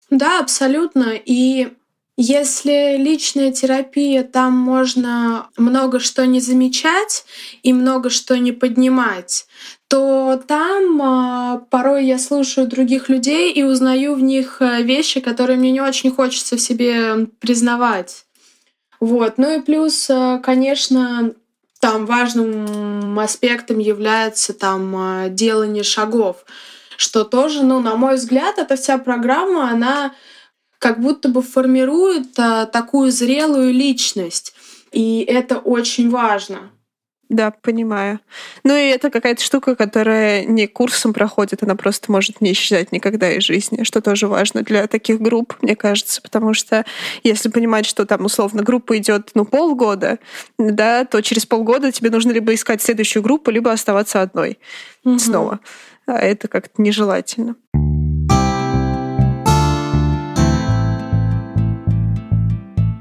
Да, 0.09 0.39
абсолютно. 0.39 1.13
И 1.25 1.73
если 2.15 2.97
личная 2.97 3.51
терапия, 3.51 4.23
там 4.23 4.53
можно 4.53 5.49
много 5.57 5.99
что 5.99 6.25
не 6.25 6.39
замечать 6.39 7.25
и 7.61 7.73
много 7.73 8.09
что 8.09 8.37
не 8.37 8.51
поднимать, 8.51 9.45
то 9.87 10.41
там 10.47 11.01
э, 11.01 11.59
порой 11.69 12.05
я 12.05 12.19
слушаю 12.19 12.67
других 12.67 13.09
людей 13.09 13.53
и 13.53 13.63
узнаю 13.63 14.15
в 14.15 14.21
них 14.21 14.57
э, 14.59 14.81
вещи, 14.81 15.21
которые 15.21 15.57
мне 15.57 15.71
не 15.71 15.81
очень 15.81 16.11
хочется 16.11 16.57
в 16.57 16.61
себе 16.61 17.27
признавать. 17.39 18.25
Вот. 18.99 19.37
Ну 19.37 19.57
и 19.57 19.61
плюс, 19.61 20.09
э, 20.09 20.39
конечно, 20.43 21.33
там 21.79 22.05
важным 22.05 23.17
аспектом 23.19 23.79
является 23.79 24.53
там 24.53 25.33
делание 25.35 25.83
шагов, 25.83 26.43
что 26.97 27.23
тоже, 27.23 27.63
ну, 27.63 27.79
на 27.79 27.95
мой 27.95 28.15
взгляд, 28.15 28.57
эта 28.57 28.75
вся 28.75 28.97
программа, 28.97 29.69
она 29.69 30.13
как 30.79 30.99
будто 30.99 31.29
бы 31.29 31.43
формирует 31.43 32.33
такую 32.33 33.11
зрелую 33.11 33.71
личность. 33.73 34.55
И 34.91 35.19
это 35.21 35.59
очень 35.59 36.09
важно. 36.09 36.71
Да, 37.29 37.51
понимаю. 37.51 38.21
Ну 38.63 38.73
и 38.75 38.87
это 38.87 39.09
какая-то 39.09 39.43
штука, 39.43 39.75
которая 39.75 40.45
не 40.45 40.65
курсом 40.65 41.13
проходит, 41.13 41.61
она 41.61 41.75
просто 41.75 42.09
может 42.09 42.39
не 42.39 42.53
исчезать 42.53 42.93
никогда 42.93 43.29
из 43.31 43.43
жизни, 43.43 43.83
что 43.83 44.01
тоже 44.01 44.27
важно 44.27 44.63
для 44.63 44.87
таких 44.87 45.19
групп, 45.19 45.55
мне 45.61 45.75
кажется, 45.75 46.21
потому 46.21 46.53
что 46.53 46.85
если 47.23 47.49
понимать, 47.49 47.85
что 47.85 48.05
там 48.05 48.23
условно 48.23 48.63
группа 48.63 48.97
идет 48.97 49.31
ну 49.33 49.43
полгода, 49.43 50.19
да, 50.57 51.03
то 51.03 51.21
через 51.21 51.45
полгода 51.45 51.91
тебе 51.91 52.11
нужно 52.11 52.31
либо 52.31 52.53
искать 52.53 52.81
следующую 52.81 53.23
группу, 53.23 53.51
либо 53.51 53.71
оставаться 53.71 54.21
одной 54.21 54.57
угу. 55.03 55.19
снова. 55.19 55.59
А 56.05 56.17
это 56.19 56.47
как-то 56.47 56.81
нежелательно. 56.81 57.57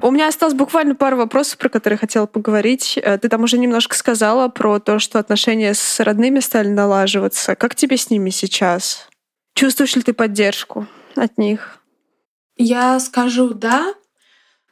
У 0.06 0.12
меня 0.12 0.28
осталось 0.28 0.54
буквально 0.54 0.94
пару 0.94 1.16
вопросов, 1.16 1.58
про 1.58 1.68
которые 1.68 1.98
хотела 1.98 2.26
поговорить. 2.26 2.96
Э, 2.96 3.18
ты 3.18 3.28
там 3.28 3.42
уже 3.42 3.58
немножко 3.58 3.96
сказала 3.96 4.46
про 4.46 4.78
то, 4.78 5.00
что 5.00 5.18
отношения 5.18 5.74
с 5.74 5.98
родными 5.98 6.38
стали 6.38 6.68
налаживаться. 6.68 7.56
Как 7.56 7.74
тебе 7.74 7.96
с 7.96 8.08
ними 8.08 8.30
сейчас? 8.30 9.08
Чувствуешь 9.56 9.96
ли 9.96 10.02
ты 10.02 10.12
поддержку 10.12 10.86
от 11.16 11.36
них? 11.38 11.80
Я 12.56 13.00
скажу 13.00 13.48
да, 13.52 13.94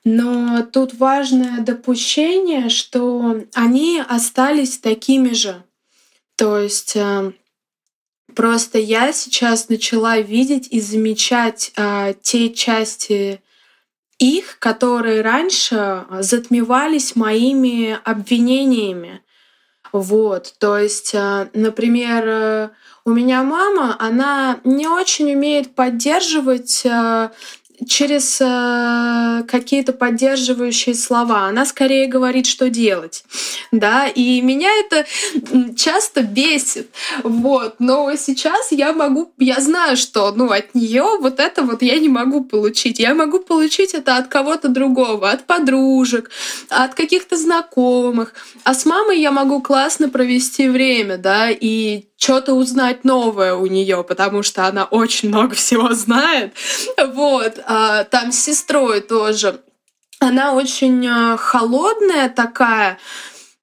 но 0.04 0.62
тут 0.62 0.94
важное 0.94 1.62
допущение, 1.62 2.68
что 2.68 3.42
они 3.54 4.04
остались 4.08 4.78
такими 4.78 5.32
же. 5.32 5.64
То 6.36 6.60
есть 6.60 6.94
э, 6.94 7.32
просто 8.36 8.78
я 8.78 9.12
сейчас 9.12 9.68
начала 9.68 10.16
видеть 10.18 10.68
и 10.70 10.80
замечать 10.80 11.72
э, 11.76 12.14
те 12.22 12.50
части 12.50 13.40
их, 14.18 14.58
которые 14.58 15.22
раньше 15.22 16.04
затмевались 16.20 17.16
моими 17.16 17.98
обвинениями. 18.04 19.22
Вот, 19.92 20.54
то 20.58 20.76
есть, 20.76 21.14
э, 21.14 21.48
например, 21.54 22.24
э, 22.26 22.68
у 23.04 23.10
меня 23.10 23.44
мама, 23.44 23.94
она 24.00 24.58
не 24.64 24.88
очень 24.88 25.32
умеет 25.32 25.76
поддерживать 25.76 26.82
э, 26.84 27.30
через 27.86 28.38
э, 28.40 29.42
какие-то 29.48 29.92
поддерживающие 29.92 30.94
слова. 30.94 31.46
Она 31.46 31.64
скорее 31.66 32.06
говорит, 32.06 32.46
что 32.46 32.70
делать. 32.70 33.24
Да, 33.72 34.06
и 34.06 34.40
меня 34.40 34.70
это 34.80 35.04
часто 35.76 36.22
бесит. 36.22 36.88
Вот. 37.22 37.76
Но 37.78 38.14
сейчас 38.16 38.70
я 38.70 38.92
могу, 38.92 39.32
я 39.38 39.60
знаю, 39.60 39.96
что 39.96 40.32
ну, 40.32 40.50
от 40.50 40.74
нее 40.74 41.18
вот 41.20 41.40
это 41.40 41.62
вот 41.62 41.82
я 41.82 41.98
не 41.98 42.08
могу 42.08 42.44
получить. 42.44 42.98
Я 42.98 43.14
могу 43.14 43.40
получить 43.40 43.94
это 43.94 44.16
от 44.16 44.28
кого-то 44.28 44.68
другого, 44.68 45.30
от 45.30 45.44
подружек, 45.44 46.30
от 46.68 46.94
каких-то 46.94 47.36
знакомых. 47.36 48.34
А 48.64 48.74
с 48.74 48.86
мамой 48.86 49.20
я 49.20 49.32
могу 49.32 49.60
классно 49.60 50.08
провести 50.08 50.68
время, 50.68 51.18
да, 51.18 51.50
и 51.50 52.04
что-то 52.24 52.54
узнать 52.54 53.04
новое 53.04 53.54
у 53.54 53.66
нее, 53.66 54.02
потому 54.02 54.42
что 54.42 54.66
она 54.66 54.84
очень 54.84 55.28
много 55.28 55.54
всего 55.54 55.92
знает. 55.92 56.54
Вот. 56.96 57.60
А, 57.66 58.04
там 58.04 58.32
с 58.32 58.38
сестрой 58.38 59.02
тоже. 59.02 59.60
Она 60.20 60.54
очень 60.54 61.06
а, 61.06 61.36
холодная 61.36 62.30
такая, 62.30 62.98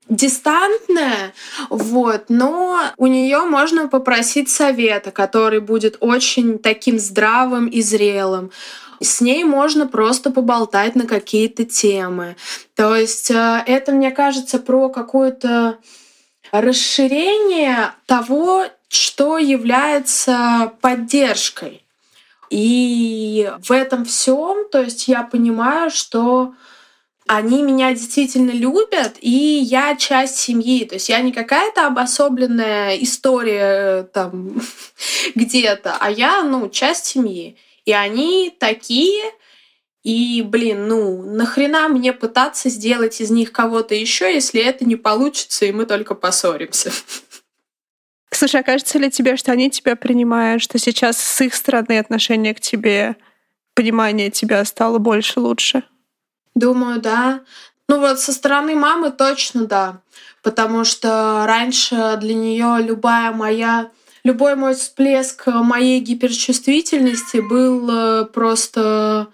дистантная, 0.10 1.34
вот, 1.70 2.26
но 2.30 2.80
у 2.98 3.08
нее 3.08 3.40
можно 3.46 3.88
попросить 3.88 4.50
совета, 4.50 5.10
который 5.10 5.60
будет 5.60 5.98
очень 6.00 6.60
таким 6.60 7.00
здравым 7.00 7.66
и 7.66 7.82
зрелым. 7.82 8.52
С 9.00 9.22
ней 9.22 9.44
можно 9.44 9.88
просто 9.88 10.30
поболтать 10.30 10.96
на 10.96 11.08
какие-то 11.08 11.66
темы. 11.66 12.36
То 12.76 12.96
есть 12.96 13.32
а, 13.32 13.64
это, 13.66 13.92
мне 13.92 14.12
кажется, 14.12 14.60
про 14.60 14.90
какую-то 14.90 15.80
расширение 16.52 17.94
того, 18.06 18.66
что 18.90 19.38
является 19.38 20.74
поддержкой. 20.82 21.84
И 22.50 23.50
в 23.62 23.72
этом 23.72 24.04
всем, 24.04 24.68
то 24.70 24.82
есть 24.82 25.08
я 25.08 25.24
понимаю, 25.24 25.90
что 25.90 26.54
они 27.26 27.62
меня 27.64 27.94
действительно 27.94 28.52
любят, 28.52 29.16
и 29.22 29.30
я 29.30 29.96
часть 29.96 30.36
семьи. 30.36 30.84
То 30.84 30.96
есть 30.96 31.08
я 31.08 31.22
не 31.22 31.32
какая-то 31.32 31.88
обособленная 31.88 32.98
история 32.98 34.04
там 34.04 34.62
где-то, 35.36 35.96
а 35.98 36.12
я, 36.12 36.44
ну, 36.44 36.68
часть 36.70 37.06
семьи. 37.06 37.56
И 37.86 37.94
они 37.94 38.54
такие, 38.60 39.32
и, 40.04 40.42
блин, 40.42 40.88
ну, 40.88 41.22
нахрена 41.24 41.88
мне 41.88 42.12
пытаться 42.12 42.70
сделать 42.70 43.22
из 43.22 43.30
них 43.30 43.52
кого-то 43.52 43.94
еще, 43.94 44.34
если 44.34 44.62
это 44.62 44.84
не 44.86 44.96
получится, 44.96 45.66
и 45.66 45.72
мы 45.72 45.86
только 45.86 46.16
поссоримся. 46.16 46.92
Слушай, 48.32 48.62
а 48.62 48.64
кажется 48.64 48.98
ли 48.98 49.12
тебе, 49.12 49.38
что 49.38 49.52
они 49.52 49.70
тебя 49.70 49.96
принимают, 49.96 50.64
что 50.64 50.80
сейчас 50.80 51.18
с 51.18 51.42
их 51.42 51.54
стороны 51.54 52.00
отношение 52.00 52.56
к 52.56 52.60
тебе, 52.60 53.16
понимание 53.76 54.32
тебя 54.32 54.66
стало 54.66 54.98
больше, 54.98 55.40
лучше? 55.40 55.84
Думаю, 56.56 57.00
да. 57.00 57.42
Ну 57.88 58.00
вот 58.00 58.20
со 58.20 58.34
стороны 58.34 58.74
мамы 58.76 59.12
точно 59.12 59.66
да. 59.66 60.02
Потому 60.42 60.86
что 60.86 61.44
раньше 61.46 62.18
для 62.20 62.34
нее 62.34 62.78
любая 62.80 63.32
моя 63.32 63.92
любой 64.24 64.56
мой 64.56 64.76
всплеск 64.76 65.48
моей 65.48 66.00
гиперчувствительности 66.00 67.38
был 67.38 67.90
э, 67.90 68.26
просто 68.26 69.28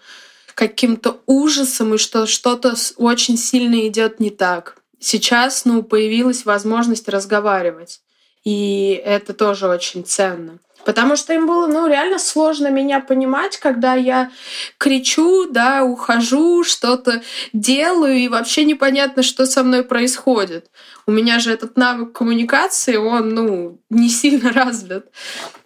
каким-то 0.58 1.22
ужасом 1.28 1.94
и 1.94 1.98
что 2.00 2.26
что-то 2.26 2.74
очень 2.98 3.38
сильно 3.38 3.88
идет 3.88 4.20
не 4.20 4.32
так. 4.32 4.78
Сейчас, 5.00 5.66
ну, 5.66 5.84
появилась 5.84 6.46
возможность 6.46 7.08
разговаривать. 7.08 8.02
И 8.44 9.00
это 9.06 9.36
тоже 9.36 9.68
очень 9.68 10.04
ценно. 10.04 10.58
Потому 10.84 11.16
что 11.16 11.32
им 11.34 11.46
было, 11.46 11.68
ну, 11.68 11.86
реально 11.86 12.18
сложно 12.18 12.72
меня 12.72 13.02
понимать, 13.02 13.58
когда 13.58 13.94
я 13.94 14.32
кричу, 14.80 15.48
да, 15.48 15.84
ухожу, 15.84 16.64
что-то 16.64 17.22
делаю, 17.54 18.16
и 18.16 18.28
вообще 18.28 18.66
непонятно, 18.66 19.22
что 19.22 19.46
со 19.46 19.64
мной 19.64 19.84
происходит. 19.84 20.72
У 21.06 21.12
меня 21.12 21.38
же 21.38 21.52
этот 21.52 21.78
навык 21.78 22.14
коммуникации, 22.14 22.96
он, 22.96 23.30
ну, 23.30 23.80
не 23.92 24.10
сильно 24.10 24.52
развит. 24.54 25.06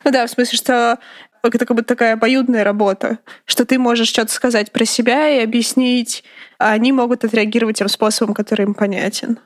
Ну 0.04 0.12
да, 0.12 0.28
в 0.28 0.32
смысле, 0.32 0.58
что 0.58 1.00
это 1.44 1.66
как 1.66 1.76
бы 1.76 1.84
такая 1.84 2.14
обоюдная 2.14 2.64
работа, 2.64 3.20
что 3.46 3.66
ты 3.66 3.80
можешь 3.80 4.10
что-то 4.10 4.32
сказать 4.32 4.72
про 4.72 4.86
себя 4.86 5.30
и 5.30 5.44
объяснить, 5.44 6.24
а 6.60 6.72
они 6.72 6.92
могут 6.92 7.24
отреагировать 7.24 7.78
тем 7.78 7.88
способом, 7.88 8.34
который 8.34 8.64
им 8.66 8.74
понятен. 8.74 9.40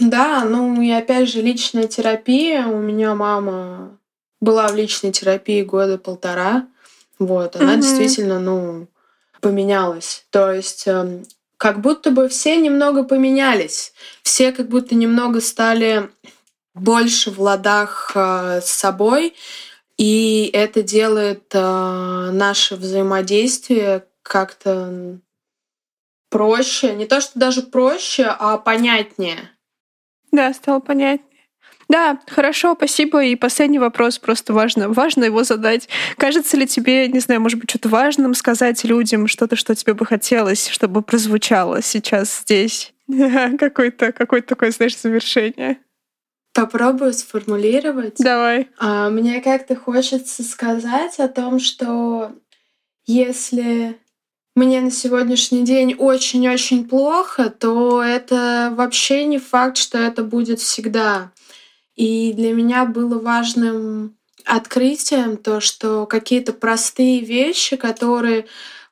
Да, 0.00 0.44
ну 0.44 0.80
и 0.80 0.90
опять 0.90 1.28
же 1.28 1.42
личная 1.42 1.86
терапия. 1.86 2.66
У 2.66 2.80
меня 2.80 3.14
мама 3.14 3.98
была 4.40 4.68
в 4.68 4.74
личной 4.74 5.12
терапии 5.12 5.62
года 5.62 5.98
полтора. 5.98 6.66
Вот, 7.18 7.56
она 7.56 7.74
mm-hmm. 7.74 7.80
действительно, 7.80 8.40
ну, 8.40 8.88
поменялась. 9.40 10.26
То 10.30 10.52
есть 10.52 10.88
эм, 10.88 11.24
как 11.56 11.80
будто 11.80 12.10
бы 12.10 12.28
все 12.28 12.56
немного 12.56 13.04
поменялись. 13.04 13.92
Все 14.22 14.52
как 14.52 14.68
будто 14.68 14.94
немного 14.94 15.40
стали 15.40 16.10
больше 16.74 17.30
в 17.30 17.40
ладах 17.40 18.12
э, 18.14 18.60
с 18.62 18.70
собой, 18.70 19.34
и 19.96 20.50
это 20.52 20.82
делает 20.82 21.44
э, 21.52 22.30
наше 22.32 22.76
взаимодействие 22.76 24.04
как-то 24.22 25.20
проще. 26.30 26.94
Не 26.94 27.06
то, 27.06 27.20
что 27.20 27.38
даже 27.38 27.62
проще, 27.62 28.24
а 28.24 28.58
понятнее. 28.58 29.50
Да, 30.32 30.52
стало 30.52 30.80
понятнее. 30.80 31.30
Да, 31.88 32.18
хорошо, 32.26 32.74
спасибо. 32.76 33.24
И 33.24 33.36
последний 33.36 33.78
вопрос 33.78 34.18
просто 34.18 34.52
важно. 34.52 34.88
Важно 34.88 35.24
его 35.24 35.44
задать. 35.44 35.88
Кажется 36.16 36.56
ли 36.56 36.66
тебе, 36.66 37.08
не 37.08 37.20
знаю, 37.20 37.40
может 37.40 37.58
быть, 37.60 37.70
что-то 37.70 37.88
важным 37.88 38.34
сказать 38.34 38.82
людям, 38.84 39.28
что-то, 39.28 39.54
что 39.54 39.74
тебе 39.74 39.94
бы 39.94 40.06
хотелось, 40.06 40.68
чтобы 40.68 41.02
прозвучало 41.02 41.82
сейчас 41.82 42.40
здесь? 42.40 42.92
Какое-то 43.58 44.12
какое 44.12 44.40
такое, 44.42 44.70
знаешь, 44.70 44.98
завершение. 44.98 45.78
Попробую 46.54 47.12
сформулировать. 47.12 48.14
Давай. 48.18 48.68
А, 48.78 49.10
мне 49.10 49.40
как-то 49.40 49.74
хочется 49.74 50.44
сказать 50.44 51.18
о 51.18 51.28
том, 51.28 51.58
что 51.58 52.32
если 53.06 53.98
мне 54.54 54.80
на 54.80 54.92
сегодняшний 54.92 55.64
день 55.64 55.94
очень-очень 55.94 56.88
плохо, 56.88 57.50
то 57.50 58.00
это 58.00 58.72
вообще 58.76 59.24
не 59.24 59.38
факт, 59.38 59.76
что 59.76 59.98
это 59.98 60.22
будет 60.22 60.60
всегда. 60.60 61.32
И 61.96 62.32
для 62.32 62.52
меня 62.52 62.84
было 62.84 63.18
важным 63.18 64.16
открытием 64.44 65.36
то, 65.36 65.60
что 65.60 66.06
какие-то 66.06 66.52
простые 66.52 67.20
вещи, 67.20 67.76
которые 67.76 68.46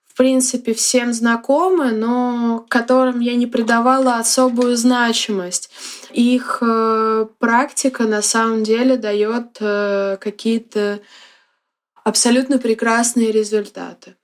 в 0.05 0.17
принципе 0.17 0.75
всем 0.75 1.13
знакомы, 1.13 1.93
но 1.93 2.67
которым 2.69 3.21
я 3.21 3.35
не 3.35 3.47
придавала 3.47 4.17
особую 4.17 4.77
значимость. 4.77 5.71
Их 6.13 6.59
э, 6.61 7.27
практика 7.39 8.05
на 8.05 8.23
самом 8.23 8.63
деле 8.63 8.97
дает 8.97 9.57
э, 9.61 10.17
какие-то 10.21 11.01
абсолютно 12.05 12.59
прекрасные 12.59 13.33
результаты. 13.33 14.17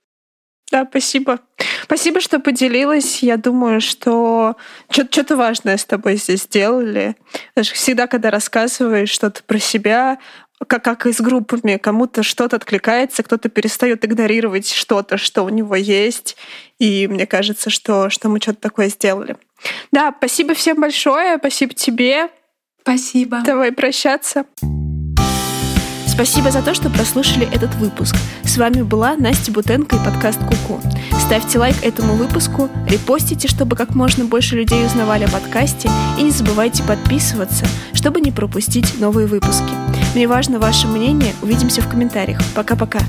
Да, 0.71 0.85
спасибо. 0.87 1.39
Спасибо, 1.83 2.21
что 2.21 2.39
поделилась. 2.39 3.23
Я 3.23 3.37
думаю, 3.37 3.81
что 3.81 4.55
что-то 4.91 5.35
важное 5.35 5.77
с 5.77 5.85
тобой 5.85 6.17
здесь 6.17 6.43
сделали. 6.43 7.15
Всегда, 7.59 8.05
когда 8.05 8.29
рассказываешь 8.29 9.09
что-то 9.09 9.41
про 9.43 9.57
себя, 9.57 10.19
как, 10.67 10.83
как 10.83 11.07
и 11.07 11.13
с 11.13 11.21
группами, 11.21 11.77
кому-то 11.77 12.21
что-то 12.21 12.57
откликается, 12.57 13.23
кто-то 13.23 13.49
перестает 13.49 14.05
игнорировать 14.05 14.69
что-то, 14.69 15.17
что 15.17 15.43
у 15.43 15.49
него 15.49 15.75
есть. 15.75 16.37
И 16.77 17.07
мне 17.07 17.25
кажется, 17.25 17.71
что, 17.71 18.11
что 18.11 18.29
мы 18.29 18.39
что-то 18.39 18.61
такое 18.61 18.89
сделали. 18.89 19.37
Да, 19.91 20.13
спасибо 20.17 20.53
всем 20.53 20.79
большое, 20.79 21.37
спасибо 21.37 21.73
тебе. 21.73 22.29
Спасибо. 22.81 23.41
Давай 23.45 23.71
прощаться. 23.71 24.45
Спасибо 26.19 26.51
за 26.51 26.61
то, 26.61 26.73
что 26.73 26.89
прослушали 26.89 27.47
этот 27.53 27.73
выпуск. 27.75 28.13
С 28.43 28.57
вами 28.57 28.81
была 28.81 29.15
Настя 29.15 29.53
Бутенко 29.53 29.95
и 29.95 29.99
подкаст 29.99 30.39
Куку. 30.39 30.81
Ставьте 31.17 31.59
лайк 31.59 31.77
этому 31.81 32.15
выпуску, 32.15 32.69
репостите, 32.89 33.47
чтобы 33.47 33.77
как 33.77 33.95
можно 33.95 34.25
больше 34.25 34.57
людей 34.57 34.85
узнавали 34.85 35.23
о 35.23 35.29
подкасте, 35.29 35.89
и 36.17 36.23
не 36.23 36.31
забывайте 36.31 36.83
подписываться, 36.83 37.65
чтобы 37.93 38.19
не 38.19 38.31
пропустить 38.31 38.99
новые 38.99 39.27
выпуски. 39.27 39.71
Мне 40.13 40.27
важно 40.27 40.59
ваше 40.59 40.87
мнение. 40.87 41.33
Увидимся 41.41 41.81
в 41.81 41.89
комментариях. 41.89 42.39
Пока-пока. 42.53 42.99